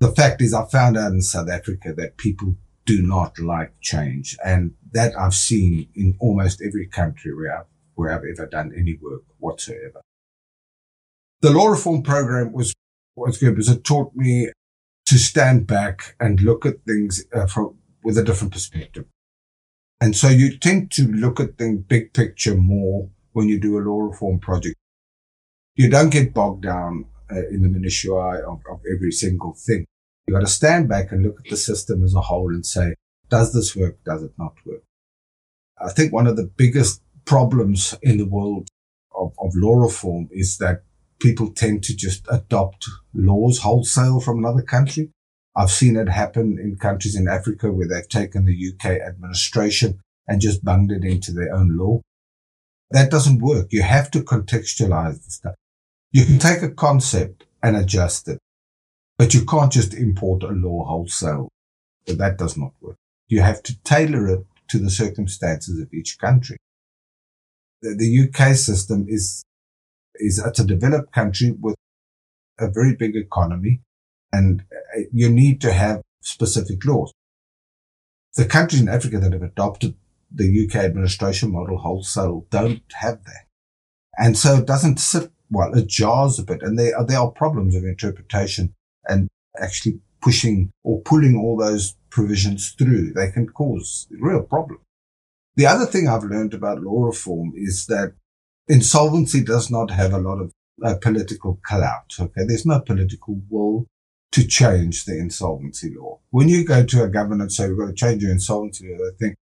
The 0.00 0.12
fact 0.12 0.40
is, 0.40 0.54
I 0.54 0.64
found 0.66 0.96
out 0.96 1.12
in 1.12 1.20
South 1.20 1.48
Africa 1.48 1.92
that 1.96 2.16
people 2.16 2.56
do 2.86 3.02
not 3.02 3.38
like 3.38 3.72
change. 3.80 4.36
And 4.44 4.74
that 4.92 5.16
I've 5.18 5.34
seen 5.34 5.88
in 5.94 6.16
almost 6.18 6.62
every 6.66 6.86
country 6.86 7.34
where 7.34 7.60
I've, 7.60 7.66
where 7.94 8.12
I've 8.12 8.24
ever 8.24 8.46
done 8.46 8.72
any 8.76 8.98
work 9.00 9.22
whatsoever. 9.38 10.00
The 11.40 11.50
law 11.50 11.68
reform 11.68 12.02
program 12.02 12.52
was, 12.52 12.74
was 13.14 13.38
good 13.38 13.54
because 13.54 13.68
it 13.68 13.84
taught 13.84 14.12
me 14.14 14.50
to 15.06 15.18
stand 15.18 15.66
back 15.66 16.16
and 16.18 16.40
look 16.40 16.66
at 16.66 16.84
things 16.86 17.24
uh, 17.32 17.46
from, 17.46 17.76
with 18.02 18.18
a 18.18 18.24
different 18.24 18.52
perspective. 18.52 19.04
And 20.00 20.16
so 20.16 20.28
you 20.28 20.58
tend 20.58 20.90
to 20.92 21.02
look 21.02 21.38
at 21.40 21.58
the 21.58 21.76
big 21.86 22.12
picture 22.12 22.56
more 22.56 23.10
when 23.32 23.48
you 23.48 23.60
do 23.60 23.78
a 23.78 23.80
law 23.80 24.00
reform 24.00 24.38
project. 24.38 24.76
You 25.80 25.88
don't 25.88 26.10
get 26.10 26.34
bogged 26.34 26.64
down 26.64 27.06
uh, 27.32 27.48
in 27.48 27.62
the 27.62 27.68
minutiae 27.70 28.46
of, 28.46 28.60
of 28.70 28.82
every 28.94 29.10
single 29.10 29.54
thing. 29.54 29.86
You 30.26 30.34
got 30.34 30.40
to 30.40 30.46
stand 30.46 30.90
back 30.90 31.10
and 31.10 31.22
look 31.22 31.40
at 31.42 31.48
the 31.48 31.56
system 31.56 32.04
as 32.04 32.14
a 32.14 32.20
whole 32.20 32.50
and 32.50 32.66
say, 32.66 32.96
does 33.30 33.54
this 33.54 33.74
work? 33.74 33.96
Does 34.04 34.22
it 34.22 34.32
not 34.36 34.52
work? 34.66 34.82
I 35.80 35.88
think 35.88 36.12
one 36.12 36.26
of 36.26 36.36
the 36.36 36.50
biggest 36.54 37.00
problems 37.24 37.96
in 38.02 38.18
the 38.18 38.26
world 38.26 38.68
of, 39.16 39.32
of 39.38 39.52
law 39.54 39.80
reform 39.80 40.28
is 40.30 40.58
that 40.58 40.82
people 41.18 41.50
tend 41.50 41.82
to 41.84 41.96
just 41.96 42.26
adopt 42.30 42.86
laws 43.14 43.60
wholesale 43.60 44.20
from 44.20 44.40
another 44.40 44.60
country. 44.60 45.10
I've 45.56 45.70
seen 45.70 45.96
it 45.96 46.10
happen 46.10 46.58
in 46.62 46.76
countries 46.76 47.16
in 47.16 47.26
Africa 47.26 47.72
where 47.72 47.88
they've 47.88 48.06
taken 48.06 48.44
the 48.44 48.74
UK 48.74 49.00
administration 49.00 50.00
and 50.28 50.42
just 50.42 50.62
bunged 50.62 50.92
it 50.92 51.06
into 51.06 51.32
their 51.32 51.54
own 51.54 51.78
law. 51.78 52.02
That 52.90 53.10
doesn't 53.10 53.38
work. 53.38 53.68
You 53.70 53.80
have 53.80 54.10
to 54.10 54.20
contextualize 54.20 55.24
the 55.24 55.30
stuff. 55.30 55.54
You 56.12 56.24
can 56.24 56.38
take 56.38 56.62
a 56.62 56.70
concept 56.70 57.44
and 57.62 57.76
adjust 57.76 58.28
it, 58.28 58.38
but 59.16 59.32
you 59.32 59.44
can't 59.44 59.72
just 59.72 59.94
import 59.94 60.42
a 60.42 60.48
law 60.48 60.84
wholesale. 60.84 61.48
That 62.06 62.38
does 62.38 62.56
not 62.56 62.72
work. 62.80 62.96
You 63.28 63.42
have 63.42 63.62
to 63.64 63.80
tailor 63.82 64.26
it 64.28 64.46
to 64.68 64.78
the 64.78 64.90
circumstances 64.90 65.80
of 65.80 65.92
each 65.92 66.18
country. 66.18 66.56
The, 67.82 67.94
the 67.94 68.28
UK 68.28 68.56
system 68.56 69.06
is 69.08 69.44
is 70.16 70.42
it's 70.44 70.58
a 70.58 70.66
developed 70.66 71.12
country 71.12 71.52
with 71.52 71.76
a 72.58 72.68
very 72.68 72.94
big 72.94 73.16
economy 73.16 73.80
and 74.32 74.62
uh, 74.72 75.00
you 75.12 75.30
need 75.30 75.60
to 75.62 75.72
have 75.72 76.02
specific 76.20 76.84
laws. 76.84 77.12
The 78.34 78.44
countries 78.44 78.82
in 78.82 78.88
Africa 78.88 79.18
that 79.18 79.32
have 79.32 79.42
adopted 79.42 79.94
the 80.30 80.66
UK 80.66 80.76
administration 80.76 81.52
model 81.52 81.78
wholesale 81.78 82.46
don't 82.50 82.82
have 83.00 83.24
that. 83.24 83.46
And 84.18 84.36
so 84.36 84.56
it 84.56 84.66
doesn't 84.66 85.00
sit 85.00 85.30
well, 85.50 85.72
it 85.74 85.88
jars 85.88 86.38
a 86.38 86.42
bit 86.42 86.62
and 86.62 86.78
there 86.78 86.96
are, 86.96 87.04
there 87.04 87.18
are 87.18 87.30
problems 87.30 87.74
of 87.74 87.84
interpretation 87.84 88.74
and 89.08 89.28
actually 89.60 90.00
pushing 90.20 90.70
or 90.84 91.00
pulling 91.02 91.36
all 91.36 91.56
those 91.56 91.96
provisions 92.10 92.74
through. 92.78 93.12
They 93.12 93.30
can 93.30 93.46
cause 93.48 94.06
real 94.10 94.42
problems. 94.42 94.82
The 95.56 95.66
other 95.66 95.86
thing 95.86 96.08
I've 96.08 96.24
learned 96.24 96.54
about 96.54 96.82
law 96.82 97.04
reform 97.04 97.52
is 97.56 97.86
that 97.86 98.14
insolvency 98.68 99.42
does 99.42 99.70
not 99.70 99.90
have 99.90 100.12
a 100.12 100.18
lot 100.18 100.40
of 100.40 100.52
uh, 100.84 100.94
political 101.00 101.58
clout. 101.64 102.14
Okay. 102.18 102.44
There's 102.46 102.66
no 102.66 102.80
political 102.80 103.40
will 103.50 103.86
to 104.32 104.46
change 104.46 105.04
the 105.04 105.18
insolvency 105.18 105.94
law. 105.94 106.20
When 106.30 106.48
you 106.48 106.64
go 106.64 106.84
to 106.84 107.02
a 107.02 107.08
government 107.08 107.42
and 107.42 107.52
say, 107.52 107.68
we've 107.68 107.78
got 107.78 107.88
to 107.88 107.92
change 107.94 108.22
your 108.22 108.32
insolvency 108.32 108.88
law, 108.88 108.98
they 108.98 109.26
think, 109.26 109.36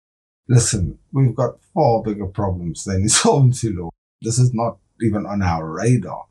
listen, 0.49 0.99
we've 1.13 1.35
got 1.35 1.61
far 1.75 2.03
bigger 2.03 2.27
problems 2.27 2.85
than 2.85 2.97
insolvency 3.03 3.73
law. 3.73 3.91
This 4.23 4.39
is 4.39 4.55
not 4.55 4.79
even 5.01 5.27
on 5.27 5.43
our 5.43 5.71
radar. 5.71 6.25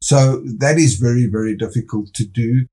So 0.00 0.42
that 0.58 0.76
is 0.76 0.96
very, 0.96 1.26
very 1.26 1.56
difficult 1.56 2.12
to 2.14 2.26
do. 2.26 2.66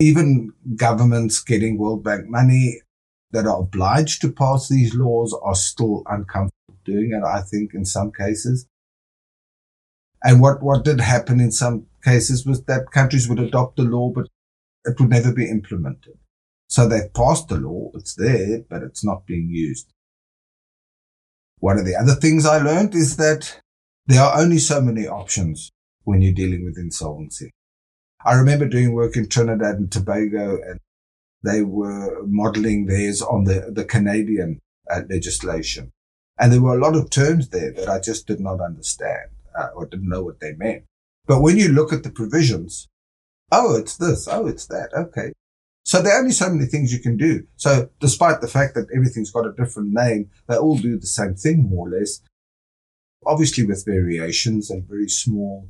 Even 0.00 0.52
governments 0.74 1.42
getting 1.42 1.78
World 1.78 2.04
Bank 2.04 2.28
money 2.28 2.80
that 3.30 3.46
are 3.46 3.60
obliged 3.60 4.20
to 4.22 4.32
pass 4.32 4.68
these 4.68 4.94
laws 4.94 5.38
are 5.42 5.54
still 5.54 6.02
uncomfortable 6.06 6.78
doing 6.84 7.12
it, 7.12 7.24
I 7.24 7.42
think, 7.42 7.72
in 7.74 7.84
some 7.84 8.12
cases. 8.12 8.66
And 10.22 10.40
what, 10.40 10.62
what 10.62 10.84
did 10.84 11.00
happen 11.00 11.40
in 11.40 11.52
some 11.52 11.86
cases 12.02 12.44
was 12.46 12.64
that 12.64 12.90
countries 12.90 13.28
would 13.28 13.38
adopt 13.38 13.76
the 13.76 13.82
law, 13.82 14.10
but 14.10 14.26
it 14.84 14.98
would 14.98 15.10
never 15.10 15.32
be 15.32 15.48
implemented. 15.48 16.18
So 16.68 16.88
they 16.88 17.08
passed 17.14 17.48
the 17.48 17.58
law. 17.58 17.90
It's 17.94 18.14
there, 18.14 18.62
but 18.68 18.82
it's 18.82 19.04
not 19.04 19.26
being 19.26 19.48
used. 19.50 19.92
One 21.58 21.78
of 21.78 21.86
the 21.86 21.96
other 21.96 22.14
things 22.14 22.44
I 22.44 22.58
learned 22.58 22.94
is 22.94 23.16
that 23.16 23.60
there 24.06 24.22
are 24.22 24.40
only 24.40 24.58
so 24.58 24.80
many 24.80 25.06
options 25.06 25.70
when 26.04 26.22
you're 26.22 26.32
dealing 26.32 26.64
with 26.64 26.78
insolvency. 26.78 27.50
I 28.24 28.34
remember 28.34 28.66
doing 28.66 28.92
work 28.92 29.16
in 29.16 29.28
Trinidad 29.28 29.76
and 29.76 29.90
Tobago 29.90 30.58
and 30.62 30.80
they 31.42 31.62
were 31.62 32.24
modeling 32.26 32.86
theirs 32.86 33.22
on 33.22 33.44
the, 33.44 33.70
the 33.72 33.84
Canadian 33.84 34.60
uh, 34.90 35.02
legislation. 35.08 35.92
And 36.38 36.52
there 36.52 36.62
were 36.62 36.76
a 36.76 36.80
lot 36.80 36.96
of 36.96 37.10
terms 37.10 37.48
there 37.48 37.72
that 37.72 37.88
I 37.88 38.00
just 38.00 38.26
did 38.26 38.40
not 38.40 38.60
understand 38.60 39.30
uh, 39.58 39.68
or 39.74 39.86
didn't 39.86 40.08
know 40.08 40.22
what 40.22 40.40
they 40.40 40.52
meant. 40.54 40.84
But 41.26 41.40
when 41.40 41.56
you 41.56 41.68
look 41.68 41.92
at 41.92 42.02
the 42.02 42.10
provisions, 42.10 42.88
oh, 43.50 43.76
it's 43.76 43.96
this, 43.96 44.28
oh, 44.28 44.46
it's 44.46 44.66
that. 44.66 44.90
Okay. 44.94 45.32
So 45.84 46.02
there 46.02 46.14
are 46.14 46.20
only 46.20 46.32
so 46.32 46.50
many 46.50 46.66
things 46.66 46.92
you 46.92 47.00
can 47.00 47.16
do. 47.16 47.46
So 47.56 47.90
despite 48.00 48.40
the 48.40 48.48
fact 48.48 48.74
that 48.74 48.88
everything's 48.94 49.30
got 49.30 49.46
a 49.46 49.52
different 49.52 49.92
name, 49.92 50.30
they 50.48 50.56
all 50.56 50.76
do 50.76 50.98
the 50.98 51.06
same 51.06 51.34
thing 51.34 51.68
more 51.68 51.88
or 51.88 51.98
less 51.98 52.20
obviously 53.26 53.64
with 53.64 53.84
variations 53.84 54.70
and 54.70 54.88
very 54.88 55.08
small 55.08 55.68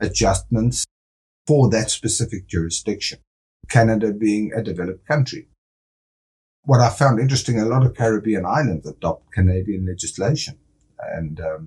adjustments 0.00 0.84
for 1.46 1.68
that 1.70 1.90
specific 1.90 2.46
jurisdiction. 2.46 3.18
Canada 3.68 4.12
being 4.12 4.52
a 4.54 4.62
developed 4.62 5.06
country. 5.06 5.48
What 6.64 6.80
I 6.80 6.90
found 6.90 7.18
interesting, 7.18 7.58
a 7.58 7.64
lot 7.64 7.84
of 7.84 7.94
Caribbean 7.94 8.44
islands 8.46 8.86
adopt 8.86 9.32
Canadian 9.32 9.86
legislation. 9.86 10.58
And 10.98 11.40
um, 11.40 11.66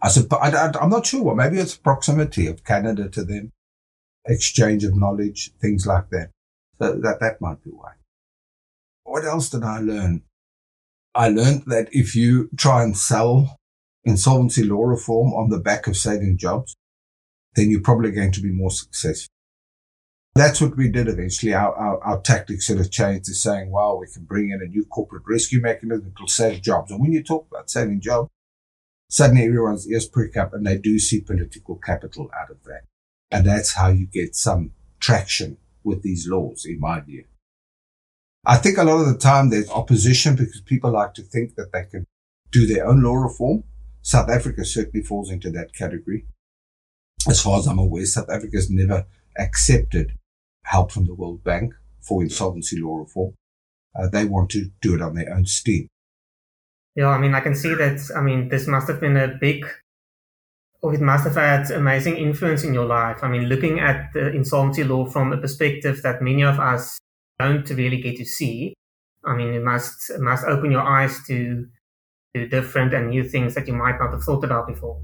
I 0.00 0.08
suppose, 0.08 0.38
I, 0.40 0.70
am 0.80 0.90
not 0.90 1.06
sure. 1.06 1.22
What, 1.22 1.36
maybe 1.36 1.58
it's 1.58 1.76
proximity 1.76 2.46
of 2.46 2.64
Canada 2.64 3.08
to 3.08 3.24
them, 3.24 3.50
exchange 4.26 4.84
of 4.84 4.96
knowledge, 4.96 5.50
things 5.60 5.86
like 5.86 6.10
that. 6.10 6.30
So 6.80 6.94
that, 7.00 7.20
that 7.20 7.40
might 7.40 7.62
be 7.64 7.70
why. 7.70 7.92
What 9.04 9.24
else 9.24 9.50
did 9.50 9.64
I 9.64 9.78
learn? 9.78 10.22
I 11.14 11.28
learned 11.28 11.64
that 11.66 11.88
if 11.92 12.14
you 12.16 12.48
try 12.56 12.82
and 12.82 12.96
sell 12.96 13.58
insolvency 14.04 14.64
law 14.64 14.84
reform 14.84 15.32
on 15.32 15.50
the 15.50 15.58
back 15.58 15.86
of 15.86 15.96
saving 15.96 16.38
jobs, 16.38 16.74
then 17.54 17.70
you're 17.70 17.80
probably 17.80 18.10
going 18.10 18.32
to 18.32 18.40
be 18.40 18.50
more 18.50 18.70
successful. 18.70 19.28
That's 20.34 20.60
what 20.60 20.76
we 20.76 20.88
did 20.88 21.08
eventually. 21.08 21.52
Our, 21.52 21.74
our, 21.74 22.02
our 22.02 22.20
tactics 22.20 22.66
sort 22.66 22.80
of 22.80 22.90
changed 22.90 23.26
to 23.26 23.34
saying, 23.34 23.70
well, 23.70 23.98
we 23.98 24.06
can 24.12 24.24
bring 24.24 24.50
in 24.50 24.62
a 24.62 24.66
new 24.66 24.86
corporate 24.86 25.24
rescue 25.28 25.60
mechanism 25.60 26.04
that 26.04 26.20
will 26.20 26.28
save 26.28 26.62
jobs. 26.62 26.90
And 26.90 27.00
when 27.00 27.12
you 27.12 27.22
talk 27.22 27.46
about 27.50 27.68
saving 27.68 28.00
jobs, 28.00 28.30
suddenly 29.10 29.44
everyone's 29.44 29.86
ears 29.90 30.06
prick 30.06 30.36
up 30.38 30.54
and 30.54 30.66
they 30.66 30.78
do 30.78 30.98
see 30.98 31.20
political 31.20 31.76
capital 31.76 32.30
out 32.40 32.50
of 32.50 32.64
that. 32.64 32.84
And 33.30 33.46
that's 33.46 33.74
how 33.74 33.88
you 33.88 34.06
get 34.06 34.34
some 34.34 34.72
traction 35.00 35.58
with 35.84 36.02
these 36.02 36.26
laws, 36.26 36.64
in 36.64 36.80
my 36.80 37.00
view. 37.00 37.24
I 38.46 38.56
think 38.56 38.78
a 38.78 38.84
lot 38.84 39.00
of 39.00 39.06
the 39.06 39.18
time 39.18 39.50
there's 39.50 39.70
opposition 39.70 40.34
because 40.34 40.62
people 40.62 40.92
like 40.92 41.14
to 41.14 41.22
think 41.22 41.56
that 41.56 41.72
they 41.72 41.84
can 41.84 42.06
do 42.50 42.66
their 42.66 42.86
own 42.86 43.02
law 43.02 43.14
reform. 43.14 43.64
South 44.02 44.28
Africa 44.28 44.64
certainly 44.64 45.04
falls 45.04 45.30
into 45.30 45.50
that 45.52 45.74
category. 45.74 46.26
As 47.28 47.40
far 47.40 47.58
as 47.58 47.66
I'm 47.66 47.78
aware, 47.78 48.04
South 48.04 48.28
Africa 48.28 48.56
has 48.56 48.68
never 48.68 49.06
accepted 49.38 50.18
help 50.64 50.90
from 50.90 51.06
the 51.06 51.14
World 51.14 51.44
Bank 51.44 51.74
for 52.00 52.22
insolvency 52.22 52.80
law 52.80 52.98
reform. 52.98 53.34
Uh, 53.96 54.08
they 54.08 54.24
want 54.24 54.50
to 54.50 54.70
do 54.80 54.94
it 54.94 55.02
on 55.02 55.14
their 55.14 55.32
own 55.32 55.46
steam. 55.46 55.86
Yeah, 56.96 57.08
I 57.08 57.18
mean, 57.18 57.34
I 57.34 57.40
can 57.40 57.54
see 57.54 57.74
that. 57.74 58.10
I 58.16 58.20
mean, 58.20 58.48
this 58.48 58.66
must 58.66 58.88
have 58.88 59.00
been 59.00 59.16
a 59.16 59.28
big, 59.28 59.64
or 60.82 60.94
it 60.94 61.00
must 61.00 61.24
have 61.24 61.36
had 61.36 61.70
amazing 61.70 62.16
influence 62.16 62.64
in 62.64 62.74
your 62.74 62.86
life. 62.86 63.18
I 63.22 63.28
mean, 63.28 63.44
looking 63.44 63.80
at 63.80 64.12
the 64.12 64.30
insolvency 64.32 64.84
law 64.84 65.06
from 65.06 65.32
a 65.32 65.38
perspective 65.38 66.02
that 66.02 66.22
many 66.22 66.42
of 66.42 66.58
us 66.58 66.98
don't 67.38 67.68
really 67.70 68.00
get 68.00 68.16
to 68.16 68.24
see. 68.24 68.74
I 69.24 69.36
mean, 69.36 69.54
it 69.54 69.62
must 69.62 70.10
must 70.18 70.44
open 70.44 70.72
your 70.72 70.82
eyes 70.82 71.20
to 71.28 71.66
different 72.34 72.94
and 72.94 73.10
new 73.10 73.24
things 73.24 73.54
that 73.54 73.66
you 73.66 73.74
might 73.74 73.98
not 73.98 74.12
have 74.12 74.24
thought 74.24 74.44
about 74.44 74.66
before. 74.66 75.00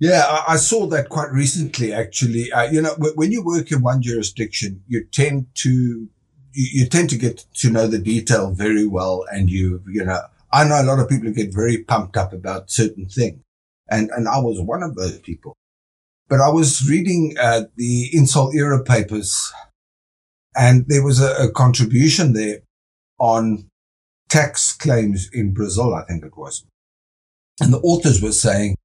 Yeah, 0.00 0.24
I, 0.26 0.54
I 0.54 0.56
saw 0.56 0.86
that 0.86 1.08
quite 1.08 1.30
recently, 1.32 1.92
actually. 1.92 2.52
Uh, 2.52 2.70
you 2.70 2.80
know, 2.80 2.94
when 3.14 3.32
you 3.32 3.44
work 3.44 3.72
in 3.72 3.82
one 3.82 4.00
jurisdiction, 4.00 4.82
you 4.86 5.04
tend 5.04 5.46
to, 5.56 6.08
you, 6.52 6.86
tend 6.86 7.10
to 7.10 7.18
get 7.18 7.44
to 7.54 7.70
know 7.70 7.86
the 7.86 7.98
detail 7.98 8.52
very 8.52 8.86
well. 8.86 9.24
And 9.30 9.50
you, 9.50 9.82
you 9.88 10.04
know, 10.04 10.20
I 10.52 10.64
know 10.64 10.80
a 10.80 10.84
lot 10.84 11.00
of 11.00 11.08
people 11.08 11.30
get 11.32 11.52
very 11.52 11.82
pumped 11.84 12.16
up 12.16 12.32
about 12.32 12.70
certain 12.70 13.08
things. 13.08 13.42
And, 13.90 14.10
and 14.10 14.28
I 14.28 14.38
was 14.38 14.60
one 14.60 14.82
of 14.82 14.94
those 14.94 15.18
people. 15.18 15.56
But 16.28 16.40
I 16.40 16.48
was 16.48 16.88
reading, 16.88 17.34
uh, 17.40 17.62
the 17.76 18.10
Insol 18.14 18.54
era 18.54 18.82
papers 18.84 19.52
and 20.54 20.86
there 20.88 21.02
was 21.02 21.20
a, 21.20 21.34
a 21.44 21.50
contribution 21.50 22.34
there 22.34 22.58
on 23.18 23.67
tax 24.28 24.72
claims 24.72 25.28
in 25.32 25.52
Brazil, 25.52 25.94
I 25.94 26.04
think 26.04 26.24
it 26.24 26.36
was. 26.36 26.64
And 27.60 27.72
the 27.72 27.80
authors 27.80 28.22
were 28.22 28.32
saying, 28.32 28.76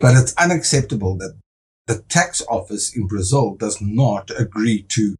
that 0.00 0.20
it's 0.20 0.34
unacceptable 0.36 1.16
that 1.18 1.38
the 1.86 2.02
tax 2.08 2.42
office 2.48 2.96
in 2.96 3.06
Brazil 3.06 3.54
does 3.54 3.80
not 3.80 4.30
agree 4.38 4.82
to, 4.88 5.16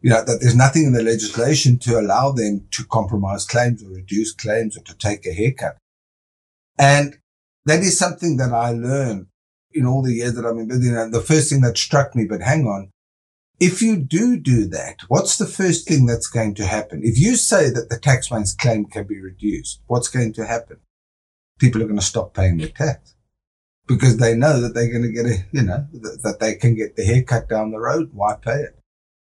you 0.00 0.10
know, 0.10 0.24
that 0.24 0.38
there's 0.40 0.56
nothing 0.56 0.84
in 0.84 0.92
the 0.92 1.02
legislation 1.02 1.78
to 1.78 1.98
allow 1.98 2.32
them 2.32 2.66
to 2.72 2.84
compromise 2.84 3.46
claims 3.46 3.82
or 3.82 3.90
reduce 3.90 4.32
claims 4.32 4.76
or 4.76 4.82
to 4.82 4.96
take 4.96 5.26
a 5.26 5.32
haircut. 5.32 5.76
And 6.78 7.18
that 7.66 7.80
is 7.80 7.98
something 7.98 8.36
that 8.38 8.52
I 8.52 8.70
learned 8.70 9.26
in 9.72 9.86
all 9.86 10.02
the 10.02 10.14
years 10.14 10.34
that 10.34 10.44
I've 10.44 10.56
been 10.56 10.68
building. 10.68 10.96
And 10.96 11.14
the 11.14 11.20
first 11.20 11.50
thing 11.50 11.60
that 11.60 11.78
struck 11.78 12.16
me, 12.16 12.24
but 12.24 12.42
hang 12.42 12.66
on, 12.66 12.90
if 13.60 13.82
you 13.82 13.98
do 13.98 14.38
do 14.38 14.66
that, 14.68 15.02
what's 15.08 15.36
the 15.36 15.46
first 15.46 15.86
thing 15.86 16.06
that's 16.06 16.26
going 16.26 16.54
to 16.54 16.66
happen? 16.66 17.02
If 17.04 17.18
you 17.18 17.36
say 17.36 17.68
that 17.68 17.90
the 17.90 17.98
taxman's 17.98 18.54
claim 18.54 18.86
can 18.86 19.06
be 19.06 19.20
reduced, 19.20 19.82
what's 19.86 20.08
going 20.08 20.32
to 20.34 20.46
happen? 20.46 20.78
People 21.58 21.82
are 21.82 21.86
going 21.86 21.98
to 21.98 22.04
stop 22.04 22.32
paying 22.32 22.56
their 22.56 22.68
tax 22.68 23.14
because 23.86 24.16
they 24.16 24.34
know 24.34 24.60
that 24.60 24.72
they're 24.72 24.90
going 24.90 25.02
to 25.02 25.12
get 25.12 25.26
a, 25.26 25.44
you 25.52 25.62
know, 25.62 25.86
that 25.92 26.38
they 26.40 26.54
can 26.54 26.74
get 26.74 26.96
the 26.96 27.04
haircut 27.04 27.50
down 27.50 27.70
the 27.70 27.78
road. 27.78 28.10
Why 28.14 28.34
pay 28.34 28.62
it? 28.62 28.78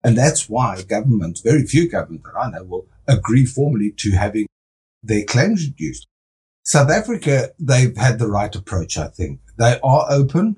And 0.06 0.18
that's 0.18 0.50
why 0.50 0.82
governments, 0.82 1.42
very 1.42 1.66
few 1.66 1.90
governments 1.90 2.26
that 2.26 2.40
I 2.40 2.50
know 2.50 2.64
will 2.64 2.88
agree 3.08 3.46
formally 3.46 3.94
to 3.98 4.12
having 4.12 4.48
their 5.02 5.26
claims 5.26 5.68
reduced. 5.68 6.08
South 6.64 6.90
Africa, 6.90 7.50
they've 7.60 7.96
had 7.98 8.20
the 8.20 8.30
right 8.30 8.56
approach, 8.56 8.98
I 8.98 9.08
think. 9.08 9.42
They 9.58 9.80
are 9.84 10.08
open 10.10 10.56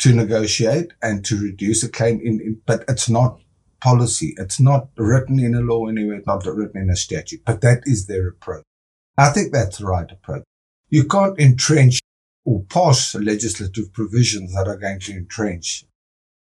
to 0.00 0.12
negotiate 0.12 0.92
and 1.02 1.24
to 1.24 1.40
reduce 1.40 1.82
a 1.82 1.88
claim 1.88 2.20
in, 2.20 2.40
in, 2.40 2.60
but 2.66 2.84
it's 2.88 3.08
not 3.08 3.40
policy. 3.80 4.34
It's 4.36 4.60
not 4.60 4.88
written 4.96 5.38
in 5.38 5.54
a 5.54 5.60
law 5.60 5.86
anywhere. 5.86 6.18
It's 6.18 6.26
not 6.26 6.44
written 6.46 6.82
in 6.82 6.90
a 6.90 6.96
statute, 6.96 7.42
but 7.44 7.60
that 7.60 7.82
is 7.84 8.06
their 8.06 8.28
approach. 8.28 8.64
I 9.18 9.30
think 9.30 9.52
that's 9.52 9.78
the 9.78 9.86
right 9.86 10.10
approach. 10.10 10.44
You 10.88 11.04
can't 11.04 11.38
entrench 11.38 12.00
or 12.44 12.64
pass 12.64 13.14
legislative 13.14 13.92
provisions 13.92 14.54
that 14.54 14.68
are 14.68 14.76
going 14.76 15.00
to 15.00 15.12
entrench 15.12 15.84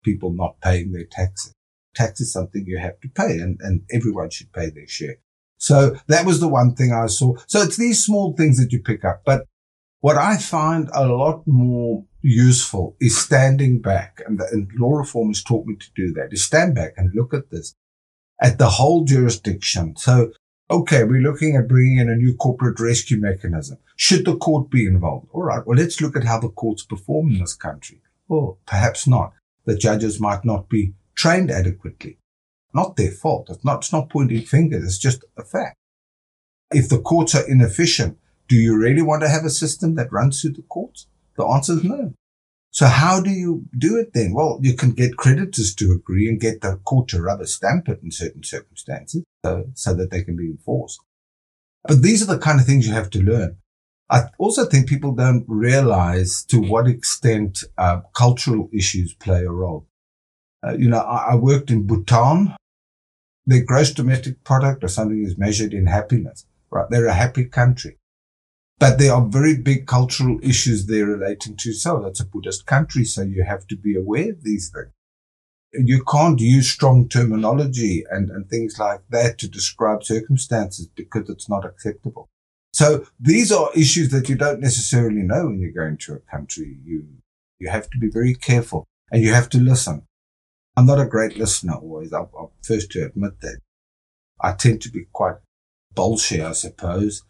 people 0.03 0.33
not 0.33 0.59
paying 0.61 0.91
their 0.91 1.05
taxes. 1.09 1.53
Tax 1.93 2.21
is 2.21 2.31
something 2.31 2.65
you 2.65 2.79
have 2.79 2.99
to 3.01 3.09
pay 3.09 3.39
and, 3.39 3.59
and 3.61 3.81
everyone 3.91 4.29
should 4.29 4.51
pay 4.53 4.69
their 4.69 4.87
share. 4.87 5.17
So 5.57 5.97
that 6.07 6.25
was 6.25 6.39
the 6.39 6.47
one 6.47 6.75
thing 6.75 6.91
I 6.91 7.07
saw. 7.07 7.35
So 7.47 7.61
it's 7.61 7.77
these 7.77 8.03
small 8.03 8.33
things 8.33 8.57
that 8.57 8.71
you 8.71 8.81
pick 8.81 9.05
up, 9.05 9.21
but 9.25 9.45
what 9.99 10.17
I 10.17 10.37
find 10.37 10.89
a 10.93 11.05
lot 11.05 11.43
more 11.45 12.05
useful 12.21 12.95
is 12.99 13.17
standing 13.17 13.81
back, 13.81 14.21
and, 14.25 14.39
the, 14.39 14.47
and 14.51 14.69
law 14.77 14.97
reform 14.97 15.29
has 15.29 15.43
taught 15.43 15.65
me 15.65 15.75
to 15.75 15.87
do 15.95 16.13
that, 16.13 16.31
is 16.31 16.43
stand 16.43 16.75
back 16.75 16.93
and 16.97 17.13
look 17.13 17.33
at 17.33 17.49
this, 17.49 17.75
at 18.41 18.57
the 18.57 18.69
whole 18.69 19.03
jurisdiction. 19.03 19.95
So 19.97 20.31
Okay, 20.71 21.03
we're 21.03 21.19
looking 21.19 21.57
at 21.57 21.67
bringing 21.67 21.97
in 21.97 22.09
a 22.09 22.15
new 22.15 22.33
corporate 22.33 22.79
rescue 22.79 23.17
mechanism. 23.17 23.77
Should 23.97 24.23
the 24.23 24.37
court 24.37 24.69
be 24.69 24.85
involved? 24.85 25.27
All 25.33 25.43
right, 25.43 25.61
well, 25.67 25.77
let's 25.77 25.99
look 25.99 26.15
at 26.15 26.23
how 26.23 26.39
the 26.39 26.47
courts 26.47 26.85
perform 26.85 27.31
in 27.31 27.39
this 27.39 27.55
country. 27.55 27.99
Well, 28.29 28.57
perhaps 28.65 29.05
not. 29.05 29.33
The 29.65 29.75
judges 29.75 30.21
might 30.21 30.45
not 30.45 30.69
be 30.69 30.93
trained 31.13 31.51
adequately. 31.51 32.19
Not 32.73 32.95
their 32.95 33.11
fault. 33.11 33.49
It's 33.49 33.65
not, 33.65 33.79
it's 33.79 33.91
not 33.91 34.09
pointing 34.09 34.43
fingers. 34.43 34.85
It's 34.85 34.97
just 34.97 35.25
a 35.35 35.43
fact. 35.43 35.75
If 36.71 36.87
the 36.87 37.01
courts 37.01 37.35
are 37.35 37.45
inefficient, 37.45 38.17
do 38.47 38.55
you 38.55 38.77
really 38.77 39.01
want 39.01 39.23
to 39.23 39.29
have 39.29 39.43
a 39.43 39.49
system 39.49 39.95
that 39.95 40.13
runs 40.13 40.41
through 40.41 40.53
the 40.53 40.61
courts? 40.61 41.05
The 41.37 41.45
answer 41.45 41.73
is 41.73 41.83
no. 41.83 42.13
So 42.71 42.87
how 42.87 43.21
do 43.21 43.29
you 43.29 43.65
do 43.77 43.97
it 43.97 44.13
then? 44.13 44.33
Well, 44.33 44.59
you 44.61 44.75
can 44.75 44.91
get 44.91 45.17
creditors 45.17 45.75
to 45.75 45.91
agree 45.91 46.29
and 46.29 46.39
get 46.39 46.61
the 46.61 46.77
court 46.85 47.09
to 47.09 47.21
rubber 47.21 47.45
stamp 47.45 47.89
it 47.89 47.99
in 48.01 48.11
certain 48.11 48.43
circumstances 48.43 49.23
so, 49.45 49.65
so 49.73 49.93
that 49.93 50.09
they 50.09 50.23
can 50.23 50.37
be 50.37 50.45
enforced. 50.45 51.01
But 51.83 52.01
these 52.01 52.21
are 52.21 52.33
the 52.33 52.37
kind 52.37 52.59
of 52.59 52.65
things 52.65 52.87
you 52.87 52.93
have 52.93 53.09
to 53.11 53.21
learn. 53.21 53.57
I 54.09 54.23
also 54.37 54.65
think 54.65 54.87
people 54.87 55.13
don't 55.13 55.45
realize 55.47 56.43
to 56.49 56.59
what 56.59 56.87
extent 56.87 57.63
uh, 57.77 58.01
cultural 58.13 58.69
issues 58.73 59.13
play 59.13 59.43
a 59.43 59.51
role. 59.51 59.87
Uh, 60.65 60.73
you 60.73 60.89
know, 60.89 60.99
I, 60.99 61.31
I, 61.31 61.35
worked 61.35 61.71
in 61.71 61.87
Bhutan. 61.87 62.55
Their 63.45 63.63
gross 63.63 63.91
domestic 63.91 64.43
product 64.43 64.83
or 64.83 64.89
something 64.89 65.23
is 65.23 65.37
measured 65.37 65.73
in 65.73 65.87
happiness, 65.87 66.45
right? 66.69 66.85
They're 66.89 67.07
a 67.07 67.13
happy 67.13 67.45
country. 67.45 67.97
But 68.81 68.97
there 68.97 69.13
are 69.13 69.23
very 69.23 69.55
big 69.55 69.85
cultural 69.85 70.39
issues 70.41 70.87
there 70.87 71.05
relating 71.05 71.55
to, 71.57 71.71
so 71.71 72.01
that's 72.01 72.19
a 72.19 72.25
Buddhist 72.25 72.65
country. 72.65 73.05
So 73.05 73.21
you 73.21 73.43
have 73.43 73.67
to 73.67 73.77
be 73.77 73.95
aware 73.95 74.31
of 74.31 74.43
these 74.43 74.71
things. 74.71 74.89
You 75.87 76.03
can't 76.03 76.39
use 76.39 76.67
strong 76.71 77.07
terminology 77.07 78.03
and, 78.09 78.31
and 78.31 78.49
things 78.49 78.79
like 78.79 79.01
that 79.11 79.37
to 79.37 79.47
describe 79.47 80.03
circumstances 80.03 80.87
because 80.87 81.29
it's 81.29 81.47
not 81.47 81.63
acceptable. 81.63 82.27
So 82.73 83.05
these 83.19 83.51
are 83.51 83.69
issues 83.75 84.09
that 84.09 84.29
you 84.29 84.35
don't 84.35 84.59
necessarily 84.59 85.21
know 85.21 85.45
when 85.45 85.59
you're 85.59 85.83
going 85.83 85.97
to 85.97 86.13
a 86.13 86.31
country. 86.31 86.79
You, 86.83 87.05
you 87.59 87.69
have 87.69 87.87
to 87.91 87.99
be 87.99 88.09
very 88.09 88.33
careful 88.33 88.87
and 89.11 89.21
you 89.21 89.31
have 89.31 89.49
to 89.49 89.59
listen. 89.59 90.07
I'm 90.75 90.87
not 90.87 90.99
a 90.99 91.05
great 91.05 91.37
listener 91.37 91.75
always. 91.75 92.13
I'm, 92.13 92.29
I'm 92.35 92.47
first 92.63 92.89
to 92.93 93.05
admit 93.05 93.41
that. 93.41 93.59
I 94.41 94.53
tend 94.53 94.81
to 94.81 94.89
be 94.89 95.05
quite 95.13 95.35
bullshit, 95.93 96.41
I 96.41 96.53
suppose. 96.53 97.21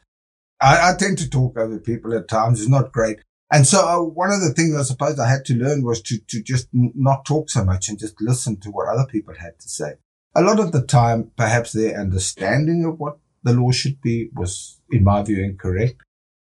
I, 0.62 0.91
I, 0.91 0.95
tend 0.97 1.18
to 1.18 1.30
talk 1.30 1.57
over 1.57 1.80
people 1.80 2.16
at 2.16 2.28
times. 2.28 2.59
It's 2.59 2.70
not 2.70 2.91
great. 2.91 3.20
And 3.51 3.66
so 3.68 3.80
uh, 3.86 4.01
one 4.01 4.32
of 4.32 4.41
the 4.41 4.53
things 4.53 4.76
I 4.76 4.84
suppose 4.84 5.20
I 5.20 5.30
had 5.30 5.43
to 5.45 5.55
learn 5.55 5.84
was 5.84 6.01
to, 6.03 6.20
to 6.30 6.41
just 6.41 6.68
n- 6.74 6.93
not 6.95 7.26
talk 7.26 7.49
so 7.49 7.66
much 7.66 7.89
and 7.89 7.99
just 7.99 8.16
listen 8.22 8.59
to 8.62 8.70
what 8.70 8.88
other 8.88 9.05
people 9.09 9.34
had 9.34 9.59
to 9.59 9.68
say. 9.68 9.93
A 10.36 10.41
lot 10.41 10.59
of 10.59 10.72
the 10.72 10.86
time, 10.86 11.32
perhaps 11.36 11.74
their 11.74 11.99
understanding 11.99 12.86
of 12.86 12.99
what 12.99 13.18
the 13.43 13.53
law 13.53 13.72
should 13.72 13.99
be 14.01 14.30
was, 14.34 14.80
in 14.91 15.03
my 15.03 15.24
view, 15.24 15.43
incorrect. 15.43 16.01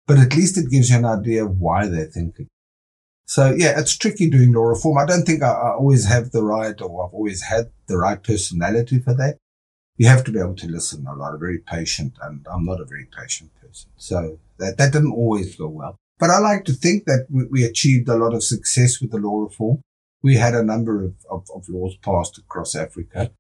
But 0.07 0.19
at 0.19 0.37
least 0.37 0.59
it 0.59 0.71
gives 0.71 0.91
you 0.91 0.99
an 0.99 1.07
idea 1.07 1.45
of 1.45 1.59
why 1.59 1.87
they're 1.87 2.05
thinking. 2.05 2.49
So 3.27 3.55
yeah, 3.57 3.81
it's 3.81 3.97
tricky 3.97 4.29
doing 4.29 4.53
law 4.53 4.65
reform. 4.65 4.99
I 4.99 5.07
don't 5.07 5.25
think 5.25 5.43
I, 5.43 5.51
I 5.51 5.71
always 5.73 6.05
have 6.05 6.31
the 6.31 6.45
right 6.45 6.79
or 6.81 7.07
I've 7.07 7.15
always 7.15 7.43
had 7.43 7.71
the 7.89 7.97
right 7.97 8.23
personality 8.23 9.01
for 9.01 9.15
that 9.15 9.39
you 9.97 10.09
have 10.09 10.25
to 10.25 10.33
be 10.33 10.41
able 10.41 10.57
to 10.57 10.67
listen 10.67 11.07
a 11.07 11.15
lot, 11.15 11.39
very 11.39 11.59
patient, 11.59 12.15
and 12.23 12.47
I'm 12.51 12.65
not 12.65 12.81
a 12.81 12.85
very 12.85 13.07
patient 13.07 13.51
person. 13.61 13.91
So 13.97 14.39
that, 14.59 14.77
that 14.79 14.93
didn't 14.93 15.13
always 15.13 15.55
go 15.57 15.69
well. 15.69 15.97
But 16.19 16.31
I 16.31 16.39
like 16.39 16.65
to 16.67 16.73
think 16.73 17.05
that 17.05 17.27
we, 17.31 17.45
we 17.47 17.65
achieved 17.65 18.09
a 18.09 18.17
lot 18.17 18.35
of 18.35 18.43
success 18.43 19.01
with 19.01 19.11
the 19.11 19.19
law 19.19 19.43
reform. 19.43 19.83
We 20.23 20.37
had 20.37 20.55
a 20.55 20.65
number 20.65 21.05
of, 21.05 21.15
of, 21.31 21.47
of 21.55 21.69
laws 21.69 21.97
passed 21.97 22.39
across 22.39 22.75
Africa. 22.75 23.33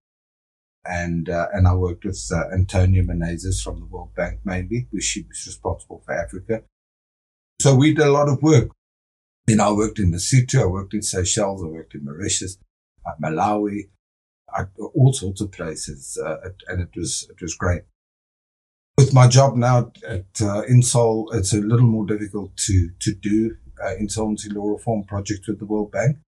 And, 0.86 1.30
uh, 1.30 1.46
and 1.52 1.66
I 1.66 1.74
worked 1.74 2.05
with 2.05 2.22
uh, 2.30 2.52
Antonia 2.52 3.02
Menezes 3.02 3.62
from 3.62 3.80
the 3.80 3.86
World 3.86 4.14
Bank 4.14 4.40
mainly, 4.44 4.86
who 4.92 5.00
she 5.00 5.22
was 5.22 5.46
responsible 5.46 6.02
for 6.05 6.12
Africa. 6.12 6.62
So 7.61 7.74
we 7.74 7.94
did 7.94 8.07
a 8.07 8.12
lot 8.12 8.28
of 8.28 8.42
work. 8.42 8.68
You 9.46 9.57
know, 9.57 9.68
I 9.68 9.72
worked 9.72 9.98
in 9.98 10.12
Lesotho, 10.12 10.62
I 10.62 10.66
worked 10.66 10.94
in 10.94 11.02
Seychelles, 11.02 11.62
I 11.62 11.68
worked 11.68 11.94
in 11.94 12.05
Mauritius, 12.05 12.59
uh, 13.07 13.12
All 14.94 15.12
sorts 15.12 15.40
of 15.40 15.52
places, 15.52 16.18
uh, 16.24 16.36
and 16.68 16.80
it 16.80 16.90
was 16.96 17.26
it 17.30 17.40
was 17.40 17.55
great. 17.55 17.82
With 18.96 19.12
my 19.12 19.26
job 19.26 19.57
now 19.57 19.90
at 20.07 20.26
uh, 20.40 20.62
Insol, 20.70 21.34
it's 21.34 21.52
a 21.52 21.59
little 21.59 21.86
more 21.86 22.07
difficult 22.07 22.57
to 22.59 22.90
to 23.00 23.14
do 23.14 23.57
uh, 23.84 23.96
insolvency 23.96 24.50
law 24.50 24.68
reform 24.70 25.05
projects 25.05 25.48
with 25.48 25.59
the 25.59 25.66
World 25.66 25.90
Bank. 25.90 26.18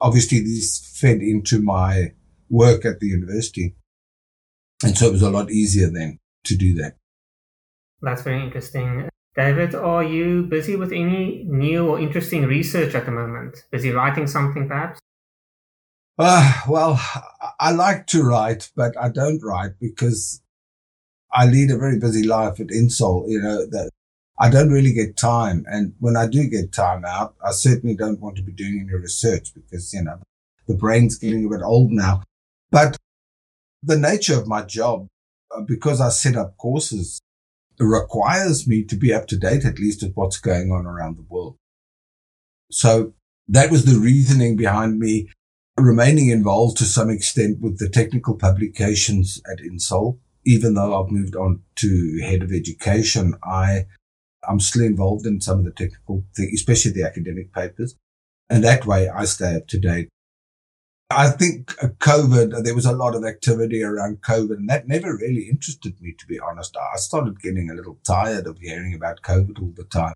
Obviously, 0.00 0.40
these 0.40 0.78
fed 0.98 1.18
into 1.18 1.60
my 1.60 2.12
work 2.48 2.84
at 2.84 3.00
the 3.00 3.06
university, 3.06 3.76
and 4.82 4.96
so 4.96 5.08
it 5.08 5.12
was 5.12 5.22
a 5.22 5.30
lot 5.30 5.50
easier 5.50 5.90
then 5.90 6.18
to 6.44 6.56
do 6.56 6.74
that. 6.74 6.96
That's 8.00 8.22
very 8.22 8.42
interesting. 8.42 9.08
David, 9.34 9.74
are 9.74 10.02
you 10.02 10.44
busy 10.44 10.76
with 10.76 10.92
any 10.92 11.44
new 11.44 11.86
or 11.86 12.00
interesting 12.00 12.46
research 12.46 12.94
at 12.94 13.04
the 13.04 13.12
moment? 13.12 13.64
Busy 13.70 13.90
writing 13.90 14.26
something, 14.26 14.66
perhaps? 14.66 14.98
Uh, 16.18 16.60
well, 16.68 17.00
I 17.60 17.72
like 17.72 18.06
to 18.08 18.22
write, 18.22 18.70
but 18.74 18.96
I 18.96 19.10
don't 19.10 19.42
write 19.42 19.72
because 19.78 20.40
I 21.32 21.46
lead 21.46 21.70
a 21.70 21.76
very 21.76 21.98
busy 21.98 22.26
life 22.26 22.58
at 22.58 22.68
Insol. 22.68 23.28
You 23.28 23.40
know, 23.42 23.66
that 23.66 23.90
I 24.38 24.48
don't 24.48 24.70
really 24.70 24.92
get 24.92 25.16
time. 25.16 25.64
And 25.68 25.94
when 25.98 26.16
I 26.16 26.26
do 26.26 26.48
get 26.48 26.72
time 26.72 27.04
out, 27.04 27.34
I 27.44 27.52
certainly 27.52 27.94
don't 27.94 28.20
want 28.20 28.36
to 28.36 28.42
be 28.42 28.52
doing 28.52 28.80
any 28.80 28.98
research 28.98 29.52
because, 29.54 29.92
you 29.92 30.02
know, 30.02 30.18
the 30.66 30.74
brain's 30.74 31.18
getting 31.18 31.44
a 31.44 31.48
bit 31.48 31.62
old 31.62 31.90
now. 31.90 32.22
But 32.70 32.96
the 33.82 33.98
nature 33.98 34.38
of 34.38 34.46
my 34.48 34.62
job, 34.62 35.08
uh, 35.54 35.60
because 35.62 36.00
I 36.00 36.08
set 36.08 36.36
up 36.36 36.56
courses, 36.56 37.20
requires 37.78 38.66
me 38.66 38.82
to 38.84 38.96
be 38.96 39.12
up 39.12 39.26
to 39.26 39.36
date 39.36 39.66
at 39.66 39.78
least 39.78 40.02
with 40.02 40.14
what's 40.14 40.38
going 40.38 40.72
on 40.72 40.86
around 40.86 41.18
the 41.18 41.26
world. 41.28 41.56
So 42.70 43.12
that 43.48 43.70
was 43.70 43.84
the 43.84 43.98
reasoning 43.98 44.56
behind 44.56 44.98
me 44.98 45.28
remaining 45.78 46.30
involved 46.30 46.78
to 46.78 46.84
some 46.84 47.10
extent 47.10 47.60
with 47.60 47.78
the 47.78 47.88
technical 47.88 48.34
publications 48.34 49.40
at 49.50 49.58
Insol. 49.58 50.18
Even 50.44 50.74
though 50.74 51.02
I've 51.02 51.10
moved 51.10 51.34
on 51.34 51.62
to 51.76 52.20
head 52.22 52.42
of 52.42 52.52
education, 52.52 53.34
I 53.42 53.86
I'm 54.48 54.60
still 54.60 54.84
involved 54.84 55.26
in 55.26 55.40
some 55.40 55.58
of 55.58 55.64
the 55.64 55.72
technical 55.72 56.24
things, 56.34 56.52
especially 56.54 56.92
the 56.92 57.02
academic 57.02 57.52
papers. 57.52 57.96
And 58.48 58.62
that 58.62 58.86
way 58.86 59.08
I 59.08 59.24
stay 59.24 59.56
up 59.56 59.66
to 59.68 59.78
date. 59.80 60.08
I 61.10 61.30
think 61.30 61.68
COVID, 61.98 62.64
there 62.64 62.74
was 62.74 62.86
a 62.86 62.92
lot 62.92 63.14
of 63.14 63.24
activity 63.24 63.82
around 63.82 64.22
COVID 64.22 64.56
and 64.56 64.68
that 64.68 64.88
never 64.88 65.16
really 65.16 65.48
interested 65.48 66.00
me, 66.00 66.14
to 66.18 66.26
be 66.26 66.38
honest. 66.38 66.76
I 66.76 66.96
started 66.96 67.40
getting 67.40 67.70
a 67.70 67.74
little 67.74 67.98
tired 68.04 68.46
of 68.46 68.58
hearing 68.58 68.94
about 68.94 69.22
COVID 69.22 69.60
all 69.60 69.72
the 69.76 69.84
time 69.84 70.14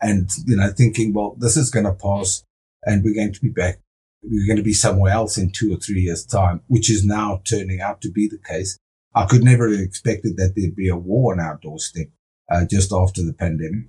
and, 0.00 0.30
you 0.46 0.56
know, 0.56 0.70
thinking, 0.70 1.12
well, 1.12 1.36
this 1.38 1.56
is 1.56 1.70
going 1.70 1.86
to 1.86 1.92
pass 1.92 2.44
and 2.84 3.02
we're 3.02 3.14
going 3.14 3.32
to 3.32 3.40
be 3.40 3.48
back 3.48 3.80
we're 4.22 4.46
going 4.46 4.56
to 4.56 4.62
be 4.62 4.72
somewhere 4.72 5.12
else 5.12 5.38
in 5.38 5.50
two 5.50 5.72
or 5.72 5.76
three 5.76 6.00
years 6.00 6.24
time, 6.24 6.60
which 6.66 6.90
is 6.90 7.04
now 7.04 7.40
turning 7.44 7.80
out 7.80 8.00
to 8.02 8.10
be 8.10 8.28
the 8.28 8.38
case. 8.38 8.78
I 9.14 9.24
could 9.24 9.42
never 9.42 9.70
have 9.70 9.80
expected 9.80 10.36
that 10.36 10.52
there'd 10.56 10.76
be 10.76 10.88
a 10.88 10.96
war 10.96 11.32
on 11.32 11.40
our 11.40 11.58
doorstep 11.62 12.08
uh, 12.50 12.64
just 12.68 12.92
after 12.92 13.22
the 13.22 13.32
pandemic, 13.32 13.86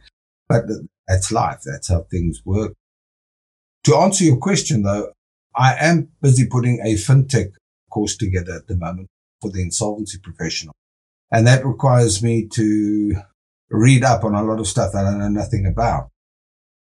but 0.47 0.63
that's 1.07 1.31
life. 1.31 1.61
That's 1.65 1.89
how 1.89 2.05
things 2.09 2.41
work. 2.45 2.73
To 3.85 3.95
answer 3.95 4.23
your 4.23 4.37
question 4.37 4.83
though, 4.83 5.11
I 5.55 5.75
am 5.79 6.09
busy 6.21 6.45
putting 6.45 6.79
a 6.81 6.95
fintech 6.95 7.51
course 7.89 8.15
together 8.15 8.53
at 8.53 8.67
the 8.67 8.75
moment 8.75 9.07
for 9.41 9.51
the 9.51 9.61
insolvency 9.61 10.19
professional. 10.19 10.73
And 11.31 11.45
that 11.47 11.65
requires 11.65 12.23
me 12.23 12.47
to 12.53 13.15
read 13.69 14.03
up 14.03 14.23
on 14.23 14.33
a 14.33 14.43
lot 14.43 14.59
of 14.59 14.67
stuff 14.67 14.93
that 14.93 15.05
I 15.05 15.17
know 15.17 15.29
nothing 15.29 15.65
about 15.65 16.09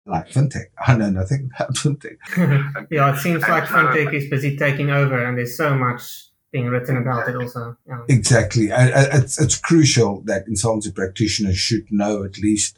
like 0.05 0.29
fintech. 0.29 0.65
I 0.87 0.95
know 0.95 1.09
nothing 1.09 1.49
about 1.55 1.75
fintech. 1.75 2.17
yeah, 2.91 3.15
it 3.15 3.19
seems 3.19 3.41
like 3.43 3.65
fintech 3.65 4.13
is 4.13 4.29
busy 4.29 4.57
taking 4.57 4.89
over, 4.89 5.23
and 5.23 5.37
there's 5.37 5.57
so 5.57 5.75
much 5.75 6.29
being 6.51 6.67
written 6.67 6.97
about 6.97 7.27
it 7.27 7.35
also. 7.35 7.75
Yeah. 7.87 8.03
Exactly. 8.07 8.69
It's, 8.71 9.41
it's 9.41 9.57
crucial 9.57 10.21
that 10.25 10.47
insolvency 10.47 10.91
practitioners 10.91 11.57
should 11.57 11.91
know 11.91 12.23
at 12.23 12.37
least 12.37 12.77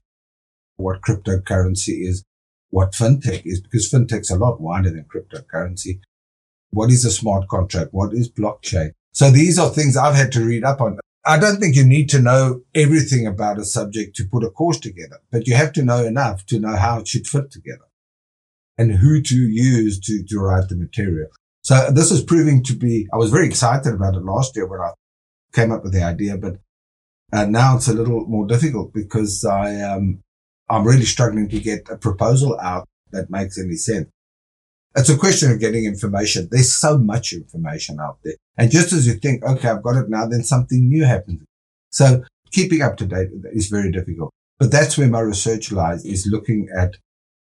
what 0.78 1.02
cryptocurrency 1.02 2.08
is, 2.08 2.24
what 2.70 2.94
fintech 2.94 3.42
is, 3.46 3.60
because 3.60 3.92
fintech's 3.92 4.30
a 4.30 4.38
lot 4.38 4.62
wider 4.62 4.92
than 4.92 5.06
cryptocurrency. 5.14 6.00
What 6.72 6.90
is 6.90 7.04
a 7.04 7.12
smart 7.12 7.50
contract? 7.50 7.94
What 7.94 8.14
is 8.14 8.32
blockchain? 8.32 8.92
So 9.12 9.30
these 9.30 9.58
are 9.60 9.70
things 9.70 9.96
I've 9.96 10.16
had 10.16 10.32
to 10.34 10.44
read 10.44 10.64
up 10.64 10.82
on. 10.82 11.00
I 11.28 11.40
don't 11.40 11.60
think 11.60 11.76
you 11.76 11.86
need 11.86 12.10
to 12.10 12.22
know 12.22 12.62
everything 12.76 13.26
about 13.26 13.58
a 13.58 13.66
subject 13.66 14.16
to 14.18 14.26
put 14.26 14.44
a 14.44 14.50
course 14.50 14.80
together, 14.80 15.20
but 15.32 15.48
you 15.48 15.56
have 15.56 15.74
to 15.74 15.84
know 15.84 16.06
enough 16.06 16.46
to 16.48 16.60
know 16.60 16.76
how 16.76 17.00
it 17.00 17.08
should 17.08 17.26
fit 17.26 17.50
together 17.50 17.86
and 18.78 18.92
who 18.92 19.22
to 19.22 19.36
use 19.36 20.00
to, 20.02 20.24
to 20.24 20.40
write 20.40 20.70
the 20.70 20.76
material. 20.76 21.30
So 21.64 21.90
this 21.90 22.12
is 22.12 22.24
proving 22.24 22.64
to 22.66 22.74
be, 22.74 23.08
I 23.12 23.18
was 23.18 23.32
very 23.32 23.48
excited 23.48 23.92
about 23.92 24.16
it 24.16 24.24
last 24.24 24.56
year 24.56 24.68
when 24.68 24.82
I 24.82 24.92
came 25.52 25.72
up 25.72 25.84
with 25.84 25.94
the 25.94 26.04
idea, 26.04 26.38
but 26.38 26.58
uh, 27.34 27.46
now 27.46 27.76
it's 27.76 27.88
a 27.88 27.94
little 27.94 28.26
more 28.28 28.46
difficult 28.46 28.94
because 28.94 29.44
I, 29.44 29.82
um, 29.82 30.22
I'm 30.70 30.86
really 30.86 31.06
struggling 31.06 31.50
to 31.50 31.60
get 31.60 31.90
a 31.90 31.98
proposal 31.98 32.60
out 32.60 32.88
that 33.12 33.32
makes 33.32 33.58
any 33.58 33.78
sense. 33.78 34.10
It's 34.96 35.10
a 35.10 35.18
question 35.18 35.52
of 35.52 35.60
getting 35.60 35.86
information. 35.86 36.48
There's 36.50 36.74
so 36.74 36.98
much 36.98 37.34
information 37.34 38.00
out 38.00 38.20
there. 38.24 38.36
And 38.58 38.72
just 38.72 38.94
as 38.94 39.06
you 39.06 39.14
think, 39.16 39.44
okay, 39.44 39.70
I've 39.70 39.84
got 39.84 39.98
it 39.98 40.10
now, 40.10 40.26
then 40.26 40.44
something 40.44 40.88
new 40.88 41.04
happens. 41.04 41.44
So 41.90 42.24
keeping 42.52 42.82
up 42.82 42.96
to 42.98 43.06
date 43.06 43.30
is 43.52 43.68
very 43.68 43.92
difficult. 43.92 44.32
But 44.58 44.72
that's 44.72 44.98
where 44.98 45.10
my 45.10 45.20
research 45.20 45.72
lies 45.72 46.06
is 46.06 46.26
looking 46.32 46.70
at 46.78 46.96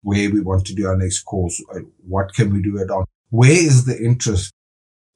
where 0.03 0.30
we 0.30 0.41
want 0.41 0.66
to 0.66 0.74
do 0.74 0.87
our 0.87 0.97
next 0.97 1.24
course. 1.24 1.62
Uh, 1.74 1.80
what 2.07 2.32
can 2.32 2.53
we 2.53 2.62
do 2.62 2.78
it 2.78 2.91
on? 2.91 3.05
Where 3.28 3.51
is 3.51 3.84
the 3.84 3.99
interest 4.03 4.53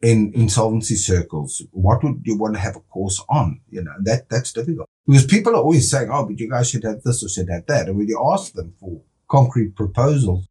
in 0.03 0.33
insolvency 0.35 0.97
circles? 0.97 1.63
What 1.71 2.05
would 2.05 2.21
you 2.25 2.37
want 2.37 2.55
to 2.55 2.61
have 2.61 2.77
a 2.77 2.81
course 2.81 3.23
on? 3.31 3.61
You 3.71 3.85
know, 3.85 3.95
that, 4.03 4.29
that's 4.29 4.53
difficult 4.53 4.89
because 5.07 5.25
people 5.25 5.55
are 5.55 5.63
always 5.63 5.91
saying, 5.91 6.11
Oh, 6.13 6.27
but 6.27 6.39
you 6.39 6.51
guys 6.51 6.69
should 6.69 6.85
have 6.85 7.03
this 7.03 7.25
or 7.25 7.31
should 7.31 7.49
have 7.51 7.65
that. 7.67 7.89
And 7.89 7.97
when 7.97 8.09
you 8.09 8.23
ask 8.31 8.53
them 8.53 8.75
for 8.79 9.01
concrete 9.31 9.75
proposals, 9.75 10.47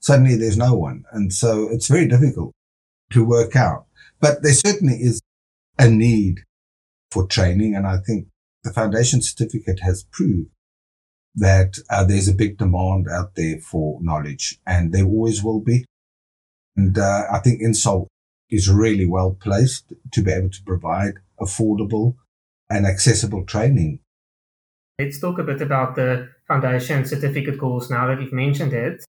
suddenly 0.00 0.36
there's 0.36 0.56
no 0.56 0.74
one. 0.74 1.04
And 1.12 1.32
so 1.32 1.68
it's 1.70 1.88
very 1.88 2.08
difficult 2.08 2.52
to 3.12 3.24
work 3.24 3.56
out, 3.56 3.86
but 4.20 4.42
there 4.42 4.52
certainly 4.52 4.94
is 4.94 5.20
a 5.78 5.88
need 5.88 6.40
for 7.10 7.26
training. 7.26 7.74
And 7.74 7.86
I 7.86 7.98
think 7.98 8.28
the 8.62 8.72
foundation 8.72 9.22
certificate 9.22 9.80
has 9.80 10.04
proved 10.10 10.50
that 11.34 11.78
uh, 11.88 12.04
there's 12.04 12.28
a 12.28 12.34
big 12.34 12.58
demand 12.58 13.06
out 13.08 13.34
there 13.34 13.58
for 13.58 13.98
knowledge 14.02 14.58
and 14.66 14.92
there 14.92 15.04
always 15.04 15.42
will 15.42 15.60
be. 15.60 15.84
And 16.76 16.96
uh, 16.98 17.24
I 17.32 17.38
think 17.38 17.62
Insol 17.62 18.06
is 18.50 18.68
really 18.68 19.06
well 19.06 19.36
placed 19.40 19.92
to 20.12 20.22
be 20.22 20.32
able 20.32 20.50
to 20.50 20.62
provide 20.64 21.14
affordable 21.40 22.16
and 22.68 22.86
accessible 22.86 23.44
training. 23.44 24.00
Let's 24.98 25.20
talk 25.20 25.38
a 25.38 25.44
bit 25.44 25.62
about 25.62 25.94
the 25.94 26.28
foundation 26.46 27.04
certificate 27.06 27.58
course 27.58 27.90
now 27.90 28.06
that 28.08 28.20
you've 28.20 28.32
mentioned 28.32 28.72
it. 28.72 29.04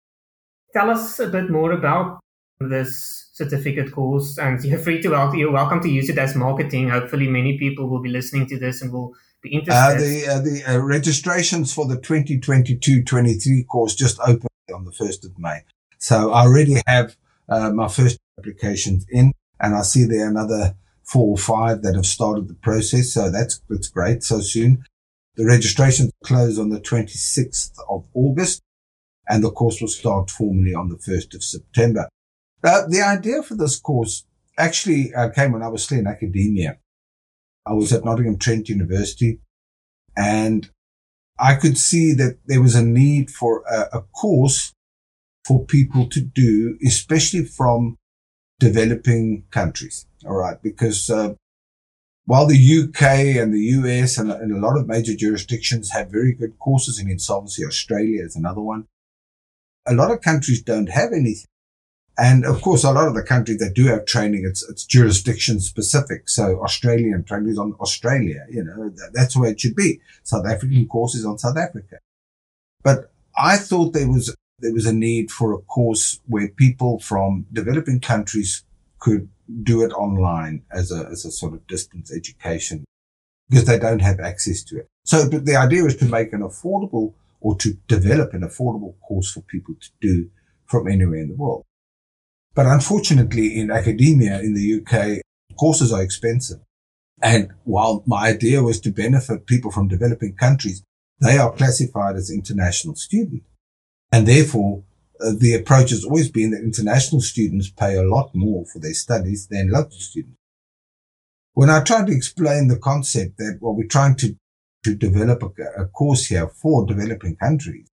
Tell 0.73 0.89
us 0.89 1.19
a 1.19 1.27
bit 1.27 1.49
more 1.49 1.71
about 1.71 2.19
this 2.59 3.29
certificate 3.33 3.91
course 3.91 4.37
and 4.37 4.63
you're 4.63 4.79
free 4.79 5.01
to 5.01 5.09
well, 5.09 5.33
you're 5.35 5.51
welcome 5.51 5.81
to 5.81 5.89
use 5.89 6.09
it 6.09 6.17
as 6.17 6.35
marketing. 6.35 6.89
Hopefully 6.89 7.27
many 7.27 7.57
people 7.57 7.87
will 7.87 8.01
be 8.01 8.09
listening 8.09 8.47
to 8.47 8.59
this 8.59 8.81
and 8.81 8.91
will 8.91 9.13
be 9.41 9.53
interested. 9.53 9.97
Uh, 9.97 9.99
the 9.99 10.27
uh, 10.27 10.39
the 10.39 10.63
uh, 10.65 10.79
registrations 10.79 11.73
for 11.73 11.85
the 11.87 11.97
2022-23 11.97 13.67
course 13.67 13.95
just 13.95 14.19
opened 14.21 14.47
on 14.73 14.85
the 14.85 14.91
1st 14.91 15.25
of 15.25 15.39
May. 15.39 15.61
So 15.99 16.31
I 16.31 16.41
already 16.41 16.81
have 16.87 17.15
uh, 17.49 17.71
my 17.71 17.87
first 17.87 18.17
applications 18.37 19.05
in 19.09 19.31
and 19.59 19.75
I 19.75 19.81
see 19.81 20.05
there 20.05 20.27
another 20.27 20.75
four 21.03 21.29
or 21.29 21.37
five 21.37 21.81
that 21.83 21.95
have 21.95 22.05
started 22.05 22.47
the 22.47 22.53
process. 22.53 23.13
So 23.13 23.31
that's, 23.31 23.61
that's 23.69 23.87
great 23.87 24.23
so 24.23 24.41
soon. 24.41 24.83
The 25.35 25.45
registrations 25.45 26.11
close 26.23 26.59
on 26.59 26.69
the 26.69 26.79
26th 26.79 27.71
of 27.89 28.05
August 28.13 28.61
and 29.29 29.43
the 29.43 29.51
course 29.51 29.81
will 29.81 29.87
start 29.87 30.29
formally 30.29 30.73
on 30.73 30.89
the 30.89 30.95
1st 30.95 31.35
of 31.35 31.43
September. 31.43 32.07
Uh, 32.63 32.87
the 32.87 33.01
idea 33.01 33.43
for 33.43 33.55
this 33.55 33.79
course 33.79 34.25
actually 34.57 35.13
uh, 35.13 35.29
came 35.29 35.51
when 35.51 35.63
I 35.63 35.67
was 35.67 35.83
still 35.83 35.99
in 35.99 36.07
academia. 36.07 36.77
I 37.65 37.73
was 37.73 37.93
at 37.93 38.05
Nottingham 38.05 38.37
Trent 38.37 38.69
University 38.69 39.39
and 40.15 40.69
I 41.39 41.55
could 41.55 41.77
see 41.77 42.13
that 42.13 42.39
there 42.45 42.61
was 42.61 42.75
a 42.75 42.83
need 42.83 43.29
for 43.29 43.63
a, 43.69 43.97
a 43.97 44.01
course 44.01 44.73
for 45.45 45.65
people 45.65 46.07
to 46.09 46.21
do, 46.21 46.77
especially 46.85 47.45
from 47.45 47.97
developing 48.59 49.43
countries. 49.51 50.05
All 50.25 50.35
right. 50.35 50.61
Because, 50.61 51.09
uh, 51.09 51.35
while 52.25 52.47
the 52.47 52.81
UK 52.83 53.37
and 53.41 53.53
the 53.53 53.61
US 53.61 54.17
and, 54.17 54.31
and, 54.31 54.51
a 54.51 54.59
lot 54.59 54.77
of 54.77 54.87
major 54.87 55.15
jurisdictions 55.15 55.91
have 55.91 56.11
very 56.11 56.33
good 56.33 56.59
courses 56.59 56.99
in 56.99 57.09
insolvency, 57.09 57.63
Australia 57.63 58.23
is 58.23 58.35
another 58.35 58.59
one. 58.59 58.87
A 59.87 59.93
lot 59.93 60.11
of 60.11 60.21
countries 60.21 60.61
don't 60.61 60.89
have 60.89 61.11
anything. 61.13 61.47
And 62.17 62.45
of 62.45 62.61
course, 62.61 62.83
a 62.83 62.91
lot 62.91 63.07
of 63.07 63.13
the 63.13 63.21
countries 63.21 63.59
that 63.59 63.75
do 63.75 63.85
have 63.87 64.05
training, 64.05 64.43
it's, 64.43 64.67
it's 64.69 64.85
jurisdiction 64.85 65.59
specific. 65.59 66.29
So 66.29 66.59
Australian 66.63 67.23
training 67.23 67.49
is 67.49 67.59
on 67.59 67.73
Australia, 67.79 68.45
you 68.49 68.63
know, 68.63 68.89
that, 68.89 69.11
that's 69.13 69.37
where 69.37 69.51
it 69.51 69.59
should 69.59 69.75
be. 69.75 69.99
South 70.23 70.47
African 70.47 70.87
courses 70.87 71.25
on 71.25 71.37
South 71.37 71.57
Africa. 71.57 71.99
But 72.83 73.11
I 73.37 73.57
thought 73.57 73.93
there 73.93 74.09
was, 74.09 74.35
there 74.59 74.73
was 74.73 74.87
a 74.87 74.93
need 74.93 75.29
for 75.29 75.53
a 75.53 75.59
course 75.59 76.19
where 76.25 76.47
people 76.47 76.99
from 76.99 77.45
developing 77.53 77.99
countries 77.99 78.63
could 78.97 79.29
do 79.61 79.83
it 79.83 79.91
online 79.93 80.63
as 80.71 80.91
a, 80.91 81.07
as 81.11 81.23
a 81.23 81.31
sort 81.31 81.53
of 81.53 81.67
distance 81.67 82.11
education 82.11 82.83
because 83.47 83.65
they 83.65 83.77
don't 83.77 84.01
have 84.01 84.19
access 84.19 84.63
to 84.63 84.79
it. 84.79 84.87
So, 85.05 85.23
the 85.23 85.55
idea 85.55 85.85
is 85.85 85.95
to 85.97 86.05
make 86.05 86.33
an 86.33 86.41
affordable 86.41 87.13
or 87.47 87.55
to 87.55 87.75
develop 87.87 88.33
an 88.33 88.41
affordable 88.41 88.99
course 89.07 89.31
for 89.31 89.39
people 89.39 89.73
to 89.79 89.89
do 90.01 90.29
from 90.65 90.85
anywhere 90.85 91.21
in 91.21 91.29
the 91.29 91.35
world. 91.35 91.63
But 92.53 92.65
unfortunately, 92.65 93.57
in 93.57 93.71
academia 93.71 94.41
in 94.41 94.53
the 94.53 94.81
UK, 94.81 95.21
courses 95.57 95.93
are 95.93 96.03
expensive. 96.03 96.59
And 97.21 97.53
while 97.63 98.03
my 98.05 98.27
idea 98.27 98.61
was 98.61 98.81
to 98.81 98.91
benefit 98.91 99.47
people 99.47 99.71
from 99.71 99.87
developing 99.87 100.35
countries, 100.35 100.83
they 101.21 101.37
are 101.37 101.53
classified 101.53 102.17
as 102.17 102.29
international 102.29 102.95
students. 102.95 103.45
And 104.11 104.27
therefore, 104.27 104.83
uh, 105.21 105.31
the 105.39 105.53
approach 105.53 105.91
has 105.91 106.03
always 106.03 106.29
been 106.29 106.51
that 106.51 106.63
international 106.63 107.21
students 107.21 107.69
pay 107.69 107.95
a 107.95 108.03
lot 108.03 108.31
more 108.35 108.65
for 108.65 108.79
their 108.79 108.93
studies 108.93 109.47
than 109.47 109.71
local 109.71 109.99
students. 109.99 110.35
When 111.53 111.69
I 111.69 111.81
tried 111.81 112.07
to 112.07 112.13
explain 112.13 112.67
the 112.67 112.77
concept 112.77 113.37
that, 113.37 113.59
what 113.61 113.77
we're 113.77 113.87
trying 113.87 114.17
to, 114.17 114.35
to 114.83 114.95
develop 114.95 115.43
a, 115.43 115.81
a 115.81 115.85
course 115.87 116.25
here 116.27 116.47
for 116.47 116.85
developing 116.85 117.35
countries 117.35 117.89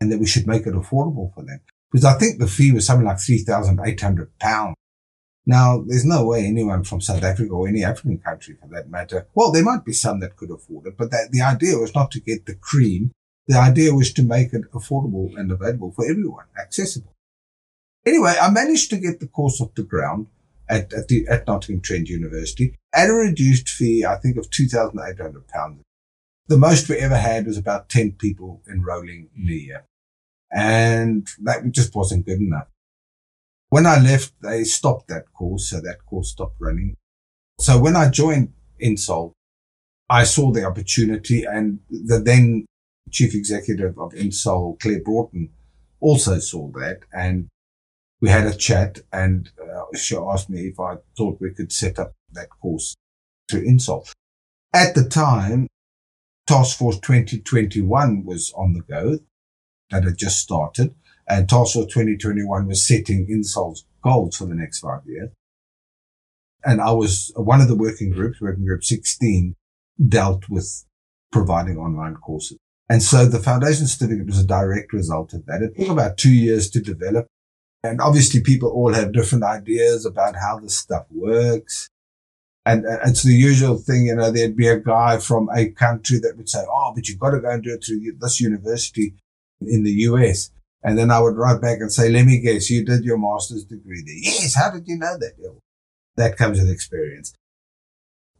and 0.00 0.10
that 0.10 0.18
we 0.18 0.26
should 0.26 0.46
make 0.46 0.66
it 0.66 0.74
affordable 0.74 1.32
for 1.34 1.44
them, 1.44 1.60
because 1.90 2.04
I 2.04 2.18
think 2.18 2.38
the 2.38 2.46
fee 2.46 2.72
was 2.72 2.86
something 2.86 3.06
like 3.06 3.20
3,800 3.20 4.38
pounds. 4.38 4.76
Now, 5.46 5.84
there's 5.86 6.04
no 6.04 6.26
way 6.26 6.46
anyone 6.46 6.84
from 6.84 7.00
South 7.00 7.22
Africa 7.22 7.52
or 7.52 7.68
any 7.68 7.84
African 7.84 8.18
country 8.18 8.56
for 8.60 8.66
that 8.68 8.88
matter. 8.88 9.28
Well, 9.34 9.52
there 9.52 9.62
might 9.62 9.84
be 9.84 9.92
some 9.92 10.20
that 10.20 10.36
could 10.36 10.50
afford 10.50 10.86
it, 10.86 10.96
but 10.96 11.10
that, 11.10 11.32
the 11.32 11.42
idea 11.42 11.78
was 11.78 11.94
not 11.94 12.10
to 12.12 12.20
get 12.20 12.46
the 12.46 12.54
cream. 12.54 13.12
The 13.46 13.58
idea 13.58 13.94
was 13.94 14.12
to 14.14 14.22
make 14.22 14.54
it 14.54 14.70
affordable 14.72 15.36
and 15.36 15.52
available 15.52 15.92
for 15.92 16.08
everyone, 16.08 16.46
accessible. 16.58 17.14
Anyway, 18.06 18.34
I 18.40 18.50
managed 18.50 18.90
to 18.90 18.96
get 18.96 19.20
the 19.20 19.26
course 19.26 19.60
off 19.60 19.74
the 19.74 19.82
ground 19.82 20.28
at, 20.68 20.92
at, 20.92 21.08
the, 21.08 21.26
at 21.28 21.46
Nottingham 21.46 21.82
Trent 21.82 22.08
University 22.08 22.74
at 22.92 23.10
a 23.10 23.12
reduced 23.12 23.68
fee, 23.68 24.04
I 24.04 24.16
think 24.16 24.36
of 24.36 24.50
2,800 24.50 25.48
pounds. 25.48 25.82
The 26.46 26.58
most 26.58 26.88
we 26.88 26.96
ever 26.96 27.16
had 27.16 27.46
was 27.46 27.56
about 27.56 27.88
10 27.88 28.12
people 28.12 28.62
enrolling 28.70 29.30
in 29.36 29.48
a 29.48 29.52
year. 29.52 29.84
And 30.52 31.26
that 31.42 31.70
just 31.72 31.94
wasn't 31.94 32.26
good 32.26 32.40
enough. 32.40 32.68
When 33.70 33.86
I 33.86 33.98
left, 33.98 34.34
they 34.40 34.64
stopped 34.64 35.08
that 35.08 35.32
course. 35.32 35.70
So 35.70 35.80
that 35.80 36.04
course 36.06 36.30
stopped 36.30 36.56
running. 36.60 36.96
So 37.58 37.80
when 37.80 37.96
I 37.96 38.10
joined 38.10 38.52
Insol, 38.82 39.32
I 40.08 40.24
saw 40.24 40.52
the 40.52 40.64
opportunity 40.64 41.44
and 41.44 41.80
the 41.90 42.20
then 42.20 42.66
chief 43.10 43.34
executive 43.34 43.98
of 43.98 44.12
Insol, 44.12 44.78
Claire 44.80 45.02
Broughton, 45.02 45.50
also 46.00 46.38
saw 46.38 46.70
that. 46.72 47.00
And 47.12 47.48
we 48.20 48.28
had 48.28 48.46
a 48.46 48.54
chat 48.54 49.00
and 49.12 49.50
uh, 49.60 49.96
she 49.96 50.16
asked 50.16 50.50
me 50.50 50.68
if 50.68 50.78
I 50.78 50.96
thought 51.16 51.40
we 51.40 51.52
could 51.52 51.72
set 51.72 51.98
up 51.98 52.12
that 52.32 52.50
course 52.60 52.94
to 53.48 53.56
Insol. 53.56 54.10
At 54.72 54.94
the 54.94 55.08
time, 55.08 55.68
Task 56.46 56.78
Force 56.78 56.98
2021 57.00 58.24
was 58.24 58.52
on 58.56 58.74
the 58.74 58.82
go 58.82 59.18
that 59.90 60.04
had 60.04 60.18
just 60.18 60.38
started. 60.38 60.94
And 61.28 61.48
Task 61.48 61.74
Force 61.74 61.86
2021 61.86 62.66
was 62.66 62.86
setting 62.86 63.26
Insol's 63.28 63.84
goals 64.02 64.36
for 64.36 64.46
the 64.46 64.54
next 64.54 64.80
five 64.80 65.00
years. 65.06 65.30
And 66.64 66.80
I 66.80 66.92
was 66.92 67.32
one 67.36 67.60
of 67.60 67.68
the 67.68 67.76
working 67.76 68.10
groups, 68.10 68.40
working 68.40 68.64
group 68.64 68.84
16 68.84 69.54
dealt 70.08 70.48
with 70.48 70.84
providing 71.32 71.78
online 71.78 72.16
courses. 72.16 72.58
And 72.88 73.02
so 73.02 73.26
the 73.26 73.38
foundation 73.38 73.86
certificate 73.86 74.26
was 74.26 74.40
a 74.40 74.46
direct 74.46 74.92
result 74.92 75.32
of 75.32 75.46
that. 75.46 75.62
It 75.62 75.78
took 75.78 75.90
about 75.90 76.18
two 76.18 76.32
years 76.32 76.70
to 76.70 76.80
develop. 76.80 77.26
And 77.82 78.00
obviously 78.00 78.40
people 78.40 78.70
all 78.70 78.92
have 78.92 79.12
different 79.12 79.44
ideas 79.44 80.04
about 80.04 80.36
how 80.36 80.58
this 80.58 80.78
stuff 80.78 81.06
works. 81.10 81.88
And 82.66 82.84
it's 83.04 83.22
the 83.22 83.32
usual 83.32 83.76
thing, 83.76 84.06
you 84.06 84.14
know, 84.14 84.30
there'd 84.30 84.56
be 84.56 84.68
a 84.68 84.80
guy 84.80 85.18
from 85.18 85.50
a 85.54 85.68
country 85.68 86.18
that 86.20 86.36
would 86.36 86.48
say, 86.48 86.64
Oh, 86.66 86.92
but 86.94 87.08
you've 87.08 87.18
got 87.18 87.30
to 87.30 87.40
go 87.40 87.50
and 87.50 87.62
do 87.62 87.74
it 87.74 87.84
through 87.84 88.00
this 88.18 88.40
university 88.40 89.14
in 89.60 89.82
the 89.84 89.92
US. 89.92 90.50
And 90.82 90.98
then 90.98 91.10
I 91.10 91.20
would 91.20 91.36
write 91.36 91.62
back 91.62 91.80
and 91.80 91.90
say, 91.90 92.10
let 92.10 92.26
me 92.26 92.40
guess, 92.40 92.68
you 92.68 92.84
did 92.84 93.04
your 93.04 93.16
master's 93.16 93.64
degree 93.64 94.02
there. 94.04 94.16
Yes. 94.16 94.54
How 94.54 94.70
did 94.70 94.86
you 94.86 94.98
know 94.98 95.16
that? 95.18 95.32
That 96.16 96.36
comes 96.36 96.58
with 96.60 96.70
experience. 96.70 97.32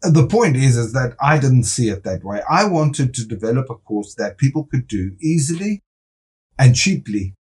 The 0.02 0.26
point 0.26 0.56
is, 0.56 0.76
is 0.76 0.92
that 0.92 1.16
I 1.22 1.38
didn't 1.38 1.64
see 1.64 1.88
it 1.88 2.04
that 2.04 2.22
way. 2.22 2.42
I 2.48 2.66
wanted 2.66 3.14
to 3.14 3.24
develop 3.26 3.70
a 3.70 3.76
course 3.76 4.14
that 4.16 4.36
people 4.36 4.64
could 4.70 4.86
do 4.86 5.16
easily 5.22 5.82
and 6.58 6.76
cheaply 6.76 7.34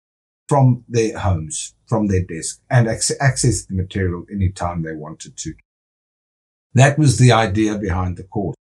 from 0.47 0.85
their 0.87 1.17
homes, 1.19 1.75
from 1.87 2.07
their 2.07 2.23
desk 2.23 2.61
and 2.69 2.87
access 2.87 3.65
the 3.65 3.75
material 3.75 4.25
anytime 4.31 4.83
they 4.83 4.95
wanted 4.95 5.35
to. 5.37 5.53
That 6.73 6.97
was 6.97 7.17
the 7.17 7.31
idea 7.31 7.77
behind 7.77 8.17
the 8.17 8.23
course 8.23 8.55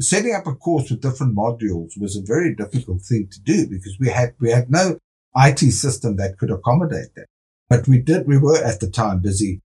setting 0.00 0.34
up 0.34 0.46
a 0.46 0.54
course 0.54 0.90
with 0.90 1.00
different 1.00 1.36
modules 1.36 1.98
was 1.98 2.16
a 2.16 2.22
very 2.22 2.54
difficult 2.54 3.02
thing 3.02 3.28
to 3.30 3.40
do 3.40 3.68
because 3.68 3.96
we 4.00 4.08
had, 4.08 4.34
we 4.40 4.50
had 4.50 4.70
no 4.70 4.98
IT 5.36 5.58
system 5.58 6.16
that 6.16 6.38
could 6.38 6.50
accommodate 6.50 7.14
that. 7.16 7.26
But 7.68 7.88
we 7.88 7.98
did, 7.98 8.26
we 8.26 8.38
were 8.38 8.58
at 8.58 8.80
the 8.80 8.90
time 8.90 9.20
busy 9.20 9.60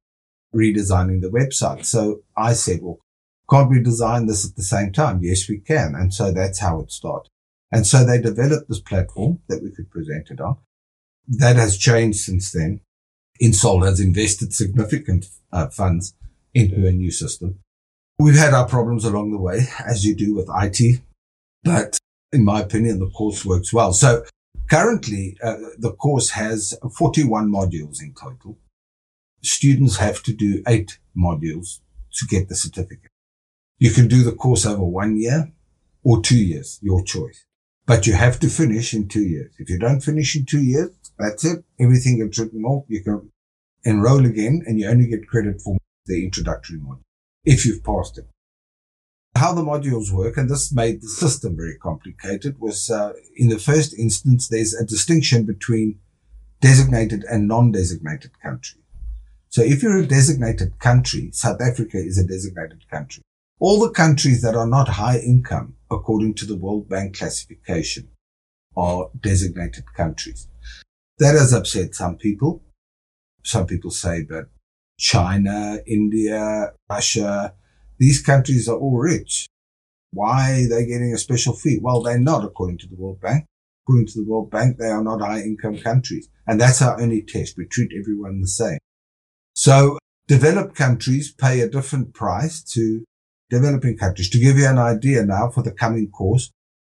redesigning 0.54 1.22
the 1.22 1.30
website. 1.30 1.86
So 1.86 2.22
I 2.38 2.54
said, 2.54 2.80
well, 2.82 3.00
Can't 3.50 3.70
we 3.70 3.82
design 3.82 4.28
this 4.28 4.48
at 4.48 4.56
the 4.56 4.64
same 4.64 4.92
time? 4.92 5.20
Yes, 5.24 5.50
we 5.50 5.60
can. 5.60 5.96
And 5.96 6.14
so 6.14 6.32
that's 6.32 6.60
how 6.60 6.80
it 6.82 6.92
started. 6.92 7.30
And 7.72 7.86
so 7.86 8.04
they 8.04 8.20
developed 8.20 8.68
this 8.70 8.80
platform 8.80 9.40
that 9.48 9.62
we 9.64 9.72
could 9.72 9.92
present 9.92 10.30
it 10.32 10.40
on. 10.40 10.58
That 11.28 11.56
has 11.56 11.78
changed 11.78 12.20
since 12.20 12.52
then. 12.52 12.82
Insol 13.42 13.86
has 13.86 14.00
invested 14.00 14.54
significant 14.54 15.26
uh, 15.52 15.68
funds 15.68 16.16
into 16.54 16.88
a 16.88 16.92
new 16.92 17.12
system. 17.12 17.60
We've 18.22 18.36
had 18.36 18.54
our 18.54 18.68
problems 18.68 19.06
along 19.06 19.32
the 19.32 19.38
way, 19.38 19.68
as 19.88 20.06
you 20.06 20.14
do 20.14 20.36
with 20.36 20.50
IT, 20.54 21.00
but 21.64 21.98
in 22.34 22.44
my 22.44 22.60
opinion, 22.60 23.00
the 23.00 23.10
course 23.10 23.46
works 23.46 23.72
well. 23.72 23.94
So 23.94 24.26
currently, 24.70 25.38
uh, 25.42 25.56
the 25.78 25.94
course 25.94 26.32
has 26.32 26.78
41 26.98 27.50
modules 27.50 28.02
in 28.02 28.14
total. 28.14 28.58
Students 29.42 29.96
have 29.98 30.22
to 30.24 30.34
do 30.34 30.62
eight 30.68 31.00
modules 31.18 31.80
to 32.16 32.26
get 32.28 32.50
the 32.50 32.56
certificate. 32.56 33.10
You 33.78 33.92
can 33.92 34.10
do 34.10 34.22
the 34.24 34.34
course 34.34 34.66
over 34.66 34.84
one 34.84 35.16
year 35.16 35.54
or 36.04 36.22
two 36.22 36.44
years, 36.44 36.78
your 36.82 37.02
choice. 37.02 37.46
But 37.86 38.06
you 38.06 38.16
have 38.16 38.38
to 38.42 38.50
finish 38.50 38.94
in 38.94 39.08
two 39.08 39.24
years. 39.24 39.54
If 39.60 39.70
you 39.70 39.80
don't 39.80 40.02
finish 40.02 40.36
in 40.36 40.46
two 40.46 40.62
years, 40.62 40.90
that's 41.18 41.46
it. 41.46 41.64
Everything 41.80 42.20
gets 42.20 42.38
written 42.38 42.66
off. 42.66 42.84
You 42.90 43.02
can 43.02 43.32
enroll 43.86 44.26
again 44.26 44.62
and 44.68 44.78
you 44.78 44.90
only 44.90 45.08
get 45.08 45.26
credit 45.26 45.62
for 45.62 45.78
the 46.06 46.26
introductory 46.26 46.80
module 46.80 47.00
if 47.50 47.66
you've 47.66 47.84
passed 47.84 48.20
it. 48.20 48.28
How 49.36 49.54
the 49.54 49.64
modules 49.64 50.12
work, 50.12 50.38
and 50.38 50.48
this 50.48 50.72
made 50.72 51.02
the 51.02 51.08
system 51.08 51.56
very 51.58 51.78
complicated, 51.78 52.60
was 52.60 52.92
uh, 52.92 53.14
in 53.36 53.50
the 53.50 53.58
first 53.58 53.92
instance, 53.98 54.48
there's 54.48 54.76
a 54.76 54.86
distinction 54.86 55.46
between 55.46 55.98
designated 56.62 57.24
and 57.24 57.48
non-designated 57.48 58.40
country. 58.40 58.82
So 59.50 59.64
if 59.64 59.82
you're 59.82 59.98
a 59.98 60.06
designated 60.06 60.78
country, 60.78 61.32
South 61.32 61.60
Africa 61.60 61.98
is 61.98 62.20
a 62.20 62.28
designated 62.28 62.88
country. 62.88 63.24
All 63.60 63.80
the 63.80 63.90
countries 64.04 64.44
that 64.44 64.56
are 64.56 64.68
not 64.68 64.88
high 64.88 65.18
income, 65.18 65.76
according 65.90 66.36
to 66.36 66.46
the 66.46 66.56
World 66.56 66.88
Bank 66.88 67.18
classification, 67.18 68.10
are 68.78 69.10
designated 69.20 69.86
countries. 69.96 70.48
That 71.18 71.34
has 71.34 71.52
upset 71.52 71.96
some 71.96 72.16
people. 72.18 72.62
Some 73.44 73.66
people 73.66 73.90
say, 73.90 74.22
but 74.22 74.50
China, 75.00 75.80
India, 75.88 76.74
Russia, 76.90 77.54
these 77.98 78.22
countries 78.22 78.68
are 78.68 78.78
all 78.78 78.98
rich. 78.98 79.48
Why 80.12 80.52
are 80.52 80.70
they 80.70 80.86
getting 80.86 81.14
a 81.14 81.18
special 81.18 81.54
fee? 81.54 81.80
Well, 81.82 82.02
they're 82.02 82.20
not 82.20 82.44
according 82.44 82.80
to 82.80 82.88
the 82.88 82.96
World 82.96 83.22
Bank. 83.22 83.46
According 83.84 84.08
to 84.08 84.14
the 84.20 84.30
World 84.30 84.52
Bank, 84.52 84.78
they 84.78 84.90
are 84.90 85.04
not 85.04 85.22
high 85.22 85.40
income 85.40 85.78
countries. 85.78 86.30
And 86.46 86.60
that's 86.60 86.82
our 86.82 87.00
only 87.00 87.22
test. 87.22 87.58
We 87.58 87.66
treat 87.66 87.92
everyone 87.98 88.42
the 88.42 88.48
same. 88.48 88.78
So 89.54 89.98
developed 90.28 90.76
countries 90.76 91.32
pay 91.32 91.62
a 91.62 91.70
different 91.70 92.14
price 92.14 92.62
to 92.74 93.04
developing 93.50 93.98
countries. 93.98 94.30
To 94.32 94.40
give 94.40 94.58
you 94.58 94.68
an 94.68 94.78
idea 94.78 95.26
now 95.26 95.50
for 95.50 95.64
the 95.64 95.72
coming 95.72 96.10
course, 96.10 96.52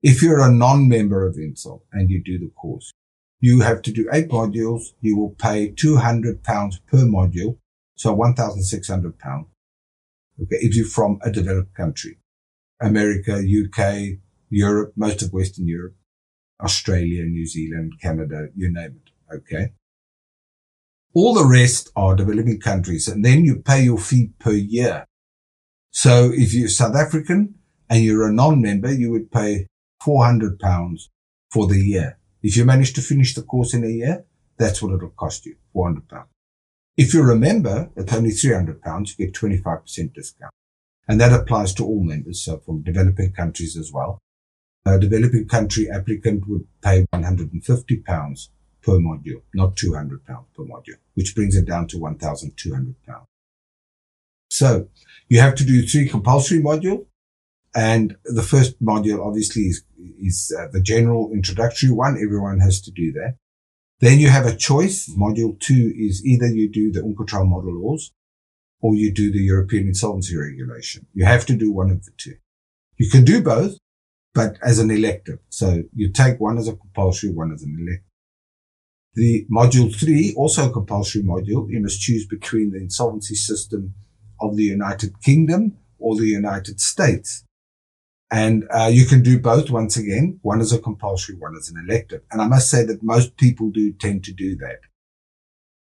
if 0.03 0.22
you're 0.22 0.40
a 0.40 0.53
non-member 0.53 1.26
of 1.26 1.36
INSOL 1.36 1.82
and 1.92 2.09
you 2.09 2.22
do 2.22 2.38
the 2.38 2.51
course, 2.51 2.92
you 3.40 3.61
have 3.61 3.82
to 3.82 3.92
do 3.92 4.09
eight 4.12 4.30
modules. 4.30 4.82
You 5.01 5.16
will 5.18 5.34
pay 5.38 5.70
200 5.70 6.42
pounds 6.42 6.80
per 6.86 6.98
module 6.98 7.59
so 8.01 8.14
1,600 8.14 9.18
pounds. 9.18 9.48
Okay. 10.42 10.57
If 10.62 10.74
you're 10.74 10.86
from 10.86 11.18
a 11.22 11.30
developed 11.30 11.74
country, 11.74 12.18
America, 12.80 13.34
UK, 13.34 14.20
Europe, 14.48 14.94
most 14.96 15.20
of 15.20 15.34
Western 15.34 15.68
Europe, 15.68 15.96
Australia, 16.62 17.24
New 17.24 17.46
Zealand, 17.46 17.92
Canada, 18.01 18.48
you 18.57 18.72
name 18.72 19.03
it. 19.05 19.36
Okay. 19.36 19.74
All 21.12 21.34
the 21.34 21.44
rest 21.44 21.90
are 21.94 22.16
developing 22.16 22.59
countries 22.59 23.07
and 23.07 23.22
then 23.22 23.44
you 23.44 23.57
pay 23.57 23.82
your 23.82 23.98
fee 23.98 24.30
per 24.38 24.53
year. 24.53 25.05
So 25.90 26.30
if 26.32 26.55
you're 26.55 26.68
South 26.68 26.96
African 26.96 27.57
and 27.90 28.03
you're 28.03 28.26
a 28.26 28.32
non-member, 28.32 28.94
you 28.94 29.11
would 29.11 29.30
pay 29.30 29.66
400 30.03 30.59
pounds 30.59 31.11
for 31.53 31.66
the 31.66 31.78
year. 31.78 32.18
If 32.42 32.57
you 32.57 32.64
manage 32.64 32.94
to 32.94 33.03
finish 33.03 33.34
the 33.34 33.42
course 33.42 33.74
in 33.74 33.84
a 33.84 33.88
year, 33.88 34.24
that's 34.57 34.80
what 34.80 34.94
it'll 34.94 35.11
cost 35.11 35.44
you, 35.44 35.57
400 35.74 36.09
pounds. 36.09 36.28
If 36.97 37.14
you 37.14 37.22
remember, 37.22 37.91
at 37.97 38.12
only 38.12 38.30
300 38.30 38.82
pounds, 38.82 39.14
you 39.18 39.26
get 39.26 39.34
25% 39.34 40.12
discount. 40.12 40.53
And 41.09 41.20
that 41.20 41.32
applies 41.32 41.74
to 41.74 41.84
all 41.84 42.05
members, 42.05 42.45
so 42.45 42.59
from 42.59 42.82
developing 42.82 43.32
countries 43.32 43.76
as 43.76 43.91
well. 43.93 44.18
A 44.86 44.99
developing 44.99 45.47
country 45.49 45.91
applicant 45.91 46.49
would 46.49 46.66
pay 46.82 47.07
150 47.11 47.97
pounds 47.99 48.51
per 48.82 48.95
module, 48.95 49.43
not 49.55 49.76
200 49.76 50.24
pounds 50.24 50.47
per 50.55 50.64
module, 50.64 50.97
which 51.14 51.34
brings 51.34 51.57
it 51.57 51.66
down 51.66 51.86
to 51.88 51.99
1,200 51.99 52.95
pounds. 53.07 53.26
So 54.51 54.88
you 55.28 55.41
have 55.41 55.55
to 55.57 55.64
do 55.64 55.86
three 55.86 56.09
compulsory 56.09 56.61
modules. 56.61 57.07
And 57.74 58.16
the 58.24 58.43
first 58.43 58.82
module 58.82 59.24
obviously 59.24 59.62
is, 59.62 59.84
is 60.20 60.53
uh, 60.59 60.66
the 60.72 60.80
general 60.80 61.30
introductory 61.32 61.91
one. 61.91 62.16
Everyone 62.16 62.59
has 62.59 62.80
to 62.82 62.91
do 62.91 63.12
that. 63.12 63.36
Then 64.01 64.18
you 64.18 64.28
have 64.28 64.46
a 64.46 64.57
choice. 64.57 65.09
Module 65.14 65.59
two 65.61 65.92
is 65.96 66.24
either 66.24 66.46
you 66.46 66.70
do 66.70 66.90
the 66.90 67.01
UNCITRAL 67.01 67.46
model 67.46 67.74
laws 67.74 68.12
or 68.80 68.94
you 68.94 69.12
do 69.12 69.30
the 69.30 69.42
European 69.42 69.86
insolvency 69.86 70.36
regulation. 70.36 71.07
You 71.12 71.26
have 71.26 71.44
to 71.46 71.57
do 71.57 71.70
one 71.70 71.90
of 71.90 72.05
the 72.05 72.12
two. 72.16 72.36
You 72.96 73.11
can 73.11 73.24
do 73.24 73.42
both, 73.42 73.76
but 74.34 74.57
as 74.62 74.78
an 74.78 74.90
elective. 74.90 75.38
So 75.51 75.82
you 75.94 76.11
take 76.11 76.40
one 76.40 76.59
as 76.59 76.68
a 76.68 76.76
compulsory, 76.76 77.30
one 77.30 77.53
as 77.53 77.62
an 77.62 77.76
elective. 77.78 78.07
The 79.14 79.46
module 79.53 79.94
three, 79.94 80.34
also 80.36 80.68
a 80.68 80.72
compulsory 80.72 81.22
module, 81.22 81.68
you 81.68 81.80
must 81.80 82.01
choose 82.01 82.26
between 82.26 82.70
the 82.70 82.78
insolvency 82.78 83.34
system 83.34 83.94
of 84.40 84.57
the 84.57 84.62
United 84.62 85.20
Kingdom 85.20 85.76
or 85.98 86.16
the 86.16 86.26
United 86.26 86.80
States. 86.80 87.44
And 88.30 88.64
uh, 88.70 88.90
you 88.92 89.06
can 89.06 89.22
do 89.22 89.40
both 89.40 89.70
once 89.70 89.96
again. 89.96 90.38
One 90.42 90.60
is 90.60 90.72
a 90.72 90.78
compulsory, 90.78 91.36
one 91.36 91.56
is 91.56 91.68
an 91.68 91.84
elective. 91.84 92.22
And 92.30 92.40
I 92.40 92.46
must 92.46 92.70
say 92.70 92.84
that 92.84 93.02
most 93.02 93.36
people 93.36 93.70
do 93.70 93.92
tend 93.92 94.24
to 94.24 94.32
do 94.32 94.56
that 94.56 94.80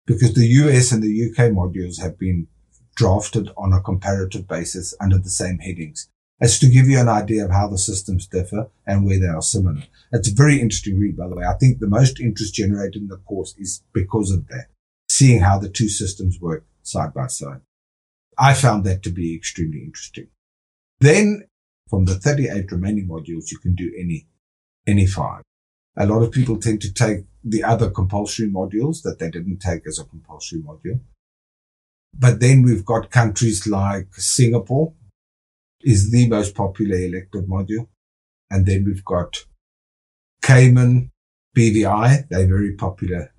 because 0.05 0.33
the 0.33 0.47
US 0.47 0.91
and 0.91 1.01
the 1.01 1.29
UK 1.29 1.51
modules 1.51 2.01
have 2.01 2.19
been 2.19 2.47
drafted 2.95 3.49
on 3.57 3.73
a 3.73 3.81
comparative 3.81 4.47
basis 4.47 4.93
under 4.99 5.17
the 5.17 5.29
same 5.29 5.59
headings 5.59 6.09
as 6.41 6.59
to 6.59 6.67
give 6.67 6.87
you 6.87 6.99
an 6.99 7.07
idea 7.07 7.45
of 7.45 7.51
how 7.51 7.67
the 7.67 7.77
systems 7.77 8.27
differ 8.27 8.69
and 8.85 9.05
where 9.05 9.19
they 9.19 9.27
are 9.27 9.41
similar. 9.41 9.83
It's 10.11 10.29
a 10.29 10.35
very 10.35 10.59
interesting 10.59 10.99
read, 10.99 11.17
by 11.17 11.29
the 11.29 11.35
way. 11.35 11.45
I 11.45 11.53
think 11.53 11.79
the 11.79 11.87
most 11.87 12.19
interest 12.19 12.53
generated 12.53 13.03
in 13.03 13.07
the 13.07 13.17
course 13.17 13.55
is 13.57 13.83
because 13.93 14.31
of 14.31 14.47
that, 14.49 14.67
seeing 15.09 15.41
how 15.41 15.59
the 15.59 15.69
two 15.69 15.87
systems 15.87 16.39
work 16.41 16.65
side 16.83 17.13
by 17.13 17.27
side. 17.27 17.61
I 18.37 18.53
found 18.53 18.83
that 18.83 19.01
to 19.03 19.09
be 19.09 19.33
extremely 19.33 19.79
interesting. 19.79 20.27
Then 20.99 21.47
from 21.89 22.05
the 22.05 22.15
38 22.15 22.71
remaining 22.71 23.07
modules, 23.07 23.51
you 23.51 23.59
can 23.59 23.75
do 23.75 23.91
any, 23.97 24.27
any 24.87 25.05
five. 25.05 25.43
A 25.97 26.05
lot 26.05 26.23
of 26.23 26.31
people 26.31 26.57
tend 26.57 26.81
to 26.81 26.93
take 26.93 27.25
the 27.43 27.63
other 27.63 27.89
compulsory 27.89 28.49
modules 28.49 29.01
that 29.03 29.19
they 29.19 29.29
didn't 29.29 29.59
take 29.59 29.87
as 29.87 29.99
a 29.99 30.03
compulsory 30.03 30.61
module. 30.61 30.99
But 32.13 32.39
then 32.39 32.63
we've 32.63 32.85
got 32.85 33.11
countries 33.11 33.67
like 33.67 34.07
Singapore 34.15 34.93
is 35.81 36.11
the 36.11 36.27
most 36.27 36.55
popular 36.55 36.97
elective 36.97 37.43
module. 37.43 37.87
And 38.49 38.65
then 38.65 38.85
we've 38.85 39.05
got 39.05 39.45
Cayman, 40.41 41.11
BVI. 41.55 42.27
They're 42.29 42.47
very 42.47 42.73
popular. 42.73 43.33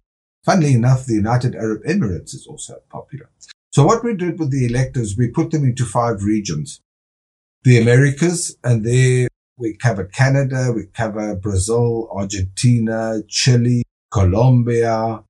Funnily 0.44 0.74
enough, 0.74 1.06
the 1.06 1.14
United 1.14 1.54
Arab 1.56 1.82
Emirates 1.84 2.34
is 2.34 2.46
also 2.48 2.76
popular. 2.90 3.28
So 3.72 3.84
what 3.84 4.04
we 4.04 4.14
did 4.14 4.38
with 4.38 4.50
the 4.50 4.66
electives, 4.66 5.16
we 5.16 5.28
put 5.28 5.50
them 5.50 5.64
into 5.64 5.84
five 5.84 6.22
regions 6.22 6.80
the 7.66 7.78
Americas, 7.78 8.56
and 8.62 8.84
there 8.86 9.26
we 9.58 9.76
cover 9.76 10.04
Canada, 10.04 10.70
we 10.72 10.86
cover 10.94 11.34
Brazil, 11.34 12.08
Argentina, 12.14 13.20
Chile, 13.26 13.82
Colombia. 14.12 15.24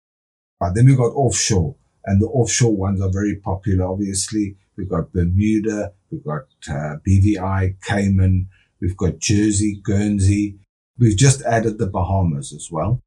But 0.61 0.75
then 0.75 0.85
we 0.85 0.95
got 0.97 1.15
offshore, 1.15 1.77
and 2.05 2.21
the 2.21 2.27
offshore 2.27 2.77
ones 2.77 3.01
are 3.01 3.11
very 3.11 3.37
popular. 3.37 3.87
Obviously, 3.87 4.55
we've 4.77 4.91
got 4.91 5.15
Bermuda, 5.15 5.93
we've 6.11 6.25
got 6.25 6.43
uh, 6.69 6.97
BVI, 7.09 7.77
Cayman, 7.83 8.49
we've 8.83 8.99
got 8.99 9.19
Jersey, 9.19 9.81
Guernsey. 9.83 10.59
We've 10.99 11.17
just 11.17 11.41
added 11.41 11.79
the 11.79 11.87
Bahamas 11.87 12.53
as 12.53 12.69
well. 12.71 13.01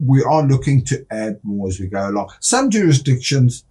We 0.00 0.20
are 0.20 0.42
looking 0.42 0.84
to 0.86 1.06
add 1.12 1.38
more 1.44 1.68
as 1.68 1.78
we 1.78 1.86
go 1.86 2.08
along. 2.08 2.32
Some 2.40 2.70
jurisdictions 2.70 3.64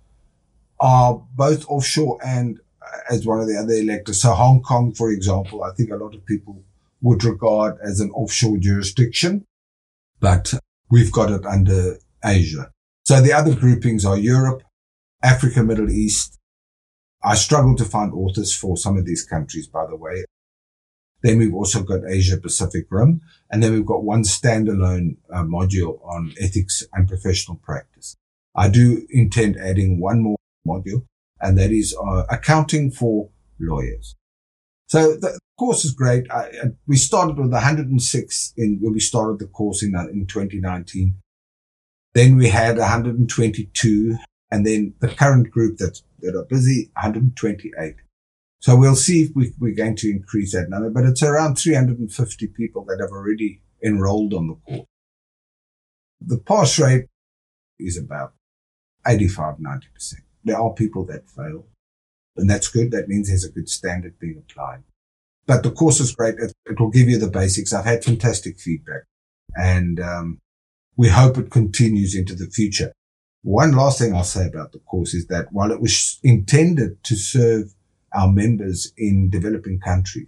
are 0.79 1.21
both 1.35 1.65
offshore 1.67 2.19
and 2.25 2.61
as 3.09 3.25
one 3.25 3.39
of 3.39 3.47
the 3.47 3.57
other 3.57 3.73
electors. 3.73 4.21
So 4.21 4.33
Hong 4.33 4.61
Kong, 4.61 4.93
for 4.93 5.11
example, 5.11 5.63
I 5.63 5.71
think 5.73 5.91
a 5.91 5.95
lot 5.95 6.15
of 6.15 6.25
people 6.25 6.63
would 7.01 7.23
regard 7.23 7.77
as 7.83 7.99
an 7.99 8.11
offshore 8.11 8.57
jurisdiction, 8.57 9.45
but 10.19 10.53
we've 10.89 11.11
got 11.11 11.31
it 11.31 11.45
under 11.45 11.97
Asia. 12.23 12.71
So 13.05 13.21
the 13.21 13.33
other 13.33 13.55
groupings 13.55 14.05
are 14.05 14.17
Europe, 14.17 14.63
Africa, 15.23 15.63
Middle 15.63 15.89
East. 15.89 16.37
I 17.23 17.35
struggle 17.35 17.75
to 17.75 17.85
find 17.85 18.13
authors 18.13 18.55
for 18.55 18.77
some 18.77 18.97
of 18.97 19.05
these 19.05 19.23
countries, 19.23 19.67
by 19.67 19.85
the 19.87 19.95
way. 19.95 20.25
Then 21.23 21.37
we've 21.37 21.53
also 21.53 21.83
got 21.83 22.01
Asia 22.07 22.37
Pacific 22.37 22.87
Rim, 22.89 23.21
and 23.51 23.61
then 23.61 23.73
we've 23.73 23.85
got 23.85 24.03
one 24.03 24.23
standalone 24.23 25.17
uh, 25.31 25.43
module 25.43 26.03
on 26.03 26.33
ethics 26.39 26.83
and 26.93 27.07
professional 27.07 27.57
practice. 27.57 28.15
I 28.55 28.69
do 28.69 29.05
intend 29.11 29.57
adding 29.57 29.99
one 29.99 30.21
more 30.21 30.37
module 30.67 31.03
and 31.41 31.57
that 31.57 31.71
is 31.71 31.95
uh, 31.95 32.23
accounting 32.29 32.91
for 32.91 33.29
lawyers. 33.59 34.15
So 34.87 35.15
the 35.15 35.39
course 35.57 35.85
is 35.85 35.91
great. 35.91 36.29
I, 36.29 36.49
we 36.87 36.97
started 36.97 37.37
with 37.37 37.51
106 37.51 38.53
in 38.57 38.79
when 38.81 38.93
we 38.93 38.99
started 38.99 39.39
the 39.39 39.47
course 39.47 39.83
in, 39.83 39.95
in 39.95 40.27
2019. 40.27 41.15
Then 42.13 42.35
we 42.35 42.49
had 42.49 42.77
122 42.77 44.17
and 44.51 44.65
then 44.65 44.93
the 44.99 45.07
current 45.07 45.49
group 45.49 45.77
that, 45.77 46.01
that 46.19 46.35
are 46.35 46.45
busy, 46.45 46.91
128. 46.95 47.95
So 48.59 48.75
we'll 48.75 48.95
see 48.95 49.23
if 49.23 49.31
we, 49.33 49.53
we're 49.59 49.73
going 49.73 49.95
to 49.97 50.09
increase 50.09 50.53
that 50.53 50.69
number, 50.69 50.89
but 50.89 51.05
it's 51.05 51.23
around 51.23 51.55
350 51.55 52.47
people 52.47 52.85
that 52.85 52.99
have 52.99 53.11
already 53.11 53.61
enrolled 53.83 54.33
on 54.33 54.47
the 54.47 54.55
course. 54.55 54.87
The 56.19 56.37
pass 56.37 56.77
rate 56.77 57.05
is 57.79 57.97
about 57.97 58.33
85, 59.07 59.55
90%. 59.55 60.13
There 60.43 60.59
are 60.59 60.73
people 60.73 61.05
that 61.05 61.29
fail 61.29 61.65
and 62.35 62.49
that's 62.49 62.67
good. 62.69 62.91
That 62.91 63.07
means 63.07 63.27
there's 63.27 63.45
a 63.45 63.51
good 63.51 63.69
standard 63.69 64.17
being 64.19 64.37
applied. 64.37 64.83
But 65.45 65.63
the 65.63 65.71
course 65.71 65.99
is 65.99 66.15
great. 66.15 66.35
It, 66.39 66.53
it 66.65 66.79
will 66.79 66.89
give 66.89 67.09
you 67.09 67.17
the 67.17 67.29
basics. 67.29 67.73
I've 67.73 67.85
had 67.85 68.03
fantastic 68.03 68.59
feedback 68.59 69.03
and, 69.55 69.99
um, 69.99 70.39
we 70.97 71.09
hope 71.09 71.37
it 71.37 71.49
continues 71.49 72.15
into 72.15 72.35
the 72.35 72.47
future. 72.47 72.91
One 73.43 73.71
last 73.71 73.97
thing 73.97 74.13
I'll 74.13 74.23
say 74.23 74.45
about 74.45 74.71
the 74.71 74.79
course 74.79 75.13
is 75.13 75.27
that 75.27 75.51
while 75.51 75.71
it 75.71 75.81
was 75.81 76.19
intended 76.21 77.03
to 77.05 77.15
serve 77.15 77.73
our 78.13 78.31
members 78.31 78.91
in 78.97 79.29
developing 79.29 79.79
countries, 79.79 80.27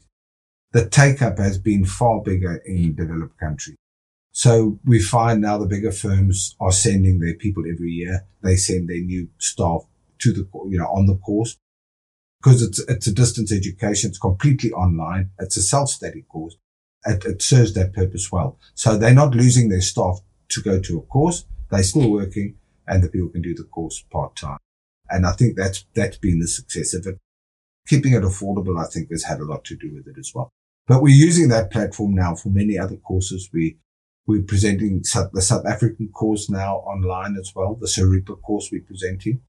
the 0.71 0.89
take 0.89 1.21
up 1.21 1.37
has 1.37 1.59
been 1.59 1.85
far 1.85 2.21
bigger 2.21 2.55
in 2.65 2.95
developed 2.95 3.37
countries. 3.37 3.77
So 4.31 4.79
we 4.83 4.99
find 4.99 5.41
now 5.41 5.59
the 5.59 5.67
bigger 5.67 5.91
firms 5.91 6.55
are 6.59 6.71
sending 6.71 7.19
their 7.19 7.35
people 7.35 7.63
every 7.71 7.91
year. 7.91 8.25
They 8.41 8.55
send 8.55 8.89
their 8.89 9.01
new 9.01 9.29
staff 9.37 9.83
to 10.23 10.33
the, 10.33 10.47
you 10.69 10.77
know, 10.77 10.87
on 10.87 11.05
the 11.05 11.15
course 11.15 11.57
because 12.41 12.61
it's, 12.61 12.79
it's 12.89 13.07
a 13.07 13.13
distance 13.13 13.51
education. 13.53 14.09
It's 14.09 14.19
completely 14.19 14.71
online. 14.71 15.29
It's 15.39 15.55
a 15.55 15.61
self-study 15.61 16.23
course. 16.23 16.57
It, 17.05 17.23
it 17.25 17.41
serves 17.41 17.73
that 17.73 17.93
purpose 17.93 18.31
well. 18.31 18.59
So 18.75 18.97
they're 18.97 19.13
not 19.13 19.35
losing 19.35 19.69
their 19.69 19.81
staff 19.81 20.19
to 20.49 20.61
go 20.61 20.79
to 20.79 20.97
a 20.97 21.01
course. 21.01 21.45
They're 21.71 21.83
still 21.83 22.09
working 22.09 22.55
and 22.87 23.01
the 23.01 23.09
people 23.09 23.29
can 23.29 23.41
do 23.41 23.55
the 23.55 23.63
course 23.63 24.03
part 24.11 24.35
time. 24.35 24.57
And 25.09 25.25
I 25.25 25.31
think 25.31 25.55
that's, 25.55 25.85
that's 25.95 26.17
been 26.17 26.39
the 26.39 26.47
success 26.47 26.93
of 26.93 27.07
it. 27.07 27.17
Keeping 27.87 28.13
it 28.13 28.23
affordable, 28.23 28.81
I 28.81 28.87
think 28.87 29.09
has 29.11 29.23
had 29.23 29.39
a 29.39 29.45
lot 29.45 29.63
to 29.65 29.75
do 29.75 29.93
with 29.93 30.07
it 30.07 30.17
as 30.17 30.31
well. 30.33 30.49
But 30.87 31.01
we're 31.01 31.15
using 31.15 31.49
that 31.49 31.71
platform 31.71 32.13
now 32.13 32.35
for 32.35 32.49
many 32.49 32.77
other 32.77 32.97
courses. 32.97 33.49
We, 33.53 33.77
we're 34.25 34.43
presenting 34.43 35.03
the 35.33 35.41
South 35.41 35.65
African 35.65 36.09
course 36.09 36.49
now 36.49 36.77
online 36.77 37.37
as 37.37 37.51
well, 37.55 37.75
the 37.75 37.87
Saripa 37.87 38.41
course 38.41 38.69
we're 38.71 38.81
presenting. 38.81 39.41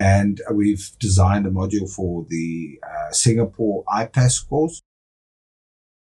And 0.00 0.40
we've 0.52 0.90
designed 1.00 1.46
a 1.46 1.50
module 1.50 1.92
for 1.92 2.24
the 2.28 2.78
uh, 2.82 3.12
Singapore 3.12 3.84
IPAS 3.84 4.48
course. 4.48 4.80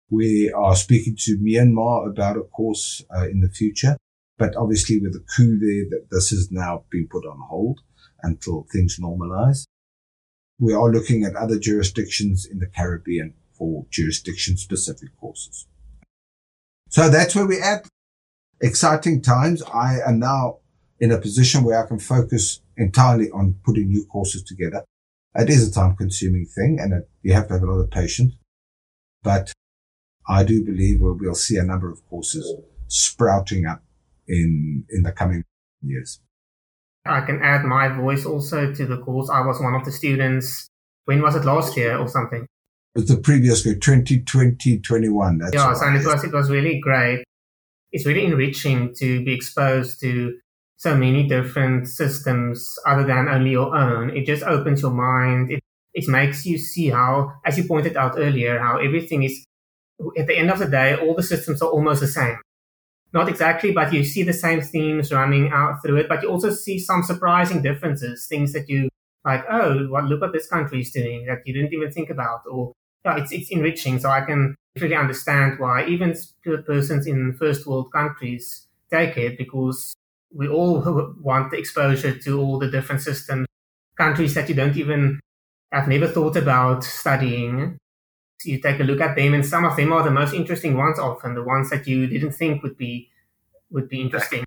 We 0.09 0.51
are 0.51 0.75
speaking 0.75 1.15
to 1.21 1.37
Myanmar 1.37 2.09
about 2.09 2.37
a 2.37 2.43
course 2.43 3.03
uh, 3.13 3.27
in 3.27 3.41
the 3.41 3.49
future. 3.49 3.97
But 4.37 4.55
obviously 4.55 4.99
with 4.99 5.13
the 5.13 5.25
coup 5.35 5.59
there, 5.59 5.85
that 5.89 6.07
this 6.11 6.29
has 6.29 6.49
now 6.51 6.85
been 6.89 7.07
put 7.09 7.25
on 7.25 7.39
hold 7.49 7.81
until 8.21 8.65
things 8.71 8.97
normalize. 8.99 9.65
We 10.59 10.73
are 10.73 10.91
looking 10.91 11.23
at 11.23 11.35
other 11.35 11.59
jurisdictions 11.59 12.45
in 12.45 12.59
the 12.59 12.67
Caribbean 12.67 13.33
for 13.51 13.85
jurisdiction 13.89 14.57
specific 14.57 15.09
courses. 15.19 15.67
So 16.89 17.09
that's 17.09 17.35
where 17.35 17.47
we're 17.47 17.63
at. 17.63 17.87
Exciting 18.61 19.21
times. 19.21 19.61
I 19.63 19.97
am 20.05 20.19
now 20.19 20.59
in 21.03 21.11
a 21.11 21.17
position 21.17 21.65
where 21.65 21.83
I 21.83 21.85
can 21.85 21.99
focus 21.99 22.61
entirely 22.77 23.29
on 23.31 23.57
putting 23.65 23.89
new 23.89 24.05
courses 24.05 24.41
together. 24.41 24.85
It 25.35 25.49
is 25.49 25.67
a 25.67 25.71
time 25.73 25.97
consuming 25.97 26.45
thing 26.45 26.77
and 26.79 26.93
it, 26.93 27.09
you 27.21 27.33
have 27.33 27.49
to 27.49 27.55
have 27.55 27.63
a 27.63 27.65
lot 27.65 27.81
of 27.81 27.91
patience, 27.91 28.35
but 29.21 29.51
I 30.29 30.45
do 30.45 30.63
believe 30.63 31.01
we'll, 31.01 31.17
we'll 31.19 31.35
see 31.35 31.57
a 31.57 31.63
number 31.63 31.91
of 31.91 31.99
courses 32.09 32.49
sprouting 32.87 33.65
up 33.65 33.83
in 34.29 34.85
in 34.91 35.03
the 35.03 35.11
coming 35.11 35.43
years. 35.81 36.21
I 37.05 37.19
can 37.25 37.41
add 37.43 37.65
my 37.65 37.89
voice 37.89 38.25
also 38.25 38.73
to 38.73 38.85
the 38.85 38.99
course. 38.99 39.29
I 39.29 39.41
was 39.41 39.59
one 39.59 39.75
of 39.75 39.83
the 39.83 39.91
students. 39.91 40.69
When 41.03 41.21
was 41.21 41.35
it 41.35 41.43
last 41.43 41.75
year 41.75 41.97
or 41.97 42.07
something? 42.07 42.43
It 42.95 42.99
was 42.99 43.07
the 43.09 43.17
previous 43.17 43.65
year, 43.65 43.75
2020, 43.75 44.79
21. 44.79 45.37
That's 45.37 45.53
yeah, 45.53 45.73
so 45.73 45.85
it 45.87 46.05
was, 46.05 46.23
it 46.23 46.31
was 46.31 46.49
really 46.49 46.79
great. 46.79 47.25
It's 47.91 48.05
really 48.05 48.23
enriching 48.23 48.95
to 48.99 49.25
be 49.25 49.33
exposed 49.33 49.99
to 49.99 50.39
so 50.83 50.95
many 50.95 51.27
different 51.27 51.87
systems 51.87 52.77
other 52.85 53.05
than 53.05 53.27
only 53.29 53.51
your 53.51 53.75
own. 53.75 54.09
It 54.11 54.25
just 54.25 54.43
opens 54.43 54.81
your 54.81 54.91
mind. 54.91 55.51
It, 55.51 55.61
it 55.93 56.07
makes 56.07 56.45
you 56.45 56.57
see 56.57 56.89
how, 56.89 57.33
as 57.45 57.57
you 57.57 57.63
pointed 57.65 57.95
out 57.97 58.15
earlier, 58.17 58.59
how 58.59 58.77
everything 58.77 59.23
is, 59.23 59.45
at 60.17 60.27
the 60.27 60.37
end 60.37 60.51
of 60.51 60.59
the 60.59 60.67
day, 60.67 60.95
all 60.95 61.15
the 61.15 61.23
systems 61.23 61.61
are 61.61 61.69
almost 61.69 62.01
the 62.01 62.07
same 62.07 62.37
not 63.13 63.29
exactly, 63.29 63.71
but 63.71 63.93
you 63.93 64.03
see 64.03 64.23
the 64.23 64.33
same 64.33 64.61
themes 64.61 65.13
running 65.13 65.51
out 65.51 65.81
through 65.81 65.97
it. 65.97 66.09
But 66.09 66.23
you 66.23 66.29
also 66.29 66.49
see 66.49 66.79
some 66.79 67.03
surprising 67.03 67.61
differences, 67.61 68.25
things 68.27 68.53
that 68.53 68.67
you 68.67 68.89
like, 69.23 69.45
oh, 69.49 69.87
what, 69.87 70.05
look 70.05 70.21
what 70.21 70.33
this 70.33 70.47
country 70.47 70.81
is 70.81 70.91
doing 70.91 71.25
that 71.27 71.39
you 71.45 71.53
didn't 71.53 71.73
even 71.73 71.91
think 71.91 72.09
about. 72.09 72.41
Or 72.49 72.73
yeah, 73.05 73.17
it's, 73.17 73.31
it's 73.31 73.51
enriching. 73.51 73.99
So 73.99 74.09
I 74.09 74.21
can 74.21 74.55
really 74.79 74.95
understand 74.95 75.59
why 75.59 75.85
even 75.85 76.15
persons 76.65 77.05
in 77.05 77.35
first 77.39 77.67
world 77.67 77.91
countries 77.93 78.67
take 78.91 79.15
it 79.17 79.37
because 79.37 79.93
we 80.33 80.47
all 80.47 81.13
want 81.21 81.51
the 81.51 81.57
exposure 81.57 82.17
to 82.17 82.41
all 82.41 82.59
the 82.59 82.69
different 82.69 83.01
systems, 83.01 83.47
countries 83.97 84.33
that 84.33 84.49
you 84.49 84.55
don't 84.55 84.77
even 84.77 85.19
have 85.71 85.87
never 85.87 86.07
thought 86.07 86.35
about 86.35 86.83
studying 86.83 87.77
you 88.45 88.59
take 88.59 88.79
a 88.79 88.83
look 88.83 89.01
at 89.01 89.15
them, 89.15 89.33
and 89.33 89.45
some 89.45 89.65
of 89.65 89.75
them 89.75 89.93
are 89.93 90.03
the 90.03 90.11
most 90.11 90.33
interesting 90.33 90.77
ones. 90.77 90.99
Often 90.99 91.35
the 91.35 91.43
ones 91.43 91.69
that 91.69 91.87
you 91.87 92.07
didn't 92.07 92.33
think 92.33 92.63
would 92.63 92.77
be 92.77 93.09
would 93.71 93.89
be 93.89 94.01
interesting. 94.01 94.43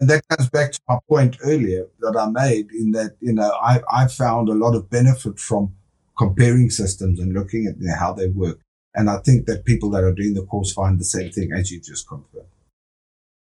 And 0.00 0.10
that 0.10 0.22
comes 0.28 0.50
back 0.50 0.72
to 0.72 0.80
my 0.88 0.98
point 1.08 1.38
earlier 1.42 1.86
that 2.00 2.16
I 2.18 2.28
made 2.28 2.70
in 2.72 2.92
that 2.92 3.16
you 3.20 3.32
know 3.32 3.50
I 3.62 3.80
I 3.90 4.08
found 4.08 4.48
a 4.48 4.54
lot 4.54 4.74
of 4.74 4.90
benefit 4.90 5.38
from 5.38 5.74
comparing 6.18 6.70
systems 6.70 7.20
and 7.20 7.32
looking 7.32 7.66
at 7.66 7.78
you 7.78 7.88
know, 7.88 7.96
how 7.96 8.12
they 8.12 8.28
work. 8.28 8.58
And 8.94 9.10
I 9.10 9.18
think 9.18 9.46
that 9.46 9.66
people 9.66 9.90
that 9.90 10.02
are 10.02 10.12
doing 10.12 10.34
the 10.34 10.46
course 10.46 10.72
find 10.72 10.98
the 10.98 11.04
same 11.04 11.30
thing 11.30 11.52
as 11.52 11.70
you 11.70 11.80
just 11.80 12.08
confirmed. 12.08 12.46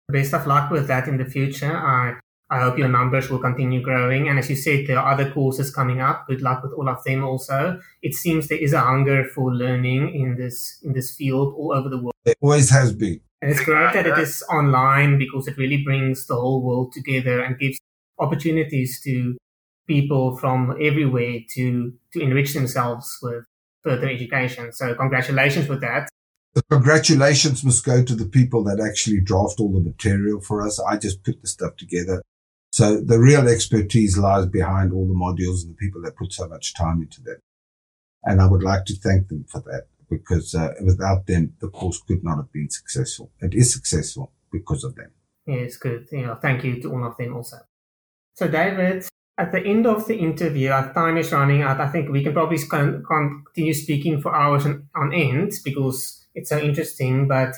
Best 0.09 0.35
of 0.35 0.47
luck 0.47 0.71
with 0.71 0.87
that 0.89 1.09
in 1.09 1.17
the 1.17 1.25
future. 1.25 1.75
I 1.77 2.15
I 2.53 2.61
hope 2.61 2.77
your 2.77 2.89
numbers 2.89 3.31
will 3.31 3.39
continue 3.39 3.81
growing. 3.81 4.29
And 4.29 4.39
as 4.39 4.51
you 4.51 4.57
said, 4.57 4.87
there 4.87 4.99
are 4.99 5.13
other 5.15 5.31
courses 5.31 5.75
coming 5.75 6.03
up. 6.03 6.27
Good 6.27 6.43
luck 6.43 6.63
with 6.63 6.73
all 6.73 6.87
of 6.87 7.03
them 7.03 7.25
also. 7.25 7.81
It 8.03 8.15
seems 8.15 8.49
there 8.49 8.59
is 8.59 8.75
a 8.75 8.81
hunger 8.81 9.25
for 9.25 9.55
learning 9.55 10.15
in 10.15 10.37
this 10.37 10.79
in 10.83 10.93
this 10.93 11.15
field 11.17 11.55
all 11.57 11.73
over 11.73 11.89
the 11.89 11.97
world. 11.97 12.15
It 12.27 12.37
always 12.43 12.69
has 12.69 12.95
been. 12.95 13.21
And 13.41 13.51
it's 13.51 13.65
great 13.65 13.95
that 13.95 14.07
it 14.07 14.19
is 14.19 14.45
online 14.51 15.19
because 15.19 15.49
it 15.49 15.57
really 15.57 15.83
brings 15.83 16.27
the 16.27 16.35
whole 16.35 16.63
world 16.63 16.93
together 16.93 17.41
and 17.41 17.59
gives 17.59 17.81
opportunities 18.19 19.01
to 19.03 19.37
people 19.89 20.37
from 20.37 20.77
everywhere 20.81 21.39
to 21.55 21.95
to 22.13 22.21
enrich 22.21 22.53
themselves 22.53 23.19
with 23.23 23.45
further 23.83 24.09
education. 24.09 24.73
So 24.73 24.95
congratulations 24.95 25.69
with 25.69 25.81
that. 25.81 26.11
The 26.55 26.63
congratulations 26.65 27.65
must 27.65 27.85
go 27.85 28.05
to 28.05 28.15
the 28.15 28.27
people 28.27 28.63
that 28.65 28.79
actually 28.79 29.21
draft 29.21 29.59
all 29.59 29.73
the 29.73 29.81
material 29.81 30.41
for 30.41 30.61
us. 30.61 30.79
I 30.81 30.99
just 30.99 31.25
put 31.25 31.41
the 31.41 31.49
stuff 31.49 31.77
together. 31.77 32.23
So 32.73 33.01
the 33.01 33.19
real 33.19 33.49
expertise 33.49 34.19
lies 34.19 34.47
behind 34.47 34.93
all 34.93 35.07
the 35.07 35.15
modules 35.15 35.63
and 35.63 35.71
the 35.71 35.79
people 35.79 36.03
that 36.03 36.17
put 36.17 36.33
so 36.33 36.49
much 36.49 36.75
time 36.75 37.03
into 37.03 37.23
that. 37.23 37.39
And 38.25 38.41
I 38.41 38.47
would 38.47 38.63
like 38.63 38.85
to 38.87 38.97
thank 38.97 39.29
them 39.29 39.45
for 39.49 39.61
that 39.63 39.89
because 40.09 40.55
uh, 40.55 40.75
without 40.85 41.27
them, 41.27 41.55
the 41.61 41.69
course 41.69 42.01
could 42.07 42.23
not 42.23 42.37
have 42.37 42.53
been 42.53 42.71
successful. 42.71 43.31
It 43.41 43.55
is 43.55 43.73
successful 43.73 44.33
because 44.51 44.85
of 44.85 44.95
them. 44.95 45.11
Yes, 45.47 45.77
good. 45.77 46.07
Yeah, 46.13 46.35
thank 46.37 46.65
you 46.65 46.81
to 46.83 46.93
all 46.93 47.07
of 47.07 47.17
them 47.17 47.35
also. 47.35 47.57
So 48.35 48.49
David, 48.49 49.07
at 49.39 49.53
the 49.53 49.61
end 49.61 49.87
of 49.87 50.07
the 50.07 50.17
interview, 50.17 50.71
our 50.71 50.93
time 50.93 51.17
is 51.17 51.33
running 51.33 51.63
out. 51.63 51.81
I 51.81 51.89
think 51.89 52.11
we 52.11 52.23
can 52.23 52.33
probably 52.33 52.59
continue 52.59 53.75
speaking 53.75 54.21
for 54.21 54.35
hours 54.35 54.67
on 54.67 55.15
end 55.15 55.53
because 55.65 56.22
it's 56.35 56.51
so 56.51 56.59
interesting, 56.59 57.29
but 57.29 57.55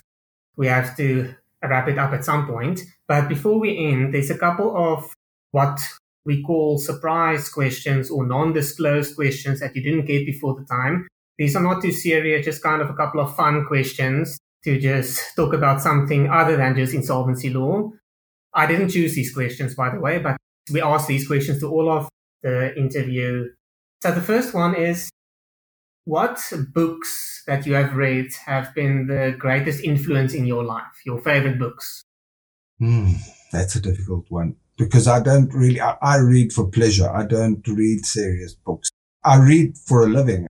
we 0.56 0.66
have 0.66 0.96
to 0.96 1.34
wrap 1.62 1.88
it 1.88 1.98
up 1.98 2.12
at 2.12 2.24
some 2.24 2.46
point. 2.46 2.80
But 3.08 3.28
before 3.28 3.58
we 3.58 3.76
end, 3.86 4.14
there's 4.14 4.30
a 4.30 4.38
couple 4.38 4.76
of 4.76 5.12
what 5.50 5.80
we 6.24 6.42
call 6.42 6.78
surprise 6.78 7.48
questions 7.48 8.10
or 8.10 8.26
non-disclosed 8.26 9.14
questions 9.14 9.60
that 9.60 9.74
you 9.76 9.82
didn't 9.82 10.06
get 10.06 10.26
before 10.26 10.54
the 10.54 10.64
time. 10.64 11.06
These 11.38 11.56
are 11.56 11.62
not 11.62 11.82
too 11.82 11.92
serious, 11.92 12.44
just 12.44 12.62
kind 12.62 12.80
of 12.80 12.90
a 12.90 12.94
couple 12.94 13.20
of 13.20 13.34
fun 13.34 13.66
questions 13.66 14.38
to 14.64 14.78
just 14.78 15.36
talk 15.36 15.52
about 15.52 15.82
something 15.82 16.30
other 16.30 16.56
than 16.56 16.74
just 16.74 16.94
insolvency 16.94 17.50
law. 17.50 17.90
I 18.54 18.66
didn't 18.66 18.90
choose 18.90 19.14
these 19.14 19.34
questions, 19.34 19.74
by 19.74 19.90
the 19.90 20.00
way, 20.00 20.18
but 20.18 20.36
we 20.72 20.80
asked 20.80 21.08
these 21.08 21.26
questions 21.26 21.60
to 21.60 21.68
all 21.68 21.90
of 21.90 22.08
the 22.42 22.74
interview. 22.76 23.48
So 24.02 24.12
the 24.12 24.20
first 24.20 24.54
one 24.54 24.74
is, 24.76 25.10
what 26.04 26.38
books 26.72 27.42
that 27.46 27.66
you 27.66 27.74
have 27.74 27.94
read 27.94 28.32
have 28.46 28.74
been 28.74 29.06
the 29.06 29.34
greatest 29.38 29.82
influence 29.82 30.34
in 30.34 30.46
your 30.46 30.64
life? 30.64 31.00
Your 31.04 31.20
favorite 31.20 31.58
books? 31.58 32.04
Hmm, 32.78 33.12
that's 33.52 33.76
a 33.76 33.80
difficult 33.80 34.26
one 34.28 34.56
because 34.76 35.08
I 35.08 35.20
don't 35.20 35.52
really, 35.54 35.80
I, 35.80 35.96
I 36.02 36.16
read 36.16 36.52
for 36.52 36.68
pleasure. 36.68 37.08
I 37.08 37.24
don't 37.24 37.66
read 37.66 38.04
serious 38.04 38.54
books. 38.54 38.90
I 39.24 39.38
read 39.38 39.78
for 39.78 40.04
a 40.04 40.08
living. 40.08 40.46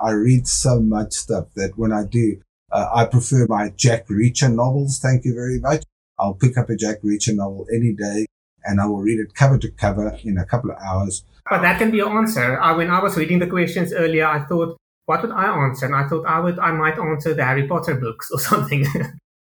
I 0.00 0.10
read 0.10 0.48
so 0.48 0.80
much 0.80 1.12
stuff 1.12 1.46
that 1.54 1.78
when 1.78 1.92
I 1.92 2.04
do, 2.04 2.40
uh, 2.72 2.88
I 2.92 3.04
prefer 3.04 3.46
my 3.48 3.70
Jack 3.76 4.08
Reacher 4.08 4.52
novels. 4.52 4.98
Thank 4.98 5.24
you 5.24 5.34
very 5.34 5.60
much. 5.60 5.84
I'll 6.18 6.34
pick 6.34 6.58
up 6.58 6.70
a 6.70 6.76
Jack 6.76 7.02
Reacher 7.02 7.34
novel 7.34 7.66
any 7.72 7.92
day 7.92 8.26
and 8.64 8.80
I 8.80 8.86
will 8.86 9.00
read 9.00 9.20
it 9.20 9.34
cover 9.34 9.58
to 9.58 9.70
cover 9.70 10.18
in 10.24 10.38
a 10.38 10.44
couple 10.44 10.70
of 10.70 10.76
hours. 10.78 11.24
But 11.48 11.62
that 11.62 11.78
can 11.78 11.90
be 11.90 11.98
your 11.98 12.16
answer. 12.18 12.60
Uh, 12.60 12.76
when 12.76 12.90
I 12.90 13.02
was 13.02 13.16
reading 13.16 13.38
the 13.38 13.46
questions 13.46 13.92
earlier, 13.92 14.26
I 14.26 14.44
thought, 14.44 14.76
what 15.06 15.22
would 15.22 15.32
I 15.32 15.46
answer? 15.64 15.86
And 15.86 15.94
I 15.94 16.08
thought 16.08 16.26
I 16.26 16.38
would, 16.40 16.58
I 16.58 16.72
might 16.72 16.98
answer 16.98 17.34
the 17.34 17.44
Harry 17.44 17.66
Potter 17.66 17.94
books 17.94 18.30
or 18.30 18.38
something. 18.50 18.86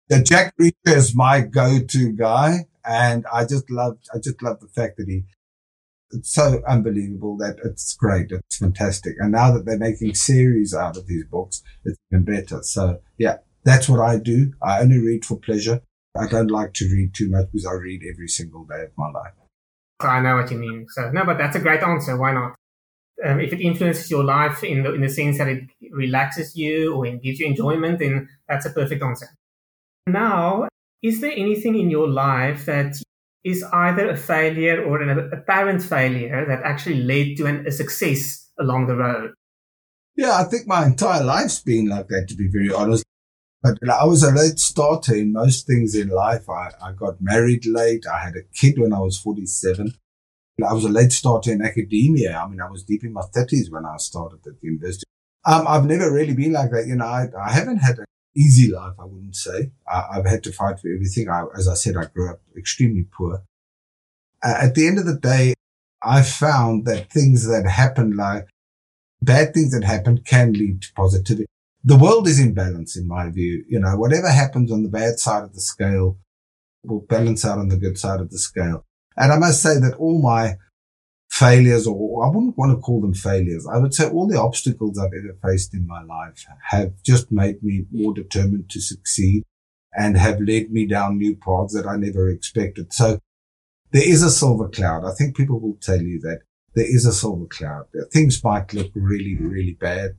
the 0.10 0.22
Jack 0.22 0.54
Reacher 0.60 0.96
is 0.96 1.16
my 1.16 1.42
go-to 1.42 2.12
guy. 2.12 2.66
And 2.84 3.26
I 3.34 3.46
just 3.46 3.70
love, 3.72 3.98
I 4.14 4.20
just 4.20 4.42
love 4.44 4.60
the 4.60 4.68
fact 4.68 4.98
that 4.98 5.08
he, 5.08 5.24
it's 6.12 6.34
so 6.34 6.62
unbelievable 6.68 7.38
that 7.38 7.58
it's 7.64 7.96
great. 7.96 8.32
It's 8.32 8.58
fantastic. 8.58 9.16
And 9.20 9.32
now 9.32 9.52
that 9.52 9.66
they're 9.66 9.78
making 9.78 10.14
series 10.16 10.74
out 10.74 10.98
of 10.98 11.08
these 11.08 11.26
books, 11.26 11.64
it's 11.84 11.98
even 12.12 12.26
better. 12.26 12.62
So 12.62 13.00
yeah, 13.18 13.38
that's 13.64 13.90
what 13.90 14.00
I 14.00 14.18
do. 14.18 14.54
I 14.62 14.82
only 14.82 15.00
read 15.00 15.26
for 15.26 15.38
pleasure. 15.38 15.82
I 16.18 16.28
don't 16.28 16.52
like 16.52 16.74
to 16.74 16.86
read 16.86 17.14
too 17.14 17.30
much 17.30 17.48
because 17.52 17.66
I 17.66 17.74
read 17.74 18.02
every 18.12 18.28
single 18.28 18.64
day 18.66 18.84
of 18.84 18.92
my 18.98 19.10
life. 19.12 19.34
I 20.00 20.22
know 20.22 20.38
what 20.38 20.52
you 20.52 20.58
mean. 20.58 20.86
So 20.90 21.12
no, 21.12 21.26
but 21.26 21.38
that's 21.38 21.56
a 21.56 21.60
great 21.60 21.82
answer. 21.82 22.18
Why 22.18 22.34
not? 22.34 22.56
Um, 23.24 23.40
if 23.40 23.54
it 23.54 23.62
influences 23.62 24.12
your 24.12 24.24
life 24.24 24.64
in 24.64 24.84
the 24.84 24.94
in 24.94 25.02
the 25.02 25.10
sense 25.10 25.38
that 25.38 25.48
it 25.48 25.64
relaxes 25.92 26.56
you 26.56 26.96
or 26.96 27.06
it 27.06 27.22
gives 27.24 27.40
you 27.40 27.48
enjoyment, 27.48 28.00
then 28.00 28.30
that's 28.48 28.66
a 28.66 28.72
perfect 28.72 29.02
answer. 29.02 29.28
Now, 30.08 30.68
is 31.02 31.22
there 31.22 31.32
anything 31.32 31.78
in 31.78 31.90
your 31.90 32.10
life 32.10 32.66
that 32.66 32.96
is 33.44 33.64
either 33.72 34.10
a 34.10 34.18
failure 34.18 34.84
or 34.84 35.02
an 35.02 35.32
apparent 35.32 35.82
failure 35.82 36.46
that 36.46 36.64
actually 36.64 37.04
led 37.04 37.38
to 37.38 37.46
an, 37.46 37.66
a 37.68 37.72
success 37.72 38.50
along 38.60 38.88
the 38.88 38.96
road? 38.96 39.34
Yeah, 40.16 40.36
I 40.36 40.44
think 40.46 40.68
my 40.68 40.86
entire 40.86 41.24
life's 41.24 41.60
been 41.60 41.88
like 41.88 42.08
that, 42.08 42.28
to 42.30 42.36
be 42.36 42.50
very 42.52 42.74
honest. 42.74 43.04
But 43.66 43.90
I 43.90 44.06
was 44.06 44.22
a 44.22 44.32
late 44.32 44.60
starter 44.60 45.16
in 45.16 45.34
most 45.34 45.66
things 45.66 45.96
in 45.96 46.10
life. 46.10 46.48
I, 46.48 46.70
I 46.84 46.92
got 46.92 47.20
married 47.20 47.66
late. 47.66 48.06
I 48.06 48.24
had 48.24 48.36
a 48.36 48.44
kid 48.54 48.78
when 48.78 48.94
I 48.94 49.00
was 49.00 49.18
47. 49.18 49.92
I 50.64 50.74
was 50.74 50.86
a 50.86 50.90
late 50.90 51.12
starter 51.12 51.52
in 51.52 51.64
academia. 51.64 52.38
I 52.38 52.48
mean, 52.48 52.62
I 52.62 52.70
was 52.70 52.84
deep 52.84 53.04
in 53.04 53.12
my 53.12 53.24
30s 53.36 53.72
when 53.72 53.86
I 53.86 53.98
started 53.98 54.46
at 54.46 54.62
the 54.62 54.68
university. 54.68 55.06
Um, 55.46 55.66
I've 55.68 55.86
never 55.86 56.12
really 56.12 56.36
been 56.36 56.54
like 56.54 56.70
that. 56.72 56.86
You 56.86 56.96
know, 56.96 57.08
I, 57.08 57.28
I 57.40 57.52
haven't 57.54 57.78
had 57.78 57.98
an 57.98 58.06
easy 58.36 58.72
life, 58.72 58.94
I 59.00 59.06
wouldn't 59.06 59.36
say. 59.36 59.72
I, 59.92 60.14
have 60.14 60.28
had 60.28 60.44
to 60.44 60.52
fight 60.52 60.80
for 60.80 60.94
everything. 60.94 61.28
I, 61.28 61.46
as 61.58 61.68
I 61.68 61.74
said, 61.74 61.98
I 61.98 62.06
grew 62.06 62.30
up 62.30 62.42
extremely 62.56 63.08
poor. 63.18 63.42
Uh, 64.44 64.60
at 64.62 64.76
the 64.76 64.88
end 64.88 65.00
of 65.00 65.08
the 65.08 65.18
day, 65.18 65.56
I 66.04 66.22
found 66.22 66.86
that 66.86 67.12
things 67.12 67.48
that 67.48 67.66
happen, 67.68 68.16
like 68.16 68.48
bad 69.24 69.56
things 69.56 69.72
that 69.72 69.84
happen 69.84 70.20
can 70.20 70.54
lead 70.54 70.84
to 70.84 70.94
positivity 70.94 71.48
the 71.86 71.96
world 71.96 72.28
is 72.28 72.40
in 72.40 72.56
balance 72.56 72.98
in 72.98 73.08
my 73.08 73.30
view. 73.30 73.64
You 73.70 73.80
know, 73.80 73.96
whatever 73.96 74.30
happens 74.30 74.72
on 74.72 74.82
the 74.82 74.90
bad 74.90 75.20
side 75.20 75.44
of 75.44 75.54
the 75.54 75.62
scale 75.62 76.18
will 76.84 77.02
balance 77.02 77.46
out 77.46 77.60
on 77.60 77.70
the 77.70 77.78
good 77.78 78.00
side 78.00 78.20
of 78.20 78.32
the 78.32 78.40
scale. 78.40 78.84
And 79.16 79.32
I 79.32 79.38
must 79.38 79.62
say 79.62 79.80
that 79.80 79.96
all 79.98 80.20
my 80.20 80.56
failures, 81.30 81.86
or 81.86 82.26
I 82.26 82.30
wouldn't 82.30 82.58
want 82.58 82.76
to 82.76 82.82
call 82.82 83.02
them 83.02 83.14
failures. 83.14 83.68
I 83.72 83.78
would 83.78 83.94
say 83.94 84.10
all 84.10 84.28
the 84.28 84.40
obstacles 84.40 84.98
I've 84.98 85.14
ever 85.14 85.38
faced 85.44 85.76
in 85.76 85.86
my 85.86 86.02
life 86.04 86.44
have 86.72 86.94
just 87.04 87.32
made 87.32 87.62
me 87.62 87.86
more 87.92 88.14
determined 88.14 88.70
to 88.72 88.82
succeed 88.82 89.44
and 89.94 90.18
have 90.18 90.42
led 90.42 90.72
me 90.72 90.88
down 90.88 91.18
new 91.18 91.36
paths 91.36 91.74
that 91.76 91.86
I 91.86 91.98
never 91.98 92.30
expected. 92.30 92.94
So 92.94 93.20
there 93.92 94.08
is 94.08 94.24
a 94.24 94.32
silver 94.32 94.70
cloud. 94.70 95.06
I 95.06 95.14
think 95.14 95.38
people 95.38 95.60
will 95.60 95.78
tell 95.82 96.02
you 96.02 96.20
that 96.22 96.40
there 96.74 96.86
is 96.86 97.06
a 97.06 97.14
silver 97.14 97.46
cloud. 97.46 97.86
Things 98.12 98.44
might 98.44 98.74
look 98.74 98.92
really, 98.96 99.38
really 99.40 99.78
bad 99.80 100.18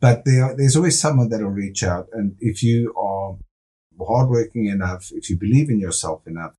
but 0.00 0.24
there, 0.24 0.54
there's 0.56 0.76
always 0.76 1.00
someone 1.00 1.28
that'll 1.28 1.48
reach 1.48 1.82
out. 1.82 2.08
And 2.12 2.36
if 2.40 2.62
you 2.62 2.94
are 2.96 3.36
hardworking 4.04 4.66
enough, 4.66 5.10
if 5.12 5.28
you 5.28 5.36
believe 5.36 5.70
in 5.70 5.80
yourself 5.80 6.26
enough, 6.26 6.54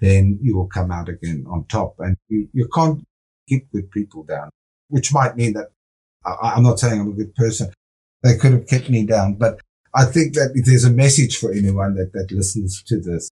then 0.00 0.38
you 0.40 0.56
will 0.56 0.66
come 0.66 0.90
out 0.90 1.08
again 1.08 1.44
on 1.48 1.66
top. 1.66 1.94
And 1.98 2.16
you, 2.28 2.48
you 2.52 2.68
can't 2.74 3.04
keep 3.48 3.70
good 3.70 3.90
people 3.90 4.22
down, 4.22 4.50
which 4.88 5.12
might 5.12 5.36
mean 5.36 5.52
that 5.54 5.68
I, 6.24 6.54
I'm 6.56 6.62
not 6.62 6.78
saying 6.78 7.00
I'm 7.00 7.08
a 7.08 7.12
good 7.12 7.34
person. 7.34 7.72
They 8.22 8.36
could 8.36 8.52
have 8.52 8.66
kept 8.66 8.90
me 8.90 9.04
down, 9.04 9.34
but 9.34 9.60
I 9.94 10.04
think 10.04 10.34
that 10.34 10.52
if 10.54 10.66
there's 10.66 10.84
a 10.84 10.90
message 10.90 11.36
for 11.36 11.52
anyone 11.52 11.94
that, 11.96 12.12
that 12.12 12.30
listens 12.30 12.82
to 12.84 13.00
this 13.00 13.30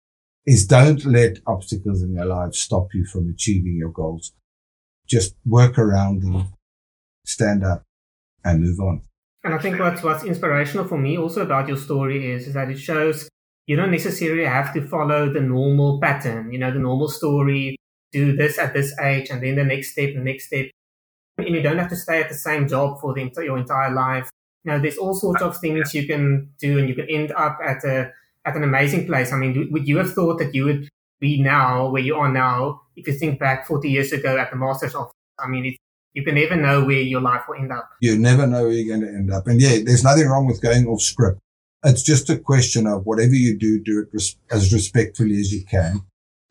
is 0.46 0.68
don't 0.68 1.04
let 1.06 1.39
obstacles 1.48 2.02
in 2.04 2.14
your 2.14 2.26
life 2.26 2.54
stop 2.54 2.93
you 2.93 3.06
from 3.06 3.30
achieving 3.30 3.76
your 3.76 3.89
goals. 3.89 4.32
Just 5.08 5.36
work 5.46 5.78
around 5.78 6.22
them, 6.22 6.50
stand 7.26 7.64
up 7.64 7.84
and 8.43 8.62
move 8.62 8.80
on. 8.80 9.02
And 9.46 9.54
I 9.54 9.60
think 9.60 9.80
what's 9.80 10.02
what's 10.02 10.24
inspirational 10.24 10.88
for 10.88 10.98
me 10.98 11.20
also 11.20 11.43
about 11.43 11.68
your 11.68 11.78
story 11.78 12.32
is, 12.32 12.48
is 12.48 12.56
that 12.56 12.72
it 12.72 12.80
shows 12.80 13.30
you 13.68 13.76
don't 13.76 13.91
necessarily 13.91 14.43
have 14.43 14.74
to 14.74 14.82
follow 14.82 15.32
the 15.32 15.39
normal 15.39 16.02
pattern, 16.02 16.52
you 16.52 16.58
know, 16.58 16.72
the 16.72 16.80
normal 16.80 17.08
story, 17.08 17.78
do 18.12 18.36
this 18.36 18.58
at 18.58 18.74
this 18.74 18.98
age 19.00 19.30
and 19.30 19.43
then 19.43 19.56
the 19.56 19.64
next 19.64 19.91
step, 19.91 20.16
the 20.16 20.20
next 20.20 20.48
step. 20.48 20.72
And 21.38 21.50
you 21.50 21.62
don't 21.62 21.78
have 21.78 21.89
to 21.89 21.96
stay 21.96 22.22
at 22.22 22.30
the 22.30 22.36
same 22.36 22.68
job 22.68 23.00
for 23.00 23.14
the, 23.14 23.32
your 23.43 23.60
entire 23.60 23.93
life. 23.93 24.30
You 24.64 24.72
know, 24.72 24.80
there's 24.80 24.98
all 24.98 25.14
sorts 25.14 25.43
of 25.43 25.58
things 25.58 25.93
you 25.93 26.08
can 26.08 26.50
do 26.60 26.80
and 26.80 26.89
you 26.89 26.96
can 26.96 27.08
end 27.08 27.32
up 27.34 27.60
at 27.64 27.84
a, 27.84 28.12
at 28.46 28.56
an 28.56 28.64
amazing 28.64 29.06
place. 29.06 29.32
I 29.32 29.38
mean, 29.38 29.70
would 29.72 29.88
you 29.88 29.98
have 29.98 30.12
thought 30.12 30.39
that 30.39 30.56
you 30.56 30.66
would 30.66 30.89
be 31.20 31.39
now 31.39 31.89
where 31.89 32.02
you 32.02 32.16
are 32.16 32.32
now 32.32 32.82
if 32.96 33.06
you 33.06 33.14
think 33.14 33.39
back 33.39 33.68
40 33.68 33.89
years 33.91 34.12
ago 34.12 34.38
at 34.38 34.50
the 34.50 34.56
master's 34.56 34.96
office? 34.96 35.14
I 35.38 35.48
mean, 35.48 35.66
it's, 35.66 35.78
you 36.16 36.24
can 36.24 36.36
never 36.36 36.55
know 36.55 36.86
where 36.86 37.01
your 37.01 37.20
life 37.20 37.41
will 37.47 37.55
end 37.55 37.74
up. 37.74 37.89
You 37.99 38.18
never 38.18 38.47
know 38.47 38.63
where 38.63 38.72
you're 38.72 38.97
going 38.97 39.05
to 39.05 39.13
end 39.16 39.32
up. 39.32 39.47
And 39.47 39.61
yeah, 39.61 39.80
there's 39.84 40.03
nothing 40.03 40.28
wrong 40.28 40.47
with 40.47 40.61
going 40.61 40.88
off 40.88 41.01
script. 41.01 41.39
It's 41.84 42.01
just 42.01 42.30
a 42.30 42.38
question 42.38 42.88
of 42.88 43.05
whatever 43.05 43.34
you 43.34 43.57
do, 43.59 43.84
do 43.84 43.99
it 43.99 44.07
res- 44.13 44.38
as 44.49 44.74
respectfully 44.74 45.38
as 45.39 45.53
you 45.53 45.66
can. 45.66 46.01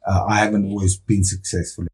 Uh, 0.06 0.26
I 0.28 0.36
haven't 0.36 0.70
always 0.70 0.98
been 0.98 1.24
successful. 1.24 1.86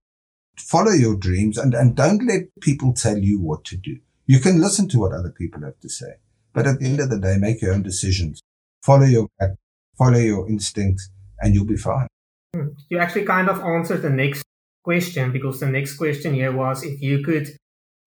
Follow 0.59 0.91
your 0.91 1.15
dreams 1.15 1.57
and, 1.57 1.73
and 1.73 1.97
don't 1.97 2.27
let 2.27 2.49
people 2.61 2.93
tell 2.93 3.17
you 3.17 3.41
what 3.41 3.65
to 3.67 3.77
do. 3.77 3.99
You 4.27 4.41
can 4.41 4.61
listen 4.61 4.89
to 4.89 4.99
what 4.99 5.13
other 5.13 5.31
people 5.31 5.63
have 5.63 5.79
to 5.81 5.89
say, 5.89 6.15
but 6.53 6.67
at 6.67 6.81
the 6.81 6.87
end 6.87 7.01
of 7.01 7.09
the 7.09 7.19
day, 7.19 7.37
make 7.39 7.63
your 7.63 7.73
own 7.73 7.83
decisions. 7.83 8.43
Follow 8.83 9.07
your 9.07 9.29
gut, 9.41 9.53
follow 9.97 10.19
your 10.19 10.49
instincts, 10.49 11.09
and 11.41 11.55
you'll 11.55 11.65
be 11.65 11.77
fine. 11.77 12.09
Hmm. 12.55 12.69
You 12.89 12.99
actually 12.99 13.25
kind 13.25 13.49
of 13.49 13.61
answered 13.61 14.03
the 14.03 14.11
next 14.11 14.43
question 14.83 15.33
because 15.33 15.61
the 15.61 15.67
next 15.67 15.97
question 15.97 16.35
here 16.35 16.53
was 16.53 16.83
if 16.83 17.01
you 17.01 17.23
could 17.23 17.49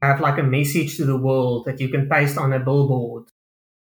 have 0.07 0.21
like 0.21 0.37
a 0.37 0.43
message 0.43 0.97
to 0.97 1.05
the 1.05 1.17
world 1.17 1.65
that 1.65 1.79
you 1.79 1.89
can 1.89 2.09
paste 2.09 2.37
on 2.37 2.53
a 2.53 2.59
billboard, 2.59 3.25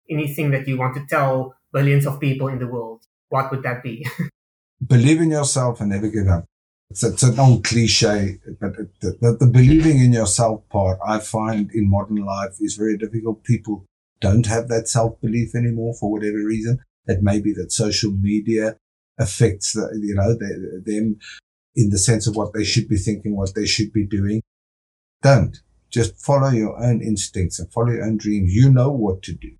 anything 0.10 0.52
that 0.52 0.68
you 0.68 0.78
want 0.78 0.96
to 0.96 1.06
tell 1.08 1.56
billions 1.74 2.06
of 2.06 2.20
people 2.20 2.48
in 2.48 2.60
the 2.60 2.68
world, 2.68 3.04
what 3.30 3.52
would 3.52 3.64
that 3.64 3.84
be? 3.84 4.06
Believe 4.86 5.22
in 5.22 5.32
yourself 5.32 5.80
and 5.80 5.90
never 5.90 6.10
give 6.10 6.28
up. 6.28 6.46
It's, 6.90 7.04
it's 7.04 7.24
an 7.24 7.40
old 7.40 7.64
cliche, 7.64 8.40
but 8.60 8.76
the, 8.76 9.18
the, 9.22 9.38
the 9.40 9.48
believing 9.48 10.00
in 10.00 10.12
yourself 10.12 10.68
part 10.70 11.00
I 11.06 11.20
find 11.20 11.72
in 11.72 11.90
modern 11.90 12.18
life 12.18 12.58
is 12.60 12.76
very 12.76 12.98
difficult. 12.98 13.44
People 13.46 13.86
don't 14.20 14.46
have 14.48 14.68
that 14.68 14.90
self 14.90 15.20
belief 15.22 15.56
anymore 15.56 15.94
for 16.00 16.12
whatever 16.12 16.38
reason. 16.38 16.80
It 17.06 17.20
may 17.22 17.40
be 17.40 17.54
that 17.54 17.72
social 17.72 18.12
media 18.12 18.76
affects 19.18 19.74
the, 19.74 19.90
you 20.02 20.16
know, 20.16 20.34
the, 20.34 20.82
them 20.86 21.18
in 21.76 21.90
the 21.90 21.98
sense 21.98 22.28
of 22.28 22.36
what 22.36 22.54
they 22.54 22.66
should 22.66 22.90
be 22.90 22.98
thinking, 22.98 23.38
what 23.38 23.56
they 23.56 23.66
should 23.66 23.94
be 23.94 24.06
doing. 24.06 24.42
Don't. 25.22 25.62
Just 25.92 26.24
follow 26.24 26.50
your 26.50 26.82
own 26.82 27.02
instincts 27.02 27.60
and 27.60 27.72
follow 27.72 27.92
your 27.92 28.06
own 28.06 28.18
dreams. 28.18 28.54
You 28.54 28.72
know 28.72 28.92
what 28.92 29.22
to 29.24 29.34
do 29.34 29.52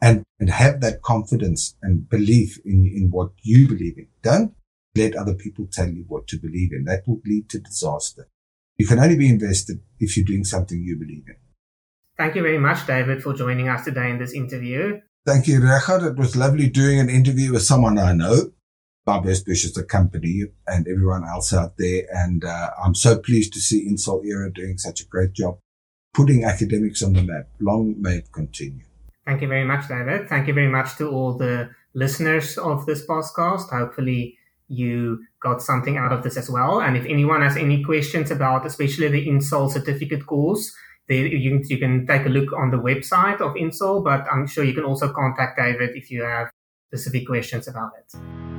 and, 0.00 0.24
and 0.38 0.50
have 0.50 0.80
that 0.80 1.02
confidence 1.02 1.76
and 1.82 2.08
belief 2.08 2.58
in, 2.64 2.84
in 2.84 3.08
what 3.10 3.30
you 3.42 3.66
believe 3.66 3.98
in. 3.98 4.08
Don't 4.22 4.54
let 4.94 5.16
other 5.16 5.34
people 5.34 5.66
tell 5.70 5.88
you 5.88 6.04
what 6.08 6.26
to 6.28 6.38
believe 6.38 6.72
in. 6.72 6.84
That 6.84 7.02
will 7.06 7.20
lead 7.24 7.48
to 7.50 7.58
disaster. 7.58 8.28
You 8.78 8.86
can 8.86 8.98
only 8.98 9.16
be 9.16 9.28
invested 9.28 9.80
if 9.98 10.16
you're 10.16 10.26
doing 10.26 10.44
something 10.44 10.80
you 10.80 10.96
believe 10.98 11.24
in. 11.26 11.36
Thank 12.16 12.34
you 12.34 12.42
very 12.42 12.58
much, 12.58 12.86
David, 12.86 13.22
for 13.22 13.34
joining 13.34 13.68
us 13.68 13.84
today 13.84 14.10
in 14.10 14.18
this 14.18 14.32
interview. 14.32 15.00
Thank 15.26 15.48
you, 15.48 15.60
Richard. 15.60 16.06
It 16.06 16.16
was 16.16 16.36
lovely 16.36 16.68
doing 16.68 17.00
an 17.00 17.10
interview 17.10 17.52
with 17.52 17.62
someone 17.62 17.98
I 17.98 18.12
know. 18.12 18.52
My 19.06 19.20
best 19.20 19.46
wishes 19.46 19.72
to 19.72 19.84
company 19.84 20.44
and 20.66 20.88
everyone 20.88 21.24
else 21.24 21.52
out 21.52 21.74
there. 21.78 22.06
And 22.12 22.44
uh, 22.44 22.70
I'm 22.82 22.94
so 22.94 23.18
pleased 23.18 23.52
to 23.52 23.60
see 23.60 23.88
Insol 23.88 24.24
Era 24.24 24.52
doing 24.52 24.78
such 24.78 25.00
a 25.00 25.06
great 25.06 25.32
job 25.32 25.58
putting 26.12 26.44
academics 26.44 27.02
on 27.02 27.12
the 27.12 27.22
map. 27.22 27.46
Long 27.60 27.94
may 28.00 28.16
it 28.16 28.32
continue. 28.32 28.84
Thank 29.26 29.42
you 29.42 29.48
very 29.48 29.64
much, 29.64 29.86
David. 29.86 30.28
Thank 30.28 30.48
you 30.48 30.54
very 30.54 30.68
much 30.68 30.96
to 30.96 31.08
all 31.08 31.36
the 31.36 31.68
listeners 31.94 32.56
of 32.56 32.86
this 32.86 33.06
podcast. 33.06 33.68
Hopefully 33.70 34.38
you 34.68 35.22
got 35.42 35.60
something 35.60 35.98
out 35.98 36.12
of 36.12 36.22
this 36.22 36.36
as 36.36 36.48
well. 36.48 36.80
And 36.80 36.96
if 36.96 37.04
anyone 37.04 37.42
has 37.42 37.56
any 37.56 37.84
questions 37.84 38.30
about, 38.30 38.64
especially 38.66 39.08
the 39.08 39.26
Insol 39.26 39.70
certificate 39.70 40.26
course, 40.26 40.74
you, 41.08 41.60
you 41.68 41.78
can 41.78 42.06
take 42.06 42.24
a 42.24 42.30
look 42.30 42.52
on 42.52 42.70
the 42.70 42.78
website 42.78 43.40
of 43.40 43.54
Insol, 43.54 44.02
but 44.02 44.26
I'm 44.32 44.46
sure 44.46 44.64
you 44.64 44.74
can 44.74 44.84
also 44.84 45.12
contact 45.12 45.58
David 45.58 45.90
if 45.94 46.10
you 46.10 46.22
have 46.22 46.50
specific 46.88 47.26
questions 47.26 47.68
about 47.68 47.92
it. 47.98 48.55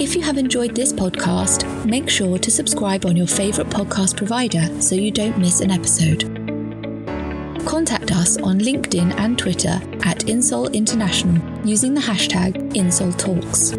If 0.00 0.14
you 0.14 0.22
have 0.22 0.38
enjoyed 0.38 0.76
this 0.76 0.92
podcast, 0.92 1.84
make 1.84 2.08
sure 2.08 2.38
to 2.38 2.50
subscribe 2.52 3.04
on 3.04 3.16
your 3.16 3.26
favourite 3.26 3.68
podcast 3.68 4.16
provider 4.16 4.80
so 4.80 4.94
you 4.94 5.10
don't 5.10 5.36
miss 5.36 5.60
an 5.60 5.72
episode. 5.72 6.22
Contact 7.66 8.12
us 8.12 8.36
on 8.36 8.60
LinkedIn 8.60 9.18
and 9.18 9.36
Twitter 9.36 9.80
at 10.04 10.20
Insol 10.26 10.72
International 10.72 11.42
using 11.66 11.94
the 11.94 12.00
hashtag 12.00 12.54
InsolTalks. 12.74 13.72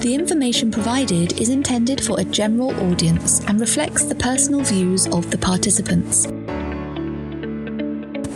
The 0.00 0.14
information 0.14 0.72
provided 0.72 1.40
is 1.40 1.48
intended 1.48 2.02
for 2.02 2.18
a 2.18 2.24
general 2.24 2.72
audience 2.90 3.38
and 3.46 3.60
reflects 3.60 4.02
the 4.02 4.16
personal 4.16 4.62
views 4.62 5.06
of 5.06 5.30
the 5.30 5.38
participants. 5.38 6.26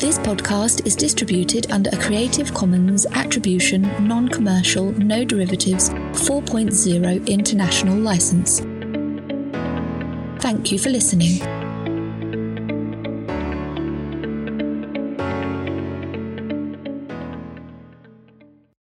This 0.03 0.19
podcast 0.19 0.85
is 0.85 0.97
distributed 0.97 1.71
under 1.71 1.89
a 1.91 1.97
Creative 1.97 2.53
Commons 2.53 3.07
Attribution, 3.07 3.83
Non 4.05 4.29
Commercial, 4.29 4.91
No 4.91 5.25
Derivatives 5.25 5.91
4.0 5.91 7.29
International 7.29 7.97
License. 7.97 8.59
Thank 10.43 10.73
you 10.73 10.81
for 10.81 10.91
listening. 10.91 11.62